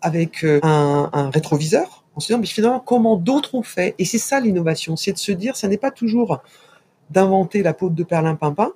avec 0.00 0.42
euh, 0.42 0.58
un, 0.62 1.28
rétroviseur 1.28 2.02
en 2.14 2.20
se 2.20 2.28
disant 2.28 2.38
mais 2.38 2.46
finalement 2.46 2.80
comment 2.80 3.16
d'autres 3.16 3.54
ont 3.56 3.62
fait. 3.62 3.94
Et 3.98 4.06
c'est 4.06 4.16
ça 4.16 4.40
l'innovation, 4.40 4.96
c'est 4.96 5.12
de 5.12 5.18
se 5.18 5.32
dire 5.32 5.54
ça 5.54 5.68
n'est 5.68 5.76
pas 5.76 5.90
toujours 5.90 6.38
d'inventer 7.10 7.62
la 7.62 7.74
peau 7.74 7.90
de 7.90 8.04
perlimpinpin, 8.04 8.72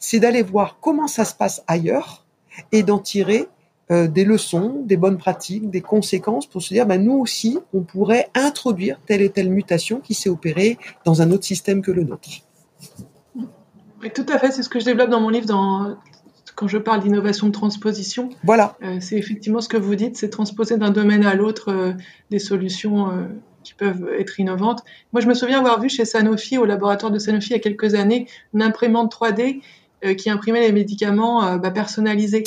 c'est 0.00 0.18
d'aller 0.18 0.42
voir 0.42 0.78
comment 0.80 1.06
ça 1.06 1.24
se 1.24 1.34
passe 1.34 1.62
ailleurs 1.68 2.26
et 2.72 2.82
d'en 2.82 2.98
tirer 2.98 3.46
des 3.88 4.24
leçons, 4.24 4.82
des 4.84 4.96
bonnes 4.96 5.18
pratiques, 5.18 5.70
des 5.70 5.80
conséquences 5.80 6.48
pour 6.48 6.60
se 6.60 6.74
dire, 6.74 6.86
ben, 6.86 7.00
nous 7.00 7.12
aussi, 7.12 7.60
on 7.72 7.82
pourrait 7.82 8.30
introduire 8.34 8.98
telle 9.06 9.22
et 9.22 9.30
telle 9.30 9.48
mutation 9.48 10.00
qui 10.00 10.14
s'est 10.14 10.28
opérée 10.28 10.76
dans 11.04 11.22
un 11.22 11.30
autre 11.30 11.44
système 11.44 11.82
que 11.82 11.92
le 11.92 12.02
nôtre 12.02 12.42
tout 14.14 14.26
à 14.28 14.38
fait, 14.38 14.50
c'est 14.50 14.62
ce 14.62 14.68
que 14.68 14.80
je 14.80 14.84
développe 14.84 15.10
dans 15.10 15.20
mon 15.20 15.28
livre 15.28 15.46
dans, 15.46 15.96
quand 16.54 16.68
je 16.68 16.78
parle 16.78 17.00
d'innovation 17.00 17.46
de 17.46 17.52
transposition. 17.52 18.30
Voilà. 18.44 18.76
Euh, 18.82 18.96
c'est 19.00 19.16
effectivement 19.16 19.60
ce 19.60 19.68
que 19.68 19.76
vous 19.76 19.94
dites, 19.94 20.16
c'est 20.16 20.30
transposer 20.30 20.78
d'un 20.78 20.90
domaine 20.90 21.24
à 21.24 21.34
l'autre 21.34 21.70
euh, 21.70 21.92
des 22.30 22.38
solutions 22.38 23.10
euh, 23.10 23.26
qui 23.62 23.74
peuvent 23.74 24.08
être 24.18 24.40
innovantes. 24.40 24.82
Moi, 25.12 25.20
je 25.20 25.28
me 25.28 25.34
souviens 25.34 25.58
avoir 25.58 25.80
vu 25.80 25.88
chez 25.88 26.04
Sanofi, 26.04 26.56
au 26.58 26.64
laboratoire 26.64 27.12
de 27.12 27.18
Sanofi, 27.18 27.50
il 27.50 27.52
y 27.52 27.56
a 27.56 27.60
quelques 27.60 27.94
années, 27.94 28.26
une 28.54 28.62
imprimante 28.62 29.12
3D 29.12 29.60
qui 30.18 30.30
imprimait 30.30 30.60
les 30.60 30.72
médicaments 30.72 31.56
bah, 31.56 31.70
personnalisés. 31.70 32.44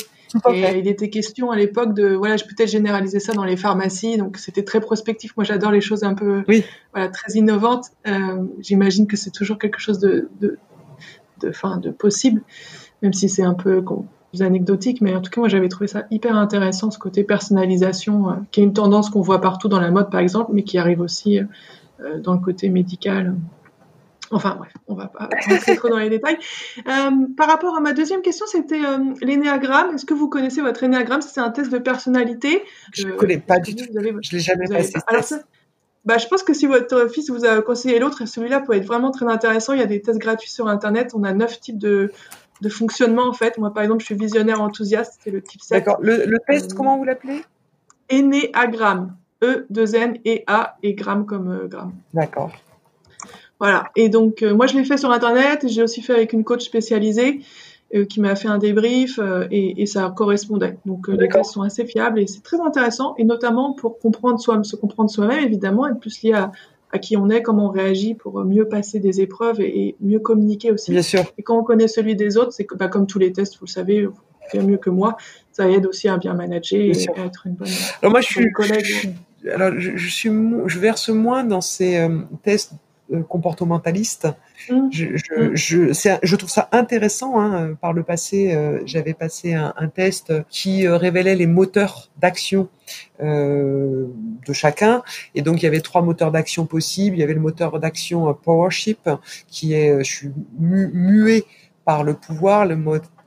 Et 0.52 0.78
il 0.78 0.88
était 0.88 1.10
question 1.10 1.50
à 1.50 1.56
l'époque 1.56 1.94
de, 1.94 2.14
voilà, 2.14 2.36
je 2.36 2.44
peux 2.44 2.54
peut-être 2.56 2.70
généraliser 2.70 3.20
ça 3.20 3.32
dans 3.32 3.44
les 3.44 3.56
pharmacies, 3.56 4.16
donc 4.16 4.36
c'était 4.36 4.62
très 4.62 4.80
prospectif. 4.80 5.36
Moi, 5.36 5.44
j'adore 5.44 5.72
les 5.72 5.80
choses 5.80 6.04
un 6.04 6.14
peu, 6.14 6.42
oui. 6.48 6.64
voilà, 6.92 7.08
très 7.08 7.32
innovantes. 7.34 7.86
J'imagine 8.60 9.06
que 9.06 9.16
c'est 9.16 9.30
toujours 9.30 9.58
quelque 9.58 9.80
chose 9.80 9.98
de, 9.98 10.28
de, 10.40 10.58
de, 11.40 11.52
fin, 11.52 11.78
de 11.78 11.90
possible, 11.90 12.42
même 13.02 13.12
si 13.12 13.28
c'est 13.28 13.42
un 13.42 13.54
peu 13.54 13.82
anecdotique, 14.40 15.00
mais 15.00 15.14
en 15.14 15.20
tout 15.20 15.30
cas, 15.30 15.40
moi, 15.40 15.48
j'avais 15.48 15.68
trouvé 15.68 15.88
ça 15.88 16.04
hyper 16.10 16.36
intéressant, 16.36 16.90
ce 16.90 16.98
côté 16.98 17.24
personnalisation, 17.24 18.30
euh, 18.30 18.34
qui 18.52 18.60
est 18.60 18.64
une 18.64 18.72
tendance 18.72 19.10
qu'on 19.10 19.20
voit 19.20 19.40
partout 19.40 19.68
dans 19.68 19.80
la 19.80 19.90
mode, 19.90 20.10
par 20.10 20.20
exemple, 20.20 20.52
mais 20.54 20.62
qui 20.62 20.78
arrive 20.78 21.00
aussi 21.00 21.38
euh, 21.38 22.20
dans 22.20 22.34
le 22.34 22.38
côté 22.40 22.68
médical. 22.68 23.34
Enfin 24.30 24.56
bref, 24.56 24.72
on 24.86 24.94
va 24.94 25.06
pas 25.06 25.28
rentrer 25.48 25.76
trop 25.76 25.88
dans 25.88 25.98
les 25.98 26.10
détails. 26.10 26.38
Euh, 26.78 27.10
par 27.36 27.48
rapport 27.48 27.76
à 27.76 27.80
ma 27.80 27.92
deuxième 27.92 28.22
question, 28.22 28.46
c'était 28.46 28.80
l'énéagramme. 29.22 29.94
Est-ce 29.94 30.06
que 30.06 30.14
vous 30.14 30.28
connaissez 30.28 30.60
votre 30.60 30.82
énéagramme? 30.84 31.20
C'est 31.20 31.40
un 31.40 31.50
test 31.50 31.70
de 31.70 31.78
personnalité. 31.78 32.62
Je 32.92 33.08
ne 33.08 33.12
connais 33.12 33.38
pas 33.38 33.58
du 33.58 33.74
tout. 33.74 33.84
Je 33.92 34.00
je 34.22 34.32
l'ai 34.32 34.40
jamais 34.40 34.68
passé. 34.68 34.94
Alors, 35.08 35.24
bah, 36.04 36.16
je 36.16 36.26
pense 36.28 36.42
que 36.42 36.54
si 36.54 36.66
votre 36.66 37.08
fils 37.10 37.30
vous 37.30 37.44
a 37.44 37.60
conseillé 37.60 37.98
l'autre, 37.98 38.24
celui-là 38.24 38.60
peut 38.60 38.74
être 38.74 38.86
vraiment 38.86 39.10
très 39.10 39.26
intéressant. 39.26 39.74
Il 39.74 39.80
y 39.80 39.82
a 39.82 39.86
des 39.86 40.00
tests 40.00 40.18
gratuits 40.18 40.50
sur 40.50 40.66
Internet. 40.68 41.12
On 41.14 41.24
a 41.24 41.32
neuf 41.32 41.60
types 41.60 41.78
de, 41.78 42.10
de 42.62 42.68
fonctionnement, 42.68 43.28
en 43.28 43.34
fait. 43.34 43.58
Moi, 43.58 43.72
par 43.72 43.82
exemple, 43.82 44.00
je 44.00 44.06
suis 44.06 44.14
visionnaire 44.14 44.62
enthousiaste. 44.62 45.20
C'est 45.22 45.30
le 45.30 45.42
type 45.42 45.60
7. 45.60 45.78
D'accord. 45.78 46.00
Le, 46.00 46.24
le, 46.24 46.38
test, 46.46 46.72
euh, 46.72 46.74
comment 46.74 46.96
vous 46.96 47.04
l'appelez? 47.04 47.44
Énéagramme. 48.08 49.16
E, 49.42 49.66
2 49.70 49.94
N, 49.94 50.18
E, 50.26 50.38
A, 50.46 50.76
et 50.82 50.94
gramme 50.94 51.26
comme 51.26 51.50
euh, 51.50 51.66
gramme. 51.66 51.92
D'accord. 52.12 52.52
Voilà. 53.60 53.90
Et 53.94 54.08
donc, 54.08 54.42
euh, 54.42 54.54
moi, 54.54 54.66
je 54.66 54.76
l'ai 54.76 54.84
fait 54.84 54.96
sur 54.96 55.12
Internet. 55.12 55.66
J'ai 55.68 55.82
aussi 55.82 56.00
fait 56.00 56.14
avec 56.14 56.32
une 56.32 56.42
coach 56.42 56.64
spécialisée. 56.64 57.40
Euh, 57.92 58.04
qui 58.04 58.20
m'a 58.20 58.36
fait 58.36 58.46
un 58.46 58.58
débrief 58.58 59.18
euh, 59.18 59.48
et, 59.50 59.82
et, 59.82 59.86
ça 59.86 60.14
correspondait. 60.16 60.78
Donc 60.86 61.08
les 61.08 61.26
tests 61.26 61.50
sont 61.50 61.62
assez 61.62 61.84
fiables 61.84 62.20
et 62.20 62.28
c'est 62.28 62.40
très 62.40 62.60
intéressant 62.60 63.16
et 63.18 63.24
notamment 63.24 63.72
pour 63.72 63.98
comprendre 63.98 64.38
soi, 64.38 64.62
se 64.62 64.76
comprendre 64.76 65.10
soi-même 65.10 65.44
évidemment 65.44 65.88
et 65.88 65.98
plus 65.98 66.22
lié 66.22 66.34
à, 66.34 66.52
à, 66.92 67.00
qui 67.00 67.16
on 67.16 67.28
est, 67.30 67.42
comment 67.42 67.66
on 67.66 67.70
réagit 67.72 68.14
pour 68.14 68.44
mieux 68.44 68.68
passer 68.68 69.00
des 69.00 69.20
épreuves 69.20 69.60
et, 69.60 69.96
mieux 70.00 70.20
communiquer 70.20 70.70
aussi. 70.70 70.92
Bien 70.92 71.02
sûr. 71.02 71.24
Et 71.36 71.42
quand 71.42 71.58
on 71.58 71.64
connaît 71.64 71.88
celui 71.88 72.14
des 72.14 72.36
autres, 72.36 72.52
c'est 72.52 72.64
bah, 72.78 72.86
comme 72.86 73.08
tous 73.08 73.18
les 73.18 73.32
tests, 73.32 73.58
vous 73.58 73.66
le 73.66 73.72
savez, 73.72 74.08
bien 74.52 74.62
mieux 74.62 74.78
que 74.78 74.90
moi, 74.90 75.16
ça 75.50 75.68
aide 75.68 75.84
aussi 75.84 76.06
à 76.06 76.16
bien 76.16 76.34
manager 76.34 76.80
et 76.80 76.92
à 77.16 77.24
être 77.24 77.48
une 77.48 77.54
bonne. 77.54 77.66
Alors 78.02 78.12
moi 78.12 78.20
je 78.20 78.26
suis 78.28 78.52
collègue. 78.52 79.16
alors 79.52 79.72
je, 79.76 79.96
je, 79.96 80.08
suis 80.08 80.30
je 80.30 80.78
verse 80.78 81.08
moins 81.08 81.42
dans 81.42 81.60
ces 81.60 82.08
tests 82.44 82.74
comportementalistes 83.28 84.28
Mmh. 84.68 84.88
Je, 84.90 85.06
je, 85.16 85.34
mmh. 85.34 85.56
je, 85.56 86.18
je, 86.22 86.36
trouve 86.36 86.50
ça 86.50 86.68
intéressant. 86.72 87.40
Hein. 87.40 87.74
Par 87.80 87.92
le 87.92 88.02
passé, 88.02 88.52
euh, 88.54 88.80
j'avais 88.84 89.14
passé 89.14 89.54
un, 89.54 89.72
un, 89.76 89.88
test 89.88 90.32
qui 90.50 90.86
euh, 90.86 90.96
révélait 90.96 91.34
les 91.34 91.46
moteurs 91.46 92.10
d'action 92.18 92.68
euh, 93.22 94.06
de 94.46 94.52
chacun. 94.52 95.02
Et 95.34 95.42
donc, 95.42 95.62
il 95.62 95.64
y 95.64 95.68
avait 95.68 95.80
trois 95.80 96.02
moteurs 96.02 96.30
d'action 96.30 96.66
possibles. 96.66 97.16
Il 97.16 97.20
y 97.20 97.22
avait 97.22 97.34
le 97.34 97.40
moteur 97.40 97.78
d'action 97.80 98.34
PowerShip, 98.34 99.08
qui 99.48 99.72
est, 99.74 100.04
je 100.04 100.10
suis 100.10 100.30
muet 100.58 101.44
par 101.84 102.04
le 102.04 102.14
pouvoir, 102.14 102.66
le, 102.66 102.78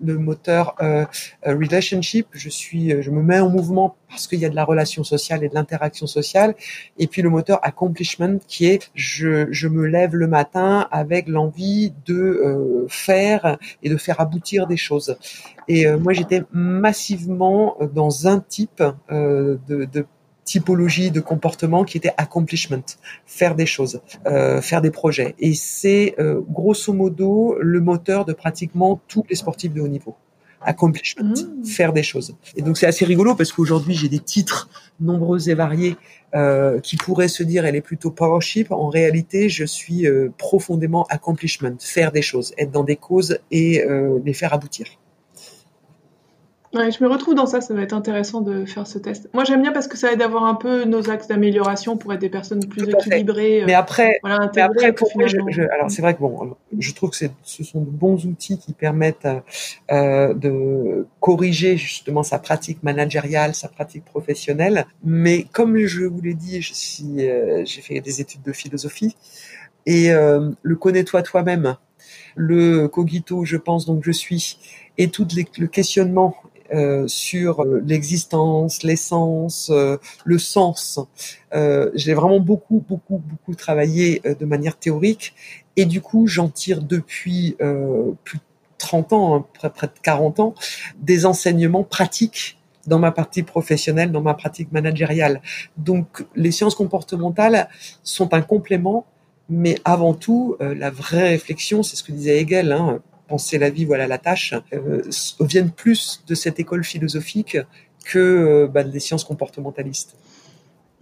le 0.01 0.17
moteur 0.17 0.75
euh, 0.81 1.05
euh, 1.47 1.55
relationship. 1.55 2.27
Je 2.31 2.49
suis, 2.49 3.01
je 3.01 3.09
me 3.11 3.21
mets 3.21 3.39
en 3.39 3.49
mouvement 3.49 3.95
parce 4.09 4.27
qu'il 4.27 4.39
y 4.39 4.45
a 4.45 4.49
de 4.49 4.55
la 4.55 4.63
relation 4.63 5.03
sociale 5.03 5.43
et 5.43 5.49
de 5.49 5.55
l'interaction 5.55 6.07
sociale. 6.07 6.55
Et 6.97 7.07
puis 7.07 7.21
le 7.21 7.29
moteur 7.29 7.59
accomplishment 7.63 8.39
qui 8.47 8.67
est 8.67 8.91
je, 8.93 9.47
je 9.51 9.67
me 9.67 9.85
lève 9.85 10.15
le 10.15 10.27
matin 10.27 10.87
avec 10.91 11.27
l'envie 11.27 11.93
de 12.05 12.13
euh, 12.13 12.85
faire 12.89 13.57
et 13.81 13.89
de 13.89 13.97
faire 13.97 14.19
aboutir 14.21 14.67
des 14.67 14.77
choses. 14.77 15.17
Et 15.67 15.87
moi 15.87 16.11
j'étais 16.11 16.43
massivement 16.51 17.77
dans 17.93 18.27
un 18.27 18.41
type 18.41 18.83
de, 19.09 19.57
de 19.67 20.05
typologie 20.53 21.09
de 21.09 21.19
comportement 21.19 21.83
qui 21.83 21.97
était 21.97 22.13
accomplishment, 22.17 22.85
faire 23.25 23.55
des 23.55 23.65
choses, 23.65 24.01
euh, 24.27 24.61
faire 24.61 24.81
des 24.81 24.91
projets. 24.91 25.33
Et 25.39 25.55
c'est 25.55 26.13
euh, 26.19 26.41
grosso 26.47 26.93
modo 26.93 27.57
le 27.59 27.79
moteur 27.81 28.23
de 28.23 28.33
pratiquement 28.33 29.01
tous 29.07 29.23
les 29.31 29.35
sportifs 29.35 29.73
de 29.73 29.81
haut 29.81 29.93
niveau. 29.97 30.15
accomplishment, 30.65 31.33
mmh. 31.33 31.65
faire 31.65 31.91
des 31.91 32.03
choses. 32.11 32.29
Et 32.55 32.61
donc 32.65 32.77
c'est 32.77 32.89
assez 32.93 33.03
rigolo 33.13 33.35
parce 33.35 33.51
qu'aujourd'hui 33.51 33.95
j'ai 33.99 34.07
des 34.17 34.23
titres 34.35 34.69
nombreux 35.09 35.49
et 35.49 35.55
variés 35.55 35.97
euh, 36.35 36.79
qui 36.79 36.95
pourraient 36.95 37.33
se 37.39 37.43
dire 37.43 37.65
elle 37.65 37.75
est 37.75 37.87
plutôt 37.91 38.11
powership. 38.19 38.71
En 38.71 38.89
réalité, 38.99 39.49
je 39.49 39.65
suis 39.65 40.01
euh, 40.07 40.29
profondément 40.37 41.03
accomplishment, 41.17 41.75
faire 41.79 42.11
des 42.17 42.25
choses, 42.29 42.53
être 42.57 42.71
dans 42.71 42.85
des 42.91 42.95
causes 42.95 43.33
et 43.51 43.83
euh, 43.83 44.19
les 44.25 44.35
faire 44.41 44.53
aboutir. 44.53 44.85
Ouais, 46.73 46.89
je 46.91 47.03
me 47.03 47.07
retrouve 47.07 47.35
dans 47.35 47.45
ça, 47.45 47.61
ça 47.61 47.73
va 47.73 47.81
être 47.81 47.93
intéressant 47.93 48.41
de 48.41 48.65
faire 48.65 48.87
ce 48.87 48.97
test. 48.97 49.29
Moi, 49.33 49.43
j'aime 49.43 49.61
bien 49.61 49.71
parce 49.71 49.87
que 49.87 49.95
ça 49.95 50.11
aide 50.11 50.19
d'avoir 50.19 50.45
un 50.45 50.55
peu 50.55 50.85
nos 50.85 51.09
axes 51.09 51.27
d'amélioration 51.27 51.97
pour 51.97 52.13
être 52.13 52.19
des 52.21 52.29
personnes 52.29 52.65
plus 52.67 52.89
équilibrées. 52.89 53.61
Euh, 53.61 53.65
mais 53.67 53.75
après, 53.75 54.19
voilà, 54.23 54.49
mais 54.55 54.61
après 54.61 54.91
pour 54.91 55.09
moi, 55.15 55.27
je, 55.27 55.37
je, 55.49 55.61
alors 55.61 55.91
c'est 55.91 56.01
vrai 56.01 56.15
que 56.15 56.19
bon, 56.19 56.55
je 56.77 56.93
trouve 56.93 57.11
que 57.11 57.17
ce 57.43 57.63
sont 57.63 57.81
de 57.81 57.89
bons 57.89 58.25
outils 58.25 58.57
qui 58.57 58.73
permettent 58.73 59.27
euh, 59.91 60.33
de 60.33 61.05
corriger 61.19 61.77
justement 61.77 62.23
sa 62.23 62.39
pratique 62.39 62.81
managériale, 62.81 63.53
sa 63.53 63.67
pratique 63.67 64.05
professionnelle. 64.05 64.87
Mais 65.03 65.45
comme 65.51 65.77
je 65.77 66.05
vous 66.05 66.21
l'ai 66.21 66.33
dit, 66.33 66.61
je 66.61 66.73
suis, 66.73 67.29
euh, 67.29 67.63
j'ai 67.65 67.81
fait 67.81 67.99
des 67.99 68.19
études 68.19 68.41
de 68.41 68.51
philosophie 68.51 69.15
et 69.85 70.11
euh, 70.11 70.49
le 70.61 70.75
connais-toi 70.75 71.21
toi-même, 71.21 71.75
le 72.35 72.87
cogito, 72.87 73.45
je 73.45 73.57
pense 73.57 73.85
donc 73.85 74.03
je 74.03 74.11
suis, 74.11 74.57
et 74.97 75.09
tout 75.09 75.27
les, 75.35 75.45
le 75.59 75.67
questionnement 75.67 76.35
euh, 76.73 77.07
sur 77.07 77.61
euh, 77.61 77.83
l'existence, 77.85 78.81
l'essence, 78.81 79.69
euh, 79.71 79.97
le 80.25 80.39
sens. 80.39 80.99
J'ai 81.93 82.15
vraiment 82.15 82.39
beaucoup, 82.39 82.83
beaucoup, 82.89 83.21
beaucoup 83.23 83.53
travaillé 83.53 84.23
de 84.25 84.45
manière 84.45 84.75
théorique 84.75 85.35
et 85.77 85.85
du 85.85 86.01
coup, 86.01 86.25
j'en 86.25 86.49
tire 86.49 86.81
depuis 86.81 87.55
plus 88.23 88.39
de 88.39 88.43
30 88.79 89.13
ans, 89.13 89.35
hein, 89.35 89.45
près, 89.53 89.69
près 89.69 89.85
de 89.85 89.93
40 90.01 90.39
ans, 90.39 90.55
des 90.99 91.27
enseignements 91.27 91.83
pratiques 91.83 92.57
dans 92.87 92.97
ma 92.97 93.11
partie 93.11 93.43
professionnelle, 93.43 94.11
dans 94.11 94.21
ma 94.21 94.33
pratique 94.33 94.71
managériale. 94.71 95.43
Donc, 95.77 96.25
les 96.35 96.51
sciences 96.51 96.73
comportementales 96.73 97.69
sont 98.01 98.33
un 98.33 98.41
complément, 98.41 99.05
mais 99.47 99.75
avant 99.85 100.15
tout, 100.15 100.57
la 100.59 100.89
vraie 100.89 101.29
réflexion, 101.29 101.83
c'est 101.83 101.95
ce 101.95 102.03
que 102.03 102.11
disait 102.11 102.41
Hegel, 102.41 102.71
hein, 102.71 102.99
penser 103.33 103.57
la 103.57 103.71
vie, 103.71 103.83
voilà 103.83 104.05
la 104.05 104.19
tâche, 104.19 104.53
euh, 104.73 105.01
viennent 105.39 105.71
plus 105.71 106.23
de 106.27 106.35
cette 106.35 106.59
école 106.59 106.83
philosophique 106.83 107.57
que 108.05 108.19
euh, 108.19 108.67
bah, 108.67 108.83
des 108.83 108.99
sciences 108.99 109.23
comportementalistes. 109.23 110.15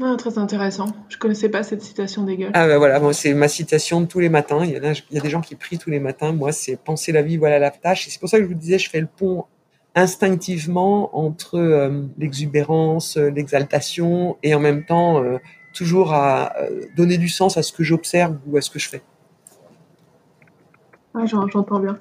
Ah, 0.02 0.16
très 0.18 0.38
intéressant. 0.38 0.88
Je 1.10 1.18
connaissais 1.18 1.50
pas 1.50 1.62
cette 1.64 1.82
citation 1.82 2.24
d'Hegel. 2.24 2.52
Ah 2.54 2.68
bah 2.68 2.78
voilà, 2.78 3.02
c'est 3.12 3.34
ma 3.34 3.50
citation 3.50 4.00
de 4.00 4.06
tous 4.06 4.22
les 4.22 4.30
matins. 4.30 4.64
Il 4.64 4.72
y, 4.72 4.78
a, 4.78 4.94
il 5.12 5.18
y 5.18 5.20
a 5.20 5.22
des 5.22 5.30
gens 5.30 5.42
qui 5.42 5.56
prient 5.56 5.78
tous 5.78 5.90
les 5.90 6.00
matins. 6.00 6.32
Moi, 6.32 6.54
c'est 6.54 6.78
penser 6.78 7.12
la 7.12 7.22
vie, 7.22 7.36
voilà 7.36 7.60
la 7.60 7.70
tâche. 7.70 8.08
Et 8.08 8.12
c'est 8.12 8.20
pour 8.20 8.30
ça 8.30 8.38
que 8.38 8.44
je 8.44 8.48
vous 8.48 8.56
disais, 8.56 8.80
je 8.80 8.90
fais 8.90 9.02
le 9.02 9.10
pont 9.14 9.44
instinctivement 9.94 11.14
entre 11.14 11.58
euh, 11.58 12.04
l'exubérance, 12.18 13.18
l'exaltation 13.18 14.38
et 14.42 14.56
en 14.56 14.62
même 14.62 14.86
temps 14.86 15.22
toujours 15.74 16.14
à 16.14 16.56
donner 16.96 17.18
du 17.18 17.28
sens 17.28 17.58
à 17.58 17.62
ce 17.62 17.74
que 17.74 17.84
j'observe 17.84 18.38
ou 18.48 18.56
à 18.56 18.62
ce 18.62 18.70
que 18.70 18.80
je 18.80 18.88
fais. 18.88 19.02
Ah, 21.14 21.26
j'entends 21.26 21.80
bien 21.82 22.00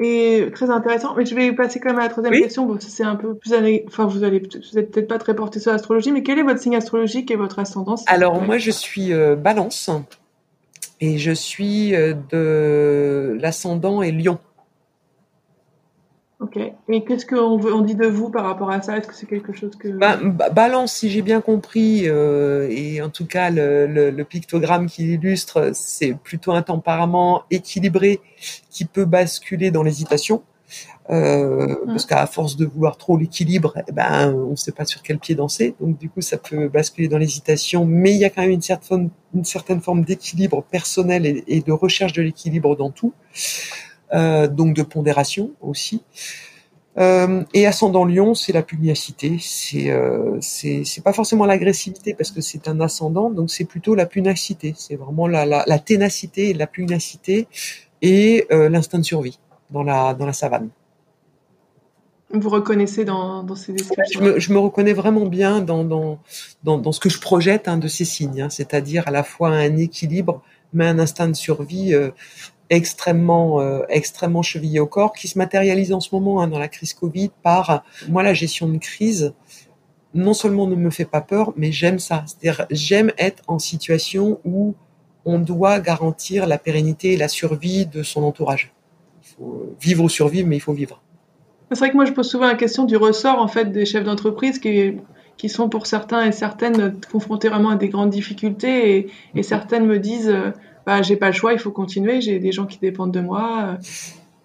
et 0.00 0.48
très 0.52 0.70
intéressant. 0.70 1.14
Mais 1.16 1.26
je 1.26 1.34
vais 1.34 1.52
passer 1.52 1.78
quand 1.78 1.90
même 1.90 1.98
à 1.98 2.04
la 2.04 2.08
troisième 2.08 2.34
question. 2.34 2.66
Bon, 2.66 2.78
c'est 2.80 3.04
un 3.04 3.16
peu 3.16 3.34
plus 3.34 3.52
enfin 3.86 4.06
vous 4.06 4.24
allez 4.24 4.40
vous 4.40 4.78
êtes 4.78 4.90
peut-être 4.90 5.08
pas 5.08 5.18
très 5.18 5.36
porté 5.36 5.60
sur 5.60 5.72
l'astrologie, 5.72 6.10
mais 6.10 6.22
quel 6.22 6.38
est 6.38 6.42
votre 6.42 6.60
signe 6.60 6.76
astrologique 6.76 7.30
et 7.30 7.36
votre 7.36 7.58
ascendance? 7.58 8.04
Alors 8.06 8.40
moi 8.40 8.58
je 8.58 8.70
suis 8.70 9.12
euh, 9.12 9.36
Balance 9.36 9.90
et 11.00 11.18
je 11.18 11.32
suis 11.32 11.94
euh, 11.94 12.14
de 12.30 13.36
l'ascendant 13.40 14.02
et 14.02 14.12
Lion. 14.12 14.38
Ok. 16.40 16.56
Et 16.88 17.04
qu'est-ce 17.04 17.26
qu'on 17.26 17.60
on 17.62 17.82
dit 17.82 17.94
de 17.94 18.06
vous 18.06 18.30
par 18.30 18.44
rapport 18.44 18.70
à 18.70 18.80
ça? 18.80 18.96
Est-ce 18.96 19.06
que 19.06 19.14
c'est 19.14 19.26
quelque 19.26 19.52
chose 19.52 19.76
que... 19.76 19.88
Ben, 19.88 20.36
balance, 20.52 20.94
si 20.94 21.10
j'ai 21.10 21.20
bien 21.20 21.42
compris, 21.42 22.08
euh, 22.08 22.66
et 22.70 23.02
en 23.02 23.10
tout 23.10 23.26
cas 23.26 23.50
le, 23.50 23.86
le, 23.86 24.10
le 24.10 24.24
pictogramme 24.24 24.86
qui 24.86 25.02
l'illustre, 25.02 25.72
c'est 25.74 26.14
plutôt 26.14 26.52
un 26.52 26.62
tempérament 26.62 27.42
équilibré 27.50 28.20
qui 28.70 28.86
peut 28.86 29.04
basculer 29.04 29.70
dans 29.70 29.82
l'hésitation. 29.82 30.42
Euh, 31.10 31.66
mmh. 31.66 31.86
Parce 31.88 32.06
qu'à 32.06 32.24
force 32.26 32.56
de 32.56 32.64
vouloir 32.64 32.96
trop 32.96 33.18
l'équilibre, 33.18 33.74
eh 33.86 33.92
ben, 33.92 34.32
on 34.32 34.52
ne 34.52 34.56
sait 34.56 34.72
pas 34.72 34.86
sur 34.86 35.02
quel 35.02 35.18
pied 35.18 35.34
danser. 35.34 35.74
Donc 35.78 35.98
du 35.98 36.08
coup, 36.08 36.22
ça 36.22 36.38
peut 36.38 36.68
basculer 36.68 37.08
dans 37.08 37.18
l'hésitation. 37.18 37.84
Mais 37.84 38.12
il 38.12 38.18
y 38.18 38.24
a 38.24 38.30
quand 38.30 38.42
même 38.42 38.52
une 38.52 38.62
certaine, 38.62 39.10
une 39.34 39.44
certaine 39.44 39.80
forme 39.82 40.04
d'équilibre 40.04 40.62
personnel 40.62 41.26
et, 41.26 41.44
et 41.48 41.60
de 41.60 41.72
recherche 41.72 42.14
de 42.14 42.22
l'équilibre 42.22 42.76
dans 42.76 42.90
tout. 42.90 43.12
Euh, 44.12 44.48
donc 44.48 44.74
de 44.74 44.82
pondération 44.82 45.52
aussi. 45.60 46.02
Euh, 46.98 47.44
et 47.54 47.66
ascendant 47.66 48.04
Lion, 48.04 48.34
c'est 48.34 48.52
la 48.52 48.62
pugnacité. 48.62 49.36
C'est 49.40 49.90
euh, 49.90 50.38
c'est 50.40 51.02
pas 51.04 51.12
forcément 51.12 51.46
l'agressivité 51.46 52.14
parce 52.14 52.30
que 52.30 52.40
c'est 52.40 52.66
un 52.68 52.80
ascendant, 52.80 53.30
donc 53.30 53.50
c'est 53.50 53.64
plutôt 53.64 53.94
la 53.94 54.06
pugnacité. 54.06 54.74
C'est 54.76 54.96
vraiment 54.96 55.28
la, 55.28 55.46
la, 55.46 55.64
la, 55.66 55.78
ténacité, 55.78 56.52
la 56.52 56.66
pugnacité 56.66 57.46
et 58.02 58.46
euh, 58.50 58.68
l'instinct 58.68 58.98
de 58.98 59.04
survie 59.04 59.38
dans 59.70 59.84
la 59.84 60.14
dans 60.14 60.26
la 60.26 60.32
savane. 60.32 60.70
Vous 62.32 62.48
reconnaissez 62.48 63.04
dans, 63.04 63.42
dans 63.42 63.56
ces 63.56 63.72
descriptions? 63.72 64.20
Je 64.20 64.24
me, 64.24 64.38
je 64.38 64.52
me, 64.52 64.58
reconnais 64.58 64.92
vraiment 64.92 65.26
bien 65.26 65.60
dans, 65.60 65.82
dans, 65.82 66.20
dans, 66.62 66.78
dans 66.78 66.92
ce 66.92 67.00
que 67.00 67.08
je 67.08 67.20
projette 67.20 67.66
hein, 67.66 67.76
de 67.76 67.88
ces 67.88 68.04
signes, 68.04 68.42
hein, 68.42 68.50
c'est-à-dire 68.50 69.02
à 69.08 69.10
la 69.10 69.24
fois 69.24 69.48
un 69.48 69.76
équilibre, 69.76 70.40
mais 70.72 70.86
un 70.86 71.00
instinct 71.00 71.26
de 71.26 71.34
survie 71.34 71.92
extrêmement 72.70 73.60
euh, 73.60 73.82
extrêmement 73.88 74.42
chevillé 74.42 74.80
au 74.80 74.86
corps, 74.86 75.12
qui 75.12 75.28
se 75.28 75.36
matérialise 75.36 75.92
en 75.92 76.00
ce 76.00 76.14
moment 76.14 76.40
hein, 76.40 76.48
dans 76.48 76.58
la 76.58 76.68
crise 76.68 76.94
Covid 76.94 77.30
par 77.42 77.84
moi 78.08 78.22
la 78.22 78.32
gestion 78.32 78.68
de 78.68 78.78
crise. 78.78 79.34
Non 80.14 80.34
seulement 80.34 80.66
ne 80.66 80.74
me 80.74 80.90
fait 80.90 81.04
pas 81.04 81.20
peur, 81.20 81.52
mais 81.56 81.70
j'aime 81.70 81.98
ça. 81.98 82.24
C'est-à-dire 82.26 82.66
j'aime 82.70 83.12
être 83.18 83.42
en 83.46 83.58
situation 83.58 84.40
où 84.44 84.74
on 85.24 85.38
doit 85.38 85.78
garantir 85.80 86.46
la 86.46 86.58
pérennité 86.58 87.12
et 87.12 87.16
la 87.16 87.28
survie 87.28 87.86
de 87.86 88.02
son 88.02 88.22
entourage. 88.24 88.72
Il 89.22 89.34
faut 89.36 89.76
vivre 89.80 90.04
ou 90.04 90.08
survivre, 90.08 90.48
mais 90.48 90.56
il 90.56 90.60
faut 90.60 90.72
vivre. 90.72 91.02
C'est 91.70 91.78
vrai 91.78 91.90
que 91.90 91.96
moi 91.96 92.04
je 92.04 92.12
pose 92.12 92.28
souvent 92.28 92.46
la 92.46 92.56
question 92.56 92.84
du 92.84 92.96
ressort 92.96 93.38
en 93.38 93.46
fait 93.46 93.70
des 93.70 93.84
chefs 93.84 94.04
d'entreprise 94.04 94.58
qui 94.58 94.96
qui 95.36 95.48
sont 95.48 95.70
pour 95.70 95.86
certains 95.86 96.26
et 96.26 96.32
certaines 96.32 97.00
confrontés 97.10 97.48
vraiment 97.48 97.70
à 97.70 97.76
des 97.76 97.88
grandes 97.88 98.10
difficultés 98.10 98.98
et, 98.98 99.10
et 99.34 99.42
certaines 99.42 99.86
me 99.86 99.98
disent 99.98 100.28
euh, 100.28 100.50
bah, 100.90 101.02
j'ai 101.02 101.14
pas 101.14 101.28
le 101.28 101.32
choix, 101.32 101.52
il 101.52 101.60
faut 101.60 101.70
continuer, 101.70 102.20
j'ai 102.20 102.40
des 102.40 102.50
gens 102.50 102.66
qui 102.66 102.76
dépendent 102.80 103.12
de 103.12 103.20
moi. 103.20 103.78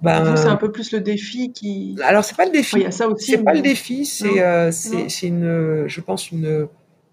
Ben, 0.04 0.36
c'est 0.36 0.46
un 0.46 0.58
peu 0.58 0.72
plus 0.72 0.92
le 0.92 1.02
défi 1.02 1.52
qui. 1.52 1.98
Alors 2.04 2.24
c'est 2.24 2.38
pas 2.38 2.46
le 2.46 2.52
défi. 2.52 2.76
Il 2.76 2.84
y 2.84 2.86
a 2.86 2.92
ça 2.92 3.08
aussi. 3.08 3.32
C'est 3.32 3.44
pas 3.44 3.56
le 3.56 3.62
défi, 3.62 4.06
c'est 4.06 4.44
euh, 4.44 4.70
c'est 4.72 5.28
une, 5.28 5.86
je 5.88 6.02
pense 6.02 6.30
une 6.30 6.68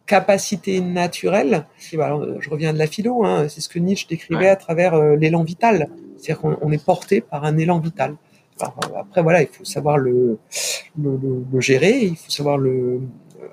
capacité 0.04 0.82
naturelle. 0.82 1.64
je 1.80 2.50
reviens 2.50 2.74
de 2.74 2.78
la 2.78 2.86
philo, 2.86 3.24
hein, 3.24 3.46
c'est 3.48 3.62
ce 3.62 3.70
que 3.70 3.78
Nietzsche 3.78 4.06
décrivait 4.06 4.48
à 4.48 4.56
travers 4.56 4.92
euh, 4.92 5.16
l'élan 5.16 5.44
vital. 5.44 5.88
C'est-à-dire 6.18 6.42
qu'on 6.42 6.70
est 6.70 6.84
porté 6.84 7.22
par 7.22 7.44
un 7.44 7.56
élan 7.56 7.78
vital. 7.78 8.16
après 8.60 9.22
voilà, 9.22 9.40
il 9.40 9.48
faut 9.48 9.64
savoir 9.64 9.96
le, 9.96 10.38
le, 11.00 11.18
le, 11.50 11.60
gérer, 11.62 12.00
il 12.00 12.16
faut 12.16 12.30
savoir 12.30 12.58
le 12.58 13.00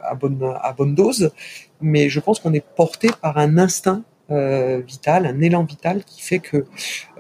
à 0.04 0.14
bonne 0.14 0.44
à 0.62 0.74
bonne 0.74 0.94
dose, 0.94 1.32
mais 1.80 2.10
je 2.10 2.20
pense 2.20 2.42
qu'on 2.42 2.54
est 2.54 2.66
porté 2.76 3.12
par 3.22 3.38
un 3.38 3.58
instinct 3.58 4.04
euh, 4.32 4.82
vital, 4.86 5.26
un 5.26 5.42
élan 5.42 5.64
vital 5.64 6.04
qui 6.04 6.22
fait 6.22 6.40
que, 6.40 6.66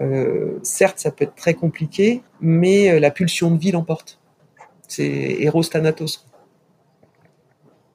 euh, 0.01 0.59
certes, 0.63 0.99
ça 0.99 1.11
peut 1.11 1.25
être 1.25 1.35
très 1.35 1.53
compliqué, 1.53 2.21
mais 2.41 2.91
euh, 2.91 2.99
la 2.99 3.11
pulsion 3.11 3.51
de 3.51 3.57
vie 3.59 3.71
l'emporte. 3.71 4.19
C'est 4.87 5.37
Eros 5.39 5.63
Thanatos. 5.63 6.25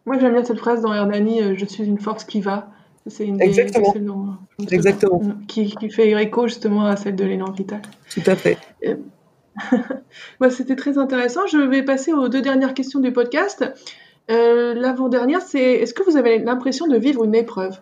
Moi, 0.07 0.19
j'aime 0.19 0.33
bien 0.33 0.45
cette 0.45 0.59
phrase 0.59 0.83
dans 0.83 0.93
Hernani 0.93 1.57
Je 1.57 1.65
suis 1.65 1.85
une 1.85 1.99
force 1.99 2.25
qui 2.25 2.41
va. 2.41 2.69
C'est 3.07 3.27
une 3.27 3.41
Exactement. 3.41 4.39
Exactement. 4.71 5.21
Qui, 5.49 5.75
qui, 5.75 5.91
fait 5.91 6.11
écho 6.23 6.47
justement 6.47 6.87
à 6.87 6.97
celle 6.97 7.17
de 7.17 7.25
l'élan 7.25 7.51
vital. 7.51 7.83
Tout 8.11 8.23
à 8.27 8.37
fait. 8.37 8.59
bah, 10.41 10.51
C'était 10.51 10.77
très 10.77 10.99
intéressant. 10.99 11.47
Je 11.47 11.59
vais 11.59 11.83
passer 11.83 12.13
aux 12.13 12.29
deux 12.29 12.43
dernières 12.43 12.75
questions 12.75 13.01
du 13.01 13.13
podcast. 13.13 13.65
Euh, 14.31 14.75
L'avant-dernière, 14.75 15.43
c'est 15.43 15.63
est-ce 15.63 15.95
que 15.95 16.03
vous 16.03 16.17
avez 16.17 16.39
l'impression 16.39 16.87
de 16.87 16.97
vivre 16.97 17.25
une 17.25 17.35
épreuve? 17.35 17.81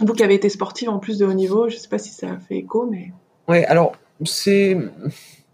Vous 0.00 0.14
qui 0.14 0.22
avez 0.22 0.34
été 0.34 0.48
sportive 0.48 0.88
en 0.88 0.98
plus 0.98 1.18
de 1.18 1.26
haut 1.26 1.32
niveau, 1.32 1.68
je 1.68 1.76
ne 1.76 1.80
sais 1.80 1.88
pas 1.88 1.98
si 1.98 2.10
ça 2.10 2.32
a 2.32 2.38
fait 2.38 2.56
écho, 2.56 2.86
mais. 2.90 3.12
Oui, 3.48 3.64
alors, 3.64 3.92
c'est. 4.24 4.76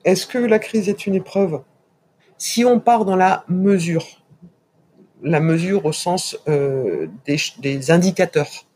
Est-ce 0.04 0.26
que 0.26 0.38
la 0.38 0.58
crise 0.58 0.88
est 0.88 1.06
une 1.06 1.14
épreuve? 1.14 1.60
Si 2.38 2.64
on 2.64 2.78
part 2.78 3.04
dans 3.04 3.16
la 3.16 3.44
mesure, 3.48 4.06
la 5.22 5.40
mesure 5.40 5.84
au 5.84 5.92
sens 5.92 6.38
euh, 6.48 7.08
des, 7.26 7.90
indicateurs, 7.90 8.66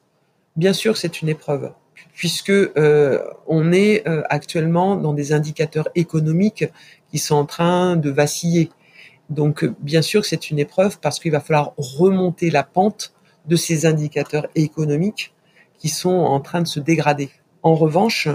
bien 0.56 0.72
sûr, 0.72 0.96
c'est 0.96 1.22
une 1.22 1.28
épreuve, 1.28 1.72
puisque 2.12 2.50
euh, 2.50 3.22
on 3.46 3.72
est 3.72 4.06
euh, 4.08 4.22
actuellement 4.28 4.96
dans 4.96 5.12
des 5.12 5.32
indicateurs 5.32 5.88
économiques 5.94 6.64
qui 7.10 7.18
sont 7.18 7.36
en 7.36 7.46
train 7.46 7.96
de 7.96 8.10
vaciller. 8.10 8.70
Donc, 9.30 9.64
bien 9.80 10.02
sûr, 10.02 10.24
c'est 10.24 10.50
une 10.50 10.58
épreuve 10.58 10.98
parce 10.98 11.20
qu'il 11.20 11.32
va 11.32 11.40
falloir 11.40 11.72
remonter 11.76 12.50
la 12.50 12.64
pente 12.64 13.14
de 13.46 13.56
ces 13.56 13.86
indicateurs 13.86 14.48
économiques 14.54 15.32
qui 15.82 15.88
sont 15.88 16.10
en 16.10 16.38
train 16.38 16.62
de 16.62 16.68
se 16.68 16.78
dégrader. 16.78 17.28
En 17.64 17.74
revanche, 17.74 18.28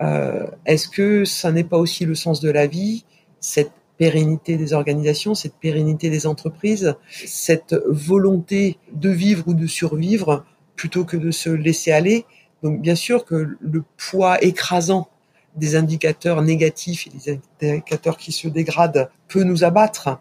euh, 0.00 0.46
est-ce 0.64 0.88
que 0.88 1.24
ça 1.24 1.50
n'est 1.50 1.64
pas 1.64 1.76
aussi 1.76 2.04
le 2.04 2.14
sens 2.14 2.40
de 2.40 2.48
la 2.48 2.68
vie, 2.68 3.04
cette 3.40 3.72
pérennité 3.98 4.56
des 4.56 4.72
organisations, 4.72 5.34
cette 5.34 5.56
pérennité 5.56 6.08
des 6.08 6.24
entreprises, 6.28 6.94
cette 7.26 7.74
volonté 7.88 8.78
de 8.92 9.10
vivre 9.10 9.42
ou 9.48 9.54
de 9.54 9.66
survivre 9.66 10.44
plutôt 10.76 11.04
que 11.04 11.16
de 11.16 11.32
se 11.32 11.50
laisser 11.50 11.90
aller? 11.90 12.26
Donc 12.62 12.80
bien 12.80 12.94
sûr 12.94 13.24
que 13.24 13.56
le 13.60 13.82
poids 13.96 14.40
écrasant 14.44 15.08
des 15.56 15.74
indicateurs 15.74 16.42
négatifs 16.42 17.08
et 17.08 17.10
des 17.10 17.72
indicateurs 17.72 18.18
qui 18.18 18.30
se 18.30 18.46
dégradent 18.46 19.10
peut 19.26 19.42
nous 19.42 19.64
abattre. 19.64 20.20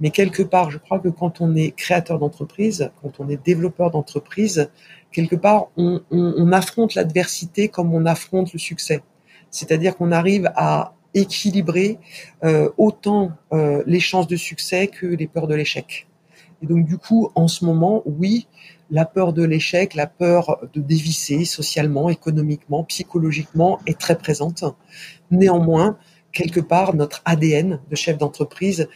Mais 0.00 0.08
quelque 0.08 0.42
part, 0.42 0.70
je 0.70 0.78
crois 0.78 0.98
que 0.98 1.08
quand 1.08 1.42
on 1.42 1.54
est 1.54 1.70
créateur 1.70 2.18
d'entreprise, 2.18 2.90
quand 3.02 3.20
on 3.20 3.28
est 3.28 3.42
développeur 3.44 3.90
d'entreprise, 3.90 4.70
quelque 5.14 5.36
part, 5.36 5.68
on, 5.78 6.02
on, 6.10 6.34
on 6.36 6.52
affronte 6.52 6.94
l'adversité 6.94 7.68
comme 7.68 7.94
on 7.94 8.04
affronte 8.04 8.52
le 8.52 8.58
succès. 8.58 9.02
C'est-à-dire 9.50 9.96
qu'on 9.96 10.12
arrive 10.12 10.50
à 10.56 10.94
équilibrer 11.14 11.98
euh, 12.42 12.68
autant 12.76 13.32
euh, 13.52 13.82
les 13.86 14.00
chances 14.00 14.26
de 14.26 14.36
succès 14.36 14.88
que 14.88 15.06
les 15.06 15.26
peurs 15.26 15.46
de 15.46 15.54
l'échec. 15.54 16.08
Et 16.62 16.66
donc 16.66 16.84
du 16.84 16.98
coup, 16.98 17.30
en 17.34 17.48
ce 17.48 17.64
moment, 17.64 18.02
oui, 18.04 18.48
la 18.90 19.04
peur 19.04 19.32
de 19.32 19.44
l'échec, 19.44 19.94
la 19.94 20.06
peur 20.06 20.58
de 20.74 20.80
dévisser 20.80 21.44
socialement, 21.44 22.10
économiquement, 22.10 22.84
psychologiquement 22.84 23.78
est 23.86 23.98
très 23.98 24.18
présente. 24.18 24.64
Néanmoins, 25.30 25.96
quelque 26.32 26.60
part, 26.60 26.94
notre 26.94 27.22
ADN 27.24 27.80
de 27.88 27.96
chef 27.96 28.18
d'entreprise 28.18 28.88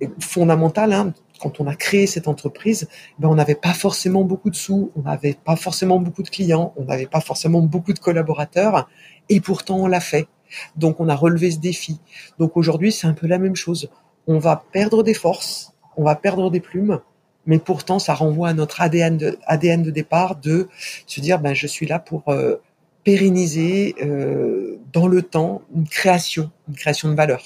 est 0.00 0.10
fondamental. 0.22 0.92
Hein. 0.92 1.12
Quand 1.40 1.60
on 1.60 1.66
a 1.66 1.74
créé 1.74 2.06
cette 2.06 2.28
entreprise, 2.28 2.88
ben 3.18 3.28
on 3.28 3.34
n'avait 3.34 3.54
pas 3.54 3.72
forcément 3.72 4.24
beaucoup 4.24 4.50
de 4.50 4.56
sous, 4.56 4.92
on 4.96 5.02
n'avait 5.02 5.34
pas 5.34 5.56
forcément 5.56 5.98
beaucoup 5.98 6.22
de 6.22 6.28
clients, 6.28 6.74
on 6.76 6.84
n'avait 6.84 7.06
pas 7.06 7.20
forcément 7.20 7.62
beaucoup 7.62 7.92
de 7.92 7.98
collaborateurs, 7.98 8.88
et 9.28 9.40
pourtant 9.40 9.78
on 9.78 9.86
l'a 9.86 10.00
fait. 10.00 10.28
Donc 10.76 11.00
on 11.00 11.08
a 11.08 11.14
relevé 11.14 11.50
ce 11.50 11.58
défi. 11.58 12.00
Donc 12.38 12.56
aujourd'hui 12.56 12.92
c'est 12.92 13.06
un 13.06 13.14
peu 13.14 13.26
la 13.26 13.38
même 13.38 13.56
chose. 13.56 13.90
On 14.26 14.38
va 14.38 14.64
perdre 14.72 15.02
des 15.02 15.14
forces, 15.14 15.72
on 15.96 16.04
va 16.04 16.14
perdre 16.14 16.50
des 16.50 16.60
plumes, 16.60 17.00
mais 17.46 17.58
pourtant 17.58 17.98
ça 17.98 18.14
renvoie 18.14 18.48
à 18.48 18.54
notre 18.54 18.80
ADN 18.80 19.16
de, 19.16 19.90
départ 19.90 20.36
de 20.36 20.68
se 21.06 21.20
dire 21.20 21.38
ben 21.38 21.54
je 21.54 21.66
suis 21.66 21.86
là 21.86 21.98
pour 21.98 22.28
euh, 22.28 22.56
pérenniser 23.04 23.94
euh, 24.02 24.78
dans 24.92 25.08
le 25.08 25.22
temps 25.22 25.62
une 25.74 25.88
création, 25.88 26.50
une 26.68 26.74
création 26.74 27.08
de 27.08 27.14
valeur. 27.14 27.42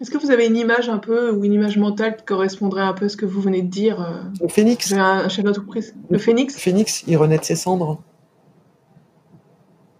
Est-ce 0.00 0.10
que 0.10 0.18
vous 0.18 0.30
avez 0.30 0.46
une 0.46 0.56
image 0.56 0.88
un 0.88 0.98
peu 0.98 1.30
ou 1.30 1.44
une 1.44 1.54
image 1.54 1.78
mentale 1.78 2.16
qui 2.16 2.24
correspondrait 2.24 2.82
un 2.82 2.92
peu 2.92 3.06
à 3.06 3.08
ce 3.08 3.16
que 3.16 3.24
vous 3.24 3.40
venez 3.40 3.62
de 3.62 3.68
dire 3.68 4.00
euh, 4.00 4.22
Le 4.42 4.48
phénix. 4.48 4.92
Un 4.92 5.28
chef 5.28 5.44
d'entreprise. 5.44 5.94
Le 6.10 6.18
phénix? 6.18 6.54
Phénix, 6.56 7.04
il 7.06 7.16
renaît 7.16 7.38
de 7.38 7.44
ses 7.44 7.56
cendres. 7.56 8.00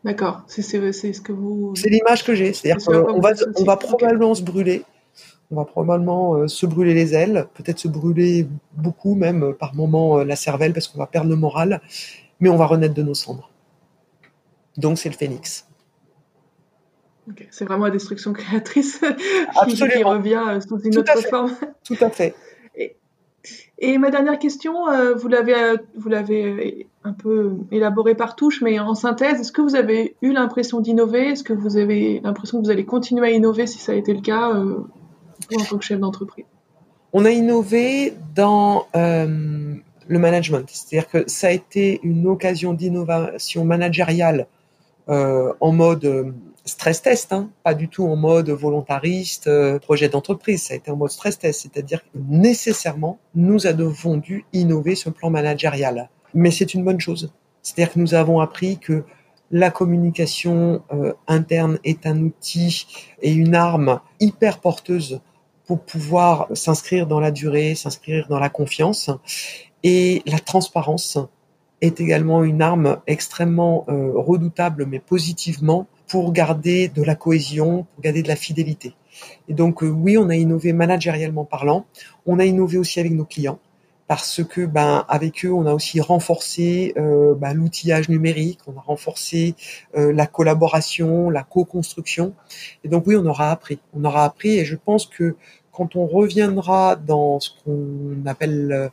D'accord, 0.04 0.42
c'est 0.46 0.62
ce 0.62 1.20
que 1.20 1.32
vous. 1.32 1.74
C'est 1.74 1.88
l'image 1.88 2.24
que 2.24 2.32
j'ai, 2.34 2.52
c'est-à-dire 2.52 2.84
qu'on 2.86 3.20
va, 3.20 3.32
on 3.56 3.64
va 3.64 3.76
probablement 3.76 4.36
se 4.36 4.42
brûler, 4.42 4.84
on 5.50 5.56
va 5.56 5.64
probablement 5.64 6.34
euh, 6.34 6.48
se 6.48 6.64
brûler 6.64 6.94
les 6.94 7.14
ailes, 7.14 7.46
peut-être 7.54 7.80
se 7.80 7.88
brûler 7.88 8.46
beaucoup 8.74 9.16
même 9.16 9.42
euh, 9.42 9.52
par 9.52 9.74
moments 9.74 10.18
euh, 10.18 10.24
la 10.24 10.36
cervelle 10.36 10.72
parce 10.72 10.86
qu'on 10.86 10.98
va 10.98 11.06
perdre 11.06 11.28
le 11.28 11.34
moral, 11.34 11.80
mais 12.38 12.48
on 12.48 12.56
va 12.56 12.66
renaître 12.66 12.94
de 12.94 13.02
nos 13.02 13.14
cendres. 13.14 13.50
Donc 14.76 14.98
c'est 14.98 15.08
le 15.08 15.16
phénix. 15.16 15.66
C'est 17.50 17.64
vraiment 17.64 17.86
la 17.86 17.90
destruction 17.90 18.32
créatrice 18.32 19.00
qui, 19.68 20.02
revient 20.02 20.60
sous 20.66 20.78
une 20.78 20.98
autre 20.98 21.20
forme. 21.28 21.52
Tout 21.84 21.96
à 22.00 22.10
fait. 22.10 22.34
Et 23.78 23.98
ma 23.98 24.10
dernière 24.10 24.38
question, 24.38 24.88
euh, 24.88 25.14
vous 25.14 25.28
l'avez 25.28 25.54
euh, 25.54 25.76
vous 25.96 26.08
l'avez 26.08 26.88
un 27.04 27.12
peu 27.12 27.52
élaboré 27.70 28.14
par 28.14 28.34
touche, 28.34 28.62
mais 28.62 28.78
en 28.78 28.94
synthèse, 28.94 29.40
est-ce 29.40 29.52
que 29.52 29.60
vous 29.60 29.76
avez 29.76 30.16
eu 30.22 30.32
l'impression 30.32 30.80
d'innover? 30.80 31.28
Est-ce 31.28 31.44
que 31.44 31.52
vous 31.52 31.76
avez 31.76 32.20
l'impression 32.24 32.58
que 32.58 32.64
vous 32.64 32.70
allez 32.70 32.86
continuer 32.86 33.26
à 33.26 33.30
innover 33.30 33.66
si 33.66 33.78
ça 33.78 33.92
a 33.92 33.94
été 33.94 34.14
le 34.14 34.22
cas 34.22 34.54
euh, 34.54 34.78
en 35.54 35.64
tant 35.64 35.76
que 35.76 35.84
chef 35.84 36.00
d'entreprise? 36.00 36.46
On 37.12 37.24
a 37.24 37.30
innové 37.30 38.14
dans 38.34 38.86
le 38.94 40.18
management, 40.18 40.68
c'est-à-dire 40.70 41.08
que 41.08 41.28
ça 41.28 41.48
a 41.48 41.50
été 41.50 42.00
une 42.02 42.26
occasion 42.26 42.74
d'innovation 42.74 43.64
managériale 43.64 44.46
en 45.08 45.72
mode 45.72 46.34
stress 46.66 47.00
test, 47.00 47.32
hein, 47.32 47.50
pas 47.62 47.74
du 47.74 47.88
tout 47.88 48.06
en 48.06 48.16
mode 48.16 48.50
volontariste, 48.50 49.46
euh, 49.46 49.78
projet 49.78 50.08
d'entreprise. 50.08 50.64
Ça 50.64 50.74
a 50.74 50.76
été 50.76 50.90
en 50.90 50.96
mode 50.96 51.10
stress 51.10 51.38
test, 51.38 51.62
c'est-à-dire 51.62 52.02
que 52.02 52.08
nécessairement, 52.14 53.18
nous 53.34 53.66
avons 53.66 54.16
dû 54.16 54.44
innover 54.52 54.96
ce 54.96 55.08
plan 55.08 55.30
managérial. 55.30 56.10
Mais 56.34 56.50
c'est 56.50 56.74
une 56.74 56.84
bonne 56.84 57.00
chose. 57.00 57.32
C'est-à-dire 57.62 57.94
que 57.94 57.98
nous 57.98 58.14
avons 58.14 58.40
appris 58.40 58.78
que 58.78 59.04
la 59.50 59.70
communication 59.70 60.82
euh, 60.92 61.12
interne 61.28 61.78
est 61.84 62.04
un 62.06 62.20
outil 62.20 62.86
et 63.22 63.32
une 63.32 63.54
arme 63.54 64.00
hyper 64.18 64.58
porteuse 64.58 65.20
pour 65.66 65.80
pouvoir 65.80 66.48
s'inscrire 66.52 67.06
dans 67.06 67.20
la 67.20 67.30
durée, 67.30 67.74
s'inscrire 67.74 68.26
dans 68.28 68.40
la 68.40 68.48
confiance. 68.48 69.10
Et 69.82 70.22
la 70.26 70.40
transparence 70.40 71.18
est 71.80 72.00
également 72.00 72.42
une 72.42 72.62
arme 72.62 72.98
extrêmement 73.06 73.84
euh, 73.88 74.12
redoutable, 74.14 74.86
mais 74.86 74.98
positivement, 74.98 75.86
pour 76.06 76.32
garder 76.32 76.88
de 76.88 77.02
la 77.02 77.14
cohésion, 77.14 77.86
pour 77.94 78.02
garder 78.02 78.22
de 78.22 78.28
la 78.28 78.36
fidélité. 78.36 78.94
Et 79.48 79.54
donc 79.54 79.82
euh, 79.82 79.88
oui, 79.88 80.18
on 80.18 80.28
a 80.28 80.36
innové 80.36 80.72
managériellement 80.72 81.44
parlant, 81.44 81.86
on 82.26 82.38
a 82.38 82.44
innové 82.44 82.78
aussi 82.78 83.00
avec 83.00 83.12
nos 83.12 83.24
clients 83.24 83.58
parce 84.08 84.44
que 84.44 84.66
ben 84.66 85.04
avec 85.08 85.44
eux 85.44 85.52
on 85.52 85.66
a 85.66 85.74
aussi 85.74 86.00
renforcé 86.00 86.94
euh, 86.96 87.34
ben, 87.34 87.54
l'outillage 87.54 88.08
numérique, 88.08 88.60
on 88.66 88.78
a 88.78 88.80
renforcé 88.80 89.56
euh, 89.96 90.12
la 90.12 90.26
collaboration, 90.26 91.28
la 91.28 91.42
co-construction. 91.42 92.34
Et 92.84 92.88
donc 92.88 93.06
oui 93.06 93.16
on 93.16 93.26
aura 93.26 93.50
appris, 93.50 93.80
on 93.94 94.04
aura 94.04 94.24
appris 94.24 94.58
et 94.58 94.64
je 94.64 94.76
pense 94.76 95.06
que 95.06 95.36
quand 95.72 95.96
on 95.96 96.06
reviendra 96.06 96.96
dans 96.96 97.40
ce 97.40 97.50
qu'on 97.64 98.26
appelle 98.26 98.90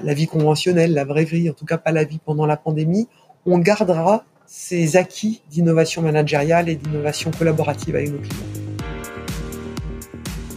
la 0.00 0.14
vie 0.14 0.28
conventionnelle, 0.28 0.94
la 0.94 1.04
vraie 1.04 1.24
vie, 1.24 1.50
en 1.50 1.54
tout 1.54 1.64
cas 1.64 1.78
pas 1.78 1.90
la 1.90 2.04
vie 2.04 2.20
pendant 2.24 2.46
la 2.46 2.56
pandémie, 2.56 3.08
on 3.46 3.58
gardera 3.58 4.24
ces 4.52 4.96
acquis 4.96 5.40
d'innovation 5.48 6.02
managériale 6.02 6.68
et 6.68 6.74
d'innovation 6.74 7.30
collaborative 7.30 7.94
avec 7.94 8.10
nos 8.10 8.18
clients. 8.18 8.34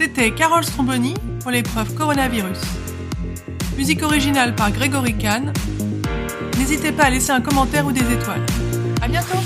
C'était 0.00 0.32
Carole 0.32 0.64
Stromboni 0.64 1.14
pour 1.40 1.52
l'épreuve 1.52 1.94
Coronavirus. 1.94 2.58
Musique 3.76 4.02
originale 4.02 4.56
par 4.56 4.72
Grégory 4.72 5.16
Kahn. 5.16 5.52
N'hésitez 6.58 6.90
pas 6.90 7.04
à 7.04 7.10
laisser 7.10 7.30
un 7.30 7.40
commentaire 7.40 7.86
ou 7.86 7.92
des 7.92 8.12
étoiles. 8.12 8.44
À 9.00 9.06
bientôt! 9.06 9.38